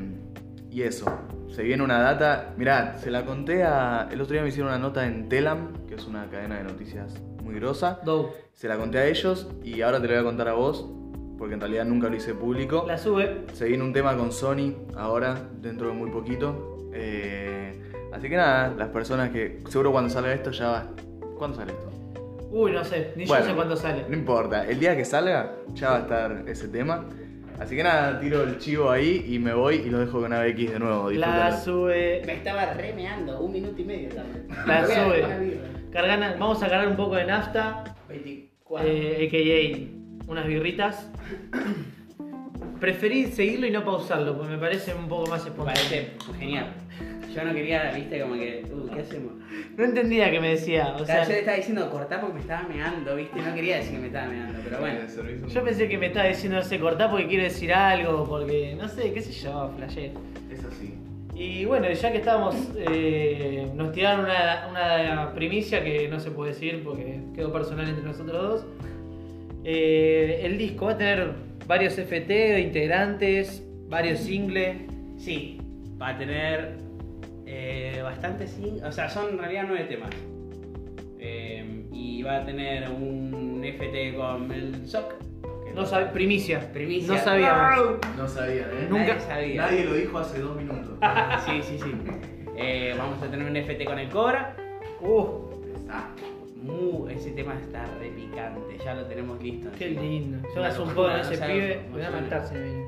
y 0.69 0.83
eso. 0.83 1.12
Se 1.49 1.63
viene 1.63 1.81
una 1.83 1.99
data. 1.99 2.53
Mirá, 2.55 2.97
se 2.97 3.10
la 3.10 3.25
conté 3.25 3.63
a. 3.63 4.07
El 4.12 4.21
otro 4.21 4.33
día 4.33 4.43
me 4.43 4.49
hicieron 4.49 4.69
una 4.69 4.77
nota 4.77 5.07
en 5.07 5.27
Telam, 5.27 5.73
que 5.88 5.95
es 5.95 6.05
una 6.05 6.29
cadena 6.29 6.57
de 6.57 6.65
noticias 6.65 7.19
muy 7.41 7.55
grosa. 7.55 7.99
Dope. 8.05 8.38
Se 8.53 8.67
la 8.67 8.77
conté 8.77 8.99
a 8.99 9.07
ellos 9.07 9.49
y 9.63 9.81
ahora 9.81 9.99
te 9.99 10.07
lo 10.07 10.13
voy 10.13 10.21
a 10.21 10.23
contar 10.23 10.49
a 10.49 10.53
vos, 10.53 10.88
porque 11.39 11.55
en 11.55 11.62
realidad 11.62 11.86
nunca 11.86 12.10
lo 12.10 12.15
hice 12.15 12.36
público. 12.36 12.86
La 12.88 12.99
sube. 12.99 13.45
Se 13.53 13.65
viene 13.65 13.83
un 13.83 13.91
tema 13.91 14.15
con 14.15 14.31
Sony 14.31 14.75
ahora, 14.95 15.49
dentro 15.60 15.88
de 15.88 15.93
muy 15.93 16.12
poquito. 16.12 16.89
Eh, 16.93 17.87
así 18.13 18.29
que 18.29 18.35
nada, 18.35 18.73
las 18.77 18.89
personas 18.89 19.29
que. 19.29 19.59
Seguro 19.69 19.91
cuando 19.91 20.09
salga 20.09 20.33
esto 20.33 20.51
ya 20.51 20.67
va. 20.69 20.85
¿Cuándo 21.37 21.57
sale 21.57 21.71
esto? 21.73 21.91
Uy, 22.49 22.71
no 22.71 22.83
sé, 22.83 23.11
ni 23.15 23.25
Bueno, 23.25 23.43
yo 23.43 23.49
sé 23.51 23.55
cuándo 23.55 23.75
sale. 23.75 24.05
No 24.07 24.15
importa, 24.15 24.65
el 24.67 24.79
día 24.79 24.95
que 24.95 25.03
salga 25.05 25.53
ya 25.73 25.89
va 25.91 25.95
a 25.97 25.99
estar 25.99 26.43
ese 26.47 26.67
tema. 26.69 27.05
Así 27.59 27.75
que 27.75 27.83
nada, 27.83 28.19
tiro 28.19 28.43
el 28.43 28.57
chivo 28.59 28.89
ahí 28.91 29.25
y 29.27 29.39
me 29.39 29.53
voy 29.53 29.75
y 29.77 29.89
lo 29.89 29.99
dejo 29.99 30.21
con 30.21 30.31
ABX 30.31 30.71
de 30.73 30.79
nuevo. 30.79 31.09
La 31.11 31.57
sube. 31.59 32.21
Me 32.25 32.33
estaba 32.33 32.73
remeando, 32.73 33.39
un 33.41 33.51
minuto 33.51 33.81
y 33.81 33.85
medio 33.85 34.09
tarde. 34.09 34.45
La 34.67 34.85
sube. 34.85 35.59
Cargana- 35.91 36.35
vamos 36.39 36.61
a 36.61 36.69
cargar 36.69 36.87
un 36.87 36.95
poco 36.95 37.15
de 37.15 37.25
nafta, 37.25 37.83
24. 38.07 38.87
eh, 38.87 39.27
a.k.a. 39.27 40.31
unas 40.31 40.45
birritas. 40.47 41.09
Preferí 42.79 43.25
seguirlo 43.31 43.65
y 43.65 43.71
no 43.71 43.83
pausarlo, 43.83 44.37
porque 44.37 44.51
me 44.51 44.59
parece 44.59 44.93
un 44.93 45.07
poco 45.07 45.27
más 45.31 45.43
Me 45.43 45.49
espontáneo. 45.49 45.81
parece 45.83 46.11
genial. 46.37 46.67
Yo 47.38 47.43
no 47.43 47.54
quería, 47.54 47.91
viste, 47.91 48.19
como 48.19 48.34
que, 48.34 48.65
uh, 48.73 48.89
¿qué 48.91 49.02
hacemos? 49.02 49.34
No 49.78 49.84
entendía 49.84 50.32
que 50.32 50.39
me 50.39 50.50
decía, 50.50 50.95
o 51.00 51.06
sea, 51.06 51.21
yo 51.23 51.34
le 51.34 51.39
estaba 51.41 51.58
diciendo 51.58 51.88
cortar 51.91 52.19
porque 52.19 52.34
me 52.34 52.39
estaba 52.39 52.67
meando, 52.67 53.15
viste, 53.15 53.39
no 53.39 53.54
quería 53.54 53.76
decir 53.76 53.91
que 53.91 54.00
me 54.00 54.08
estaba 54.08 54.26
meando, 54.26 54.60
pero 54.63 54.80
bueno. 54.80 55.00
Yo 55.47 55.63
pensé 55.63 55.88
que 55.88 56.00
me 56.00 56.08
estaba 56.08 56.28
diciendo, 56.30 56.58
no 56.58 56.63
sé, 56.63 56.80
cortá 56.80 57.12
porque 57.12 57.28
quiere 57.28 57.43
decir 57.43 57.71
algo, 57.71 58.26
porque, 58.28 58.76
no 58.76 58.88
sé, 58.89 59.13
qué 59.13 59.21
sé 59.21 59.32
yo, 59.34 59.71
flashé. 59.78 60.13
Es 60.52 60.65
así. 60.65 60.95
Y 61.36 61.65
bueno, 61.65 61.91
ya 61.91 62.12
que 62.12 62.17
estábamos, 62.17 62.56
eh, 62.76 63.69
nos 63.76 63.91
tiraron 63.91 64.26
una, 64.26 64.67
una 64.71 65.34
primicia 65.36 65.84
que 65.84 66.08
no 66.08 66.19
se 66.19 66.32
puede 66.32 66.54
decir 66.54 66.82
porque 66.84 67.19
quedó 67.36 67.54
personal 67.54 67.88
entre 67.88 68.04
nosotros 68.04 68.41
dos. 68.41 68.65
Eh, 69.63 70.41
el 70.43 70.58
disco 70.58 70.86
va 70.86 70.93
a 70.93 70.97
tener 70.97 71.34
varios 71.67 72.00
FT 72.00 72.34
de 72.34 72.62
integrantes, 72.62 73.63
varios 73.89 74.21
singles. 74.21 74.78
Sí, 75.17 75.62
va 76.02 76.10
a 76.10 76.17
tener 76.17 76.87
eh, 77.47 78.01
bastante 78.03 78.45
sí. 78.47 78.77
O 78.86 78.91
sea, 78.91 79.10
son 79.10 79.29
en 79.29 79.38
realidad 79.39 79.63
nueve 79.67 79.86
temas. 79.86 80.10
Eh, 81.19 81.86
y 81.91 82.21
va 82.23 82.38
a 82.38 82.45
tener 82.45 82.89
un 82.91 83.62
FT 83.63 84.15
con 84.15 84.51
el 84.51 84.88
SOC. 84.88 85.13
que 85.65 85.73
No 85.73 85.86
sabe, 85.86 86.07
primicia. 86.07 86.71
Primicia. 86.71 87.13
No 87.13 87.19
sabíamos. 87.19 87.97
No 88.17 88.27
sabían, 88.27 88.69
¿eh? 88.71 88.88
Nunca- 88.89 89.07
Nadie 89.15 89.21
sabía. 89.21 89.62
Nadie 89.63 89.86
lo 89.86 89.93
dijo 89.95 90.17
hace 90.19 90.39
dos 90.39 90.55
minutos. 90.55 90.97
Sí, 91.45 91.62
sí, 91.63 91.79
sí. 91.79 91.91
Eh, 92.57 92.95
vamos 92.97 93.21
a 93.21 93.27
tener 93.29 93.47
un 93.49 93.55
FT 93.55 93.86
con 93.86 93.97
el 93.99 94.10
Cobra. 94.10 94.55
Uh, 95.01 95.47
Mu- 96.63 97.07
ese 97.07 97.31
tema 97.31 97.53
está 97.60 97.86
re 97.99 98.10
picante, 98.10 98.77
ya 98.83 98.93
lo 98.95 99.05
tenemos 99.05 99.41
listo. 99.41 99.69
qué 99.77 99.86
encima. 99.89 100.01
lindo. 100.03 100.38
Yo 100.53 100.60
Una 100.60 100.67
hace 100.69 100.81
un 100.81 100.88
locura, 100.89 101.07
poco 101.07 101.17
de 101.17 101.23
no 101.23 101.31
ese 101.31 101.45
pibe. 101.53 101.79
Voy 101.91 102.01
a 102.01 102.12
matarse. 102.12 102.86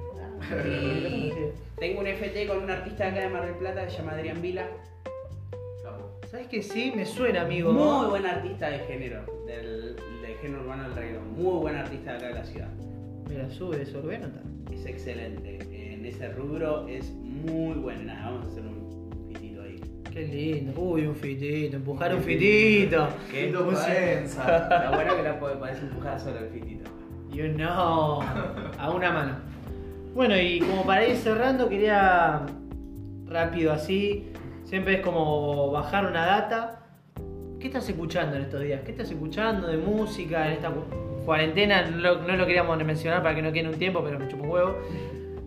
Y 0.65 1.32
tengo 1.80 2.02
un 2.02 2.08
FT 2.08 2.47
con 2.47 2.63
un 2.63 2.69
artista 2.69 3.06
de 3.06 3.10
acá 3.12 3.19
de 3.21 3.30
Mar 3.30 3.45
del 3.45 3.56
Plata 3.56 3.86
que 3.86 3.91
se 3.91 3.97
llama 3.97 4.12
Adrián 4.13 4.41
Vila. 4.41 4.65
¿Sabes 6.30 6.47
que 6.47 6.62
sí? 6.62 6.93
Me 6.95 7.06
suena, 7.08 7.41
amigo. 7.41 7.71
Muy 7.73 8.08
buen 8.08 8.25
artista 8.28 8.69
de 8.69 8.80
género, 8.80 9.21
del, 9.47 9.95
del 10.21 10.38
género 10.39 10.62
urbano 10.62 10.84
del 10.84 10.93
reino. 10.95 11.21
Muy 11.21 11.60
buen 11.60 11.75
artista 11.75 12.12
de 12.12 12.17
acá 12.17 12.28
de 12.28 12.34
la 12.36 12.45
ciudad. 12.45 12.67
Mira, 13.28 13.49
sube 13.49 13.82
eso, 13.82 13.97
lo 13.97 14.04
voy 14.04 14.15
a 14.15 14.17
anotar. 14.19 14.43
Es 14.71 14.86
excelente. 14.86 15.58
En 15.71 16.06
ese 16.06 16.30
rubro 16.34 16.88
es 16.88 17.10
muy 17.12 17.73
bueno. 17.80 18.04
Nada, 18.04 18.30
vamos 18.30 18.45
a 18.45 18.49
hacer 18.52 18.63
un 18.63 19.28
pitito 19.28 19.63
ahí. 19.63 19.82
Qué 20.13 20.28
lindo. 20.28 20.80
Uy, 20.80 21.08
un 21.08 21.15
fitito, 21.15 21.78
empujar 21.78 22.13
un 22.13 22.21
fitito. 22.21 23.08
¿Qué? 23.32 23.47
Paenza. 23.52 24.86
Lo 24.86 24.91
bueno 24.97 25.15
que 25.17 25.23
la 25.23 25.39
puede- 25.39 25.56
podés 25.56 25.80
empujar 25.80 26.19
solo 26.19 26.38
el 26.39 26.45
pitito. 26.49 26.89
You 27.32 27.54
know, 27.56 28.21
a 28.78 28.91
una 28.93 29.12
mano. 29.12 29.49
Bueno, 30.19 30.36
y 30.38 30.60
como 30.60 30.86
para 30.86 31.08
ir 31.08 31.15
cerrando, 31.15 31.69
quería 31.69 32.41
rápido 33.25 33.71
así, 33.71 34.34
siempre 34.65 34.95
es 34.95 34.99
como 34.99 35.71
bajar 35.71 36.05
una 36.08 36.25
data. 36.25 36.82
¿Qué 37.58 37.67
estás 37.67 37.88
escuchando 37.88 38.36
en 38.36 38.41
estos 38.41 38.60
días? 38.60 38.82
¿Qué 38.84 38.91
estás 38.91 39.10
escuchando 39.10 39.67
de 39.67 39.77
música 39.77 40.47
en 40.47 40.53
esta 40.55 40.71
cu- 40.71 41.23
cuarentena? 41.23 41.84
No 41.84 41.97
lo, 41.99 42.21
no 42.23 42.36
lo 42.36 42.45
queríamos 42.45 42.77
mencionar 42.84 43.23
para 43.23 43.34
que 43.34 43.41
no 43.41 43.53
quede 43.53 43.69
un 43.69 43.75
tiempo, 43.79 44.03
pero 44.03 44.19
me 44.19 44.27
chupo 44.27 44.43
un 44.43 44.49
huevo. 44.49 44.75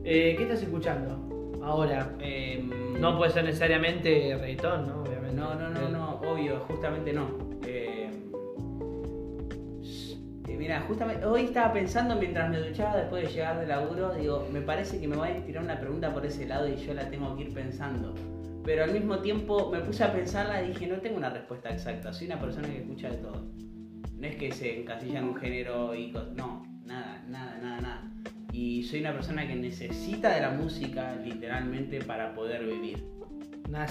Eh, 0.05 0.37
¿Qué 0.39 0.45
estás 0.45 0.63
escuchando 0.63 1.61
ahora? 1.63 2.11
Em, 2.21 2.71
No 2.99 3.19
puede 3.19 3.31
ser 3.31 3.45
necesariamente 3.45 4.39
reggaetón, 4.41 4.87
¿no? 4.89 5.03
Obviamente. 5.03 5.37
No, 5.37 5.55
no, 5.55 5.69
no, 5.69 5.91
no, 5.91 6.15
obvio, 6.27 6.61
justamente 6.61 7.13
no. 7.13 7.27
Mira, 10.63 10.81
justamente 10.83 11.27
hoy 11.27 11.47
estaba 11.47 11.73
pensando 11.73 12.15
mientras 12.15 12.49
me 12.49 12.59
duchaba 12.61 12.97
después 12.97 13.25
de 13.25 13.33
llegar 13.33 13.59
de 13.59 13.67
laburo, 13.67 14.15
digo, 14.15 14.47
me 14.53 14.61
parece 14.61 15.01
que 15.01 15.09
me 15.09 15.17
va 15.17 15.27
a 15.27 15.35
tirar 15.45 15.65
una 15.65 15.81
pregunta 15.81 16.15
por 16.15 16.25
ese 16.25 16.47
lado 16.47 16.69
y 16.69 16.77
yo 16.77 16.95
la 16.95 17.11
tengo 17.11 17.35
que 17.37 17.43
ir 17.43 17.53
pensando. 17.53 18.15
Pero 18.65 18.85
al 18.85 18.93
mismo 18.93 19.19
tiempo 19.19 19.73
me 19.73 19.81
puse 19.81 20.05
a 20.05 20.13
pensarla 20.13 20.63
y 20.63 20.69
dije, 20.69 20.87
no 20.87 20.99
tengo 21.01 21.17
una 21.17 21.31
respuesta 21.31 21.69
exacta, 21.71 22.13
soy 22.13 22.29
una 22.29 22.39
persona 22.39 22.69
que 22.69 22.79
escucha 22.79 23.11
de 23.11 23.17
todo. 23.17 23.45
No 24.17 24.27
es 24.29 24.37
que 24.37 24.53
se 24.53 24.83
encasilla 24.83 25.19
en 25.19 25.25
un 25.25 25.35
género 25.35 25.97
y 25.97 26.13
cos- 26.13 26.31
no, 26.37 26.63
nada, 26.85 27.25
nada, 27.29 27.59
nada, 27.61 27.81
nada. 27.81 28.13
Y 28.53 28.85
soy 28.85 29.01
una 29.01 29.15
persona 29.15 29.45
que 29.49 29.57
necesita 29.57 30.33
de 30.33 30.43
la 30.43 30.51
música 30.51 31.17
literalmente 31.25 32.03
para 32.03 32.35
poder 32.35 32.65
vivir. 32.65 33.05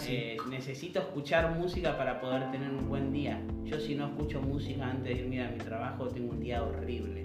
Eh, 0.07 0.37
necesito 0.49 0.99
escuchar 0.99 1.57
música 1.57 1.97
para 1.97 2.21
poder 2.21 2.51
tener 2.51 2.69
un 2.69 2.87
buen 2.87 3.11
día. 3.11 3.41
Yo 3.63 3.79
si 3.79 3.95
no 3.95 4.07
escucho 4.07 4.39
música 4.41 4.85
antes 4.85 5.15
de 5.17 5.23
irme 5.23 5.43
a 5.43 5.49
mi 5.49 5.57
trabajo 5.57 6.07
tengo 6.07 6.31
un 6.33 6.39
día 6.39 6.61
horrible. 6.63 7.23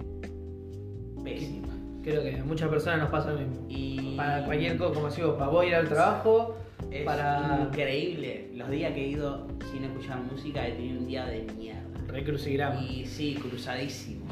Pésimo. 1.23 1.67
Creo 2.03 2.23
que 2.23 2.39
a 2.39 2.43
muchas 2.43 2.69
personas 2.69 2.99
nos 3.01 3.09
pasa 3.09 3.31
lo 3.31 3.39
mismo. 3.39 3.65
Y 3.69 4.15
Para 4.15 4.43
cualquier 4.45 4.77
cosa, 4.77 4.93
como 4.93 5.09
digo, 5.09 5.37
para 5.37 5.51
vos 5.51 5.65
ir 5.65 5.75
al 5.75 5.87
trabajo, 5.87 6.55
es 6.89 7.03
para- 7.03 7.59
increíble. 7.67 8.49
Los 8.55 8.69
días 8.71 8.93
que 8.93 9.03
he 9.03 9.07
ido 9.09 9.47
sin 9.71 9.83
escuchar 9.83 10.19
música 10.21 10.67
he 10.67 10.71
tenido 10.71 10.99
un 10.99 11.07
día 11.07 11.25
de 11.25 11.45
mierda. 11.57 11.81
recrucigrama. 12.07 12.81
Y 12.81 13.05
sí, 13.05 13.35
cruzadísimo. 13.35 14.25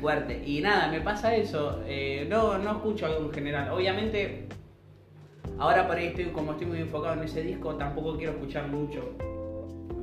Fuerte. 0.00 0.42
Y 0.46 0.60
nada, 0.60 0.88
me 0.88 1.00
pasa 1.00 1.34
eso. 1.34 1.82
eh, 1.86 2.26
no, 2.28 2.58
no 2.58 2.72
escucho 2.72 3.06
algo 3.06 3.24
en 3.26 3.32
general. 3.32 3.70
Obviamente, 3.70 4.46
ahora 5.58 5.86
por 5.86 5.96
ahí 5.96 6.06
estoy, 6.06 6.26
como 6.26 6.52
estoy 6.52 6.66
muy 6.66 6.78
enfocado 6.80 7.14
en 7.14 7.24
ese 7.24 7.42
disco, 7.42 7.74
tampoco 7.76 8.16
quiero 8.16 8.32
escuchar 8.32 8.68
mucho 8.68 9.16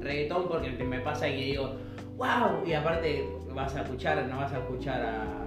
reggaetón 0.02 0.48
porque 0.48 0.70
me 0.72 1.00
pasa 1.00 1.26
que 1.28 1.36
digo, 1.36 1.76
wow. 2.18 2.66
Y 2.66 2.74
aparte 2.74 3.28
vas 3.54 3.76
a 3.76 3.82
escuchar, 3.82 4.26
no 4.28 4.38
vas 4.38 4.54
a 4.54 4.60
escuchar 4.60 5.02
a 5.06 5.46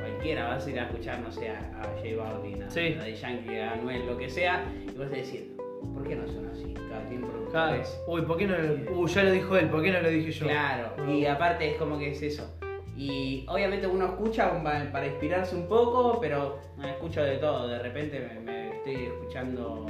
cualquiera, 0.00 0.48
vas 0.48 0.66
a 0.66 0.70
ir 0.70 0.80
a 0.80 0.84
escuchar, 0.84 1.20
no 1.20 1.30
sé, 1.30 1.50
a, 1.50 1.82
J 2.02 2.16
Balvin, 2.16 2.62
a, 2.62 2.70
Sí. 2.70 2.94
a 2.94 2.98
Daddy 2.98 3.14
Yankee, 3.14 3.58
a 3.58 3.72
Anuel, 3.72 4.06
lo 4.06 4.16
que 4.16 4.28
sea. 4.30 4.64
Y 4.86 4.96
vas 4.98 5.08
a 5.08 5.16
decir, 5.16 5.56
¿por 5.94 6.06
qué 6.06 6.16
no 6.16 6.26
son 6.26 6.48
así? 6.48 6.74
Cada 6.88 7.06
tiempo 7.08 7.28
Claro. 7.50 7.82
Uy, 8.06 8.22
¿por 8.22 8.36
qué 8.38 8.46
no 8.46 8.56
lo.? 8.56 8.98
Uy, 9.00 9.10
ya 9.10 9.24
lo 9.24 9.30
dijo 9.30 9.56
él, 9.58 9.68
¿por 9.68 9.82
qué 9.82 9.90
no 9.92 10.00
lo 10.00 10.08
dije 10.08 10.30
yo? 10.32 10.46
Claro, 10.46 10.94
No. 10.96 11.12
y 11.12 11.26
aparte 11.26 11.70
es 11.72 11.76
como 11.76 11.98
que 11.98 12.12
es 12.12 12.22
eso. 12.22 12.50
Y 12.96 13.44
obviamente 13.48 13.86
uno 13.86 14.06
escucha 14.06 14.62
pa- 14.62 14.84
para 14.92 15.06
inspirarse 15.06 15.54
un 15.56 15.66
poco, 15.68 16.18
pero 16.20 16.58
no 16.78 16.86
escucho 16.88 17.22
de 17.22 17.36
todo. 17.36 17.68
De 17.68 17.78
repente 17.78 18.20
me, 18.20 18.40
me 18.40 18.51
estoy 18.84 19.06
escuchando 19.06 19.86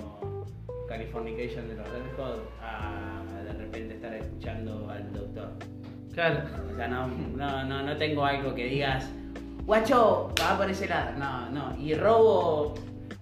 Californication 0.86 1.66
de 1.68 1.76
los 1.76 1.88
Red 1.88 2.16
Hot 2.18 2.50
a, 2.60 3.22
de 3.42 3.52
repente 3.54 3.94
estar 3.94 4.12
escuchando 4.14 4.90
al 4.90 5.10
doctor. 5.12 5.48
Claro. 6.12 6.40
O 6.70 6.76
sea, 6.76 6.88
no, 6.88 7.08
no, 7.08 7.64
no, 7.64 7.82
no 7.82 7.96
tengo 7.96 8.24
algo 8.24 8.54
que 8.54 8.66
digas, 8.66 9.10
guacho, 9.64 10.30
va 10.38 10.58
por 10.58 10.68
ese 10.68 10.86
lado. 10.88 11.18
No, 11.18 11.48
no. 11.48 11.78
Y 11.80 11.94
robo, 11.94 12.74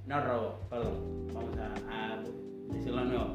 no 0.07 0.21
robo, 0.21 0.59
perdón. 0.69 1.29
Vamos 1.33 1.57
a, 1.59 2.15
a 2.15 2.19
decirlo 2.73 2.99
de 2.99 3.05
nuevo. 3.05 3.35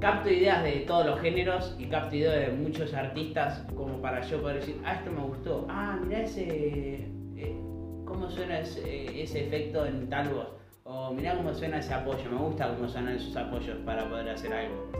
Capto 0.00 0.28
ideas 0.28 0.64
de 0.64 0.72
todos 0.80 1.06
los 1.06 1.20
géneros 1.20 1.76
y 1.78 1.86
capto 1.86 2.16
ideas 2.16 2.48
de 2.48 2.52
muchos 2.52 2.92
artistas 2.94 3.64
como 3.76 4.02
para 4.02 4.22
yo 4.22 4.42
poder 4.42 4.56
decir, 4.56 4.80
ah, 4.84 4.94
esto 4.94 5.12
me 5.12 5.22
gustó. 5.22 5.66
Ah, 5.70 5.96
mira 6.04 6.22
ese... 6.22 7.06
eh, 7.36 7.56
¿Cómo 8.04 8.28
suena 8.28 8.58
ese, 8.60 9.22
ese 9.22 9.46
efecto 9.46 9.86
en 9.86 10.08
tal 10.08 10.28
voz? 10.30 10.48
O 10.88 11.12
mirá 11.12 11.34
cómo 11.34 11.52
suena 11.52 11.78
ese 11.78 11.92
apoyo, 11.92 12.30
me 12.30 12.36
gusta 12.36 12.68
cómo 12.68 12.88
suenan 12.88 13.16
esos 13.16 13.36
apoyos 13.36 13.76
para 13.84 14.08
poder 14.08 14.28
hacer 14.28 14.52
algo. 14.52 14.92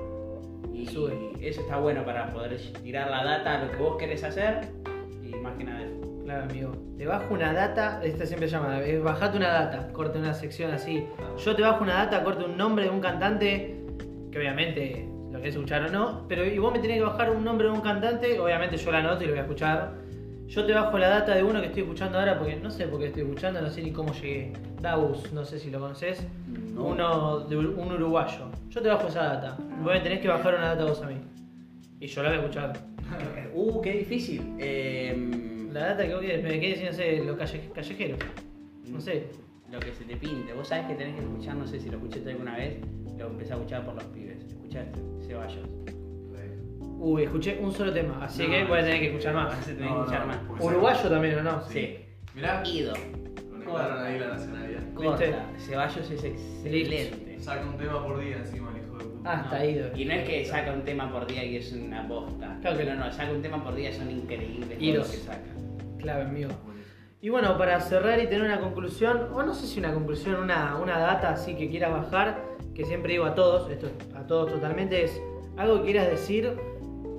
Y 0.75 0.85
Sube. 0.87 1.33
eso 1.41 1.61
está 1.61 1.79
bueno 1.79 2.05
para 2.05 2.33
poder 2.33 2.59
tirar 2.83 3.09
la 3.09 3.25
data 3.25 3.61
a 3.61 3.65
lo 3.65 3.71
que 3.71 3.77
vos 3.77 3.97
querés 3.97 4.25
hacer 4.25 4.69
y 5.23 5.29
más 5.37 5.57
que 5.57 5.65
nada 5.65 5.83
eso. 5.83 5.95
Claro, 6.25 6.43
amigo. 6.43 6.73
Te 6.99 7.07
bajo 7.07 7.33
una 7.33 7.53
data, 7.53 8.01
esta 8.03 8.27
siempre 8.27 8.49
llama, 8.49 8.81
es 8.81 9.01
bajate 9.01 9.37
una 9.37 9.49
data, 9.49 9.93
corte 9.93 10.19
una 10.19 10.35
sección 10.35 10.73
así. 10.73 11.07
Yo 11.39 11.55
te 11.55 11.63
bajo 11.63 11.85
una 11.85 11.95
data, 11.95 12.25
corte 12.25 12.45
un 12.45 12.57
nombre 12.57 12.87
de 12.87 12.91
un 12.91 13.01
cantante, 13.01 13.81
que 14.33 14.39
obviamente 14.39 15.09
lo 15.31 15.39
querés 15.39 15.55
escuchar 15.55 15.83
o 15.83 15.89
no, 15.89 16.27
pero 16.29 16.45
y 16.45 16.59
vos 16.59 16.73
me 16.73 16.81
tenés 16.81 16.97
que 16.97 17.05
bajar 17.05 17.31
un 17.31 17.45
nombre 17.45 17.69
de 17.69 17.73
un 17.73 17.81
cantante, 17.81 18.41
obviamente 18.41 18.77
yo 18.77 18.91
la 18.91 18.99
anoto 18.99 19.23
y 19.23 19.27
lo 19.27 19.33
voy 19.35 19.39
a 19.39 19.43
escuchar. 19.43 20.06
Yo 20.49 20.65
te 20.65 20.73
bajo 20.73 20.97
la 20.99 21.09
data 21.09 21.35
de 21.35 21.43
uno 21.43 21.61
que 21.61 21.67
estoy 21.67 21.83
escuchando 21.83 22.19
ahora, 22.19 22.39
porque 22.39 22.57
no 22.57 22.71
sé 22.71 22.87
por 22.87 23.01
qué 23.01 23.07
estoy 23.07 23.23
escuchando, 23.23 23.61
no 23.61 23.69
sé 23.71 23.83
ni 23.83 23.91
cómo 23.93 24.13
llegué. 24.15 24.53
Daus, 24.81 25.33
no 25.33 25.45
sé 25.45 25.59
si 25.59 25.71
lo 25.71 25.81
conoces. 25.81 26.25
No. 26.73 26.85
Uno 26.85 27.41
de 27.41 27.57
un 27.57 27.93
uruguayo. 27.93 28.51
Yo 28.71 28.81
te 28.83 28.89
bajo 28.89 29.09
esa 29.09 29.23
data. 29.25 29.57
Vos 29.83 29.93
me 29.93 30.01
tenés 30.01 30.21
que 30.21 30.29
bajar 30.29 30.55
una 30.55 30.75
data 30.75 30.85
vos 30.85 31.03
a 31.03 31.07
mí. 31.09 31.17
Y 32.01 32.07
yo 32.07 32.23
la 32.23 32.29
voy 32.31 32.39
a 32.39 32.41
escuchar. 32.43 32.73
Uh, 33.59 33.81
qué 33.81 33.93
difícil. 33.93 34.43
Eh, 34.59 35.69
La 35.73 35.87
data 35.87 36.07
que 36.07 36.13
vos 36.13 36.21
querés, 36.23 36.43
me 36.45 36.61
quedé 36.61 36.77
sin 36.77 36.89
hacer 36.89 37.25
los 37.25 37.37
calle- 37.39 37.71
callejeros. 37.75 38.19
No 38.91 39.01
sé. 39.01 39.29
Lo 39.73 39.81
que 39.81 39.93
se 39.93 40.05
te 40.05 40.17
pinte. 40.17 40.53
Vos 40.53 40.69
sabés 40.69 40.87
que 40.87 40.95
tenés 40.95 41.15
que 41.17 41.23
escuchar, 41.23 41.55
no 41.57 41.67
sé 41.67 41.81
si 41.81 41.89
lo 41.89 41.97
escuchaste 41.97 42.31
alguna 42.33 42.57
vez, 42.57 42.77
lo 43.17 43.29
empecé 43.29 43.53
a 43.55 43.57
escuchar 43.57 43.85
por 43.87 43.95
los 43.95 44.05
pibes. 44.05 44.45
¿Escuchaste? 44.45 45.01
Ceballos. 45.27 45.67
Uy, 46.99 47.25
escuché 47.25 47.59
un 47.61 47.73
solo 47.73 47.93
tema, 47.93 48.19
así 48.25 48.43
No, 48.45 48.51
que 48.51 48.65
voy 48.65 48.79
a 48.79 48.83
tener 48.83 49.01
que 49.01 49.07
escuchar 49.09 49.35
más. 49.35 49.47
Vas 49.49 49.59
a 49.61 49.65
tener 49.65 49.79
que 49.79 49.85
No, 49.85 49.99
escuchar 50.01 50.21
no, 50.21 50.27
más. 50.29 50.37
porque 50.49 50.65
Uruguayo 50.65 51.09
también, 51.11 51.39
¿o 51.39 51.43
no? 51.43 51.63
Sí. 51.69 51.99
Mirá, 52.35 52.63
Ido. 52.67 52.95
conectaron 53.51 54.03
ahí 54.05 54.19
la 54.19 54.29
nacionalidad. 54.29 54.95
Corta. 54.95 55.47
Ceballos 55.59 56.11
es 56.11 56.25
excelente. 56.25 57.37
Saca 57.41 57.67
un 57.67 57.77
tema 57.77 58.03
por 58.05 58.19
día 58.19 58.37
encima 58.39 58.71
el 58.71 58.83
hijo 58.83 58.97
de 58.99 59.05
puta. 59.05 59.31
Ah, 59.33 59.41
está 59.45 59.65
ido. 59.65 59.89
Y 59.97 60.05
no 60.07 60.13
es 60.15 60.29
que 60.29 60.45
saca 60.47 60.73
un 60.73 60.83
tema 60.85 61.11
por 61.13 61.27
día 61.27 61.45
y 61.45 61.57
es 61.57 61.73
una 61.73 62.03
bosta. 62.07 62.57
Claro 62.63 62.79
que 62.79 62.85
no, 62.85 62.95
no. 62.95 63.13
saca 63.13 63.31
un 63.31 63.43
tema 63.43 63.63
por 63.63 63.75
día, 63.75 63.93
son 63.93 64.11
increíbles 64.11 64.69
Idos. 64.81 64.99
los 64.99 65.11
que 65.11 65.17
saca. 65.19 65.55
Clave, 65.99 66.23
amigo. 66.23 66.51
Y 67.21 67.29
bueno, 67.29 67.59
para 67.59 67.81
cerrar 67.81 68.19
y 68.21 68.25
tener 68.27 68.43
una 68.43 68.61
conclusión, 68.61 69.29
o 69.33 69.43
no 69.43 69.53
sé 69.55 69.67
si 69.67 69.79
una 69.81 69.93
conclusión, 69.93 70.37
una, 70.37 70.77
una 70.77 70.99
data 70.99 71.31
así 71.31 71.55
que 71.57 71.69
quieras 71.69 71.91
bajar, 71.93 72.43
que 72.75 72.85
siempre 72.85 73.13
digo 73.13 73.25
a 73.25 73.35
todos, 73.35 73.71
esto 73.71 73.91
a 74.15 74.27
todos 74.27 74.53
totalmente, 74.53 75.03
es 75.05 75.21
algo 75.57 75.79
que 75.79 75.85
quieras 75.91 76.09
decir, 76.09 76.53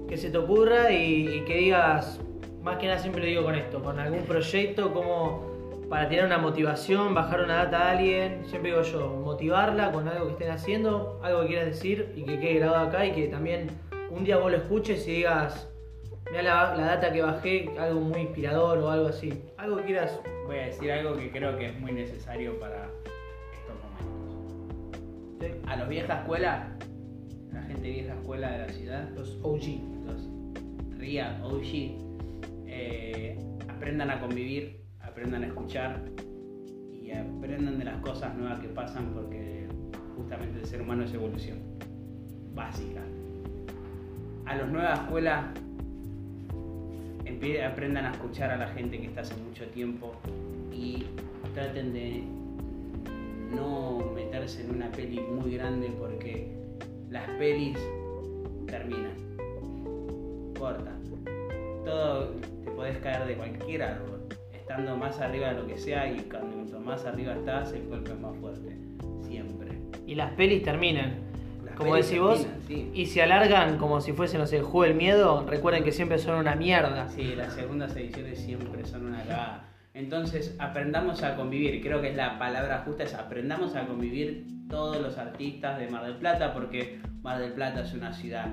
que 0.08 0.18
se 0.18 0.30
te 0.30 0.38
ocurra 0.38 0.92
y, 0.92 1.28
y 1.28 1.42
que 1.42 1.56
digas, 1.56 2.20
más 2.62 2.78
que 2.78 2.88
nada 2.88 3.00
siempre 3.00 3.22
lo 3.22 3.28
digo 3.28 3.44
con 3.44 3.56
esto, 3.56 3.82
con 3.82 4.00
algún 4.00 4.24
proyecto 4.24 4.94
como 4.94 5.86
para 5.90 6.10
tener 6.10 6.26
una 6.26 6.38
motivación, 6.38 7.14
bajar 7.14 7.42
una 7.42 7.66
data 7.66 7.88
a 7.88 7.92
alguien, 7.92 8.46
siempre 8.46 8.72
digo 8.72 8.84
yo, 8.84 9.22
motivarla 9.24 9.92
con 9.92 10.08
algo 10.08 10.26
que 10.26 10.32
estén 10.34 10.52
haciendo, 10.52 11.20
algo 11.24 11.42
que 11.42 11.48
quieras 11.48 11.66
decir 11.68 12.12
y 12.16 12.24
que 12.24 12.40
quede 12.40 12.56
grabado 12.56 12.88
acá 12.88 13.06
y 13.06 13.14
que 13.14 13.28
también 13.28 13.70
un 14.10 14.24
día 14.24 14.38
vos 14.38 14.52
lo 14.52 14.58
escuches 14.58 15.08
y 15.08 15.18
digas, 15.18 15.70
mira 16.30 16.44
la, 16.44 16.76
la 16.76 16.86
data 16.86 17.12
que 17.14 17.22
bajé, 17.22 17.70
algo 17.80 18.02
muy 18.02 18.22
inspirador 18.22 18.80
o 18.80 18.90
algo 18.90 19.08
así, 19.08 19.42
algo 19.58 19.78
que 19.78 19.84
quieras 19.84 20.20
Voy 20.48 20.60
a 20.60 20.66
decir 20.68 20.90
algo 20.94 21.18
que 21.18 21.30
creo 21.30 21.58
que 21.58 21.66
es 21.66 21.80
muy 21.80 21.92
necesario 21.92 22.58
para 22.58 22.90
estos 23.52 23.76
momentos. 23.84 25.02
Sí. 25.42 25.48
A 25.68 25.76
los 25.76 25.90
vieja 25.90 26.20
escuela, 26.20 26.78
la 27.52 27.62
gente 27.64 27.90
vieja 27.90 28.14
escuela 28.14 28.52
de 28.52 28.58
la 28.60 28.70
ciudad, 28.70 29.10
Los 29.10 29.38
OG. 29.44 29.97
OG, 31.08 31.96
eh, 32.66 33.38
aprendan 33.70 34.10
a 34.10 34.20
convivir, 34.20 34.82
aprendan 35.00 35.44
a 35.44 35.48
escuchar 35.48 36.04
y 36.92 37.12
aprendan 37.12 37.80
de 37.80 37.86
las 37.86 38.02
cosas 38.02 38.36
nuevas 38.36 38.60
que 38.60 38.68
pasan 38.68 39.14
porque 39.14 39.68
justamente 40.18 40.60
el 40.60 40.66
ser 40.66 40.82
humano 40.82 41.06
es 41.06 41.14
evolución 41.14 41.60
básica. 42.54 43.02
A 44.46 44.56
los 44.58 44.70
nuevas 44.70 45.00
escuelas 45.00 45.46
aprendan 47.66 48.06
a 48.06 48.12
escuchar 48.12 48.52
a 48.52 48.58
la 48.58 48.68
gente 48.70 49.00
que 49.00 49.08
está 49.08 49.22
hace 49.22 49.36
mucho 49.36 49.66
tiempo 49.68 50.14
y 50.72 51.06
traten 51.54 51.94
de 51.94 52.24
no 53.56 54.00
meterse 54.14 54.64
en 54.64 54.76
una 54.76 54.92
peli 54.92 55.20
muy 55.20 55.56
grande 55.56 55.94
porque 55.98 56.52
las 57.10 57.30
pelis 57.38 57.78
terminan, 58.66 59.14
cortan. 60.58 61.02
Todo 61.86 62.30
te 62.64 62.72
podés 62.72 62.98
caer 62.98 63.26
de 63.26 63.36
cualquier 63.36 63.84
árbol, 63.84 64.28
estando 64.54 64.98
más 64.98 65.20
arriba 65.20 65.54
de 65.54 65.62
lo 65.62 65.68
que 65.68 65.78
sea 65.78 66.12
y 66.12 66.20
cuanto 66.22 66.80
más 66.80 67.06
arriba 67.06 67.34
estás 67.34 67.74
el 67.74 67.88
golpe 67.88 68.12
es 68.12 68.20
más 68.20 68.36
fuerte, 68.38 68.78
siempre. 69.22 69.78
Y 70.06 70.16
las 70.16 70.32
pelis 70.34 70.64
terminan. 70.64 71.16
Las 71.66 71.76
Como 71.76 71.92
pelis 71.92 72.08
decís 72.08 72.22
vos, 72.22 72.48
sí. 72.68 72.90
y 72.94 73.06
se 73.08 73.22
alargan 73.22 73.78
como 73.78 74.00
si 74.02 74.14
fuese, 74.14 74.38
no 74.38 74.48
sé, 74.48 74.58
el 74.58 74.64
juego 74.64 74.84
del 74.84 74.96
miedo. 74.96 75.46
Recuerden 75.48 75.84
que 75.84 75.92
siempre 75.92 76.18
son 76.18 76.40
una 76.40 76.56
mierda. 76.56 77.08
Sí, 77.10 77.36
las 77.36 77.54
segundas 77.54 77.96
ediciones 77.96 78.40
siempre 78.40 78.86
son 78.86 79.06
una 79.08 79.20
cagada. 79.24 79.64
Entonces, 79.94 80.56
aprendamos 80.60 81.24
a 81.24 81.36
convivir. 81.36 81.82
Creo 81.82 82.02
que 82.02 82.10
es 82.12 82.16
la 82.16 82.38
palabra 82.38 82.84
justa, 82.86 83.04
es 83.04 83.14
aprendamos 83.16 83.76
a 83.76 83.86
convivir 83.88 84.46
todos 84.70 85.02
los 85.02 85.18
artistas 85.18 85.80
de 85.80 85.88
Mar 85.88 86.06
del 86.06 86.16
Plata, 86.18 86.54
porque 86.54 87.00
Mar 87.22 87.40
del 87.40 87.54
Plata 87.54 87.82
es 87.82 87.94
una 87.94 88.14
ciudad, 88.14 88.48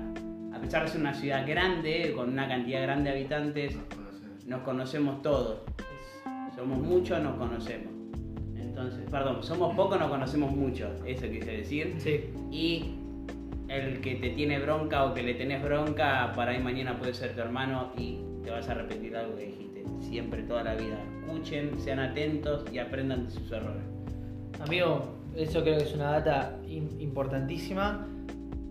a 0.55 0.59
pesar 0.59 0.83
de 0.83 0.89
ser 0.89 1.01
una 1.01 1.13
ciudad 1.13 1.45
grande, 1.45 2.13
con 2.15 2.29
una 2.29 2.47
cantidad 2.47 2.81
grande 2.83 3.11
de 3.11 3.17
habitantes, 3.17 3.77
nos 4.45 4.61
conocemos 4.61 5.21
todos. 5.21 5.59
Somos 6.55 6.79
muchos, 6.79 7.21
nos 7.21 7.35
conocemos. 7.35 7.93
Entonces, 8.55 9.03
perdón, 9.11 9.43
somos 9.43 9.75
pocos, 9.75 9.99
nos 9.99 10.09
conocemos 10.09 10.55
mucho. 10.55 10.89
Eso 11.05 11.29
quise 11.29 11.57
decir. 11.57 11.95
Sí. 11.97 12.29
Y 12.51 12.95
el 13.67 13.99
que 13.99 14.15
te 14.15 14.29
tiene 14.29 14.59
bronca 14.59 15.03
o 15.03 15.13
que 15.13 15.23
le 15.23 15.33
tenés 15.33 15.61
bronca, 15.61 16.31
para 16.33 16.51
ahí 16.51 16.59
mañana 16.59 16.97
puede 16.97 17.13
ser 17.13 17.35
tu 17.35 17.41
hermano 17.41 17.91
y 17.97 18.19
te 18.43 18.51
vas 18.51 18.69
a 18.69 18.75
repetir 18.75 19.17
algo 19.17 19.35
que 19.35 19.47
dijiste 19.47 19.83
siempre, 19.99 20.43
toda 20.43 20.63
la 20.63 20.75
vida. 20.75 20.97
Escuchen, 21.25 21.77
sean 21.79 21.99
atentos 21.99 22.63
y 22.71 22.77
aprendan 22.77 23.25
de 23.25 23.31
sus 23.31 23.51
errores. 23.51 23.83
Amigo, 24.61 25.17
eso 25.35 25.63
creo 25.63 25.77
que 25.77 25.83
es 25.83 25.93
una 25.93 26.11
data 26.11 26.57
importantísima. 26.65 28.07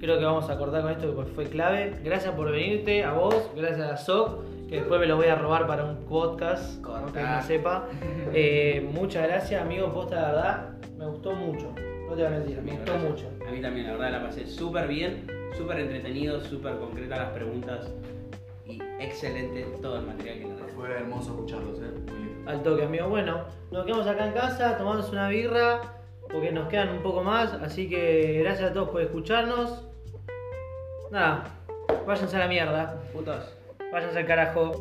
Creo 0.04 0.18
que 0.18 0.24
vamos 0.26 0.50
a 0.50 0.58
cortar 0.58 0.82
con 0.82 0.90
esto 0.90 1.14
porque 1.14 1.32
fue 1.32 1.44
clave. 1.46 1.94
Gracias 2.04 2.34
por 2.34 2.52
venirte, 2.52 3.04
a 3.04 3.12
vos, 3.14 3.50
gracias 3.56 3.90
a 3.90 3.96
Soc, 3.96 4.44
que 4.68 4.76
después 4.76 5.00
me 5.00 5.06
lo 5.06 5.16
voy 5.16 5.28
a 5.28 5.34
robar 5.34 5.66
para 5.66 5.82
un 5.82 5.96
podcast, 6.04 6.78
Corta. 6.82 7.00
aunque 7.00 7.22
no 7.22 7.42
sepa. 7.42 7.88
Eh, 8.34 8.86
muchas 8.92 9.26
gracias, 9.26 9.62
amigo, 9.62 9.90
posta 9.94 10.16
la 10.20 10.28
verdad, 10.28 10.68
me 10.98 11.06
gustó 11.06 11.32
mucho. 11.32 11.72
No 12.06 12.08
te 12.10 12.16
voy 12.16 12.24
a 12.24 12.30
mentir, 12.30 12.60
me 12.60 12.72
gustó 12.72 12.92
Gracias. 12.92 13.10
mucho. 13.12 13.30
A 13.48 13.50
mí 13.50 13.62
también, 13.62 13.86
la 13.86 13.92
verdad, 13.94 14.12
la 14.12 14.22
pasé 14.26 14.46
súper 14.46 14.88
bien, 14.88 15.26
súper 15.56 15.78
entretenido, 15.80 16.38
súper 16.42 16.76
concreta 16.76 17.16
las 17.16 17.30
preguntas 17.30 17.90
y 18.66 18.82
excelente 19.00 19.62
todo 19.80 20.00
el 20.00 20.06
material 20.06 20.38
que 20.38 20.44
nos. 20.44 20.60
Fue 20.72 20.90
hermoso 20.92 21.30
escucharlos, 21.30 21.78
eh. 21.78 21.84
Muy 22.12 22.24
lindo. 22.26 22.50
Al 22.50 22.62
toque, 22.62 22.84
amigo. 22.84 23.08
Bueno, 23.08 23.44
nos 23.70 23.86
quedamos 23.86 24.06
acá 24.06 24.26
en 24.26 24.32
casa 24.34 24.76
tomándonos 24.76 25.10
una 25.12 25.30
birra 25.30 25.80
porque 26.30 26.52
nos 26.52 26.68
quedan 26.68 26.90
un 26.90 27.02
poco 27.02 27.22
más. 27.22 27.54
Así 27.54 27.88
que 27.88 28.40
gracias 28.42 28.70
a 28.70 28.74
todos 28.74 28.90
por 28.90 29.00
escucharnos. 29.00 29.88
Nada, 31.14 31.44
váyanse 32.04 32.34
a 32.34 32.40
la 32.40 32.48
mierda. 32.48 33.00
Putos. 33.12 33.44
Váyanse 33.92 34.18
al 34.18 34.26
carajo. 34.26 34.72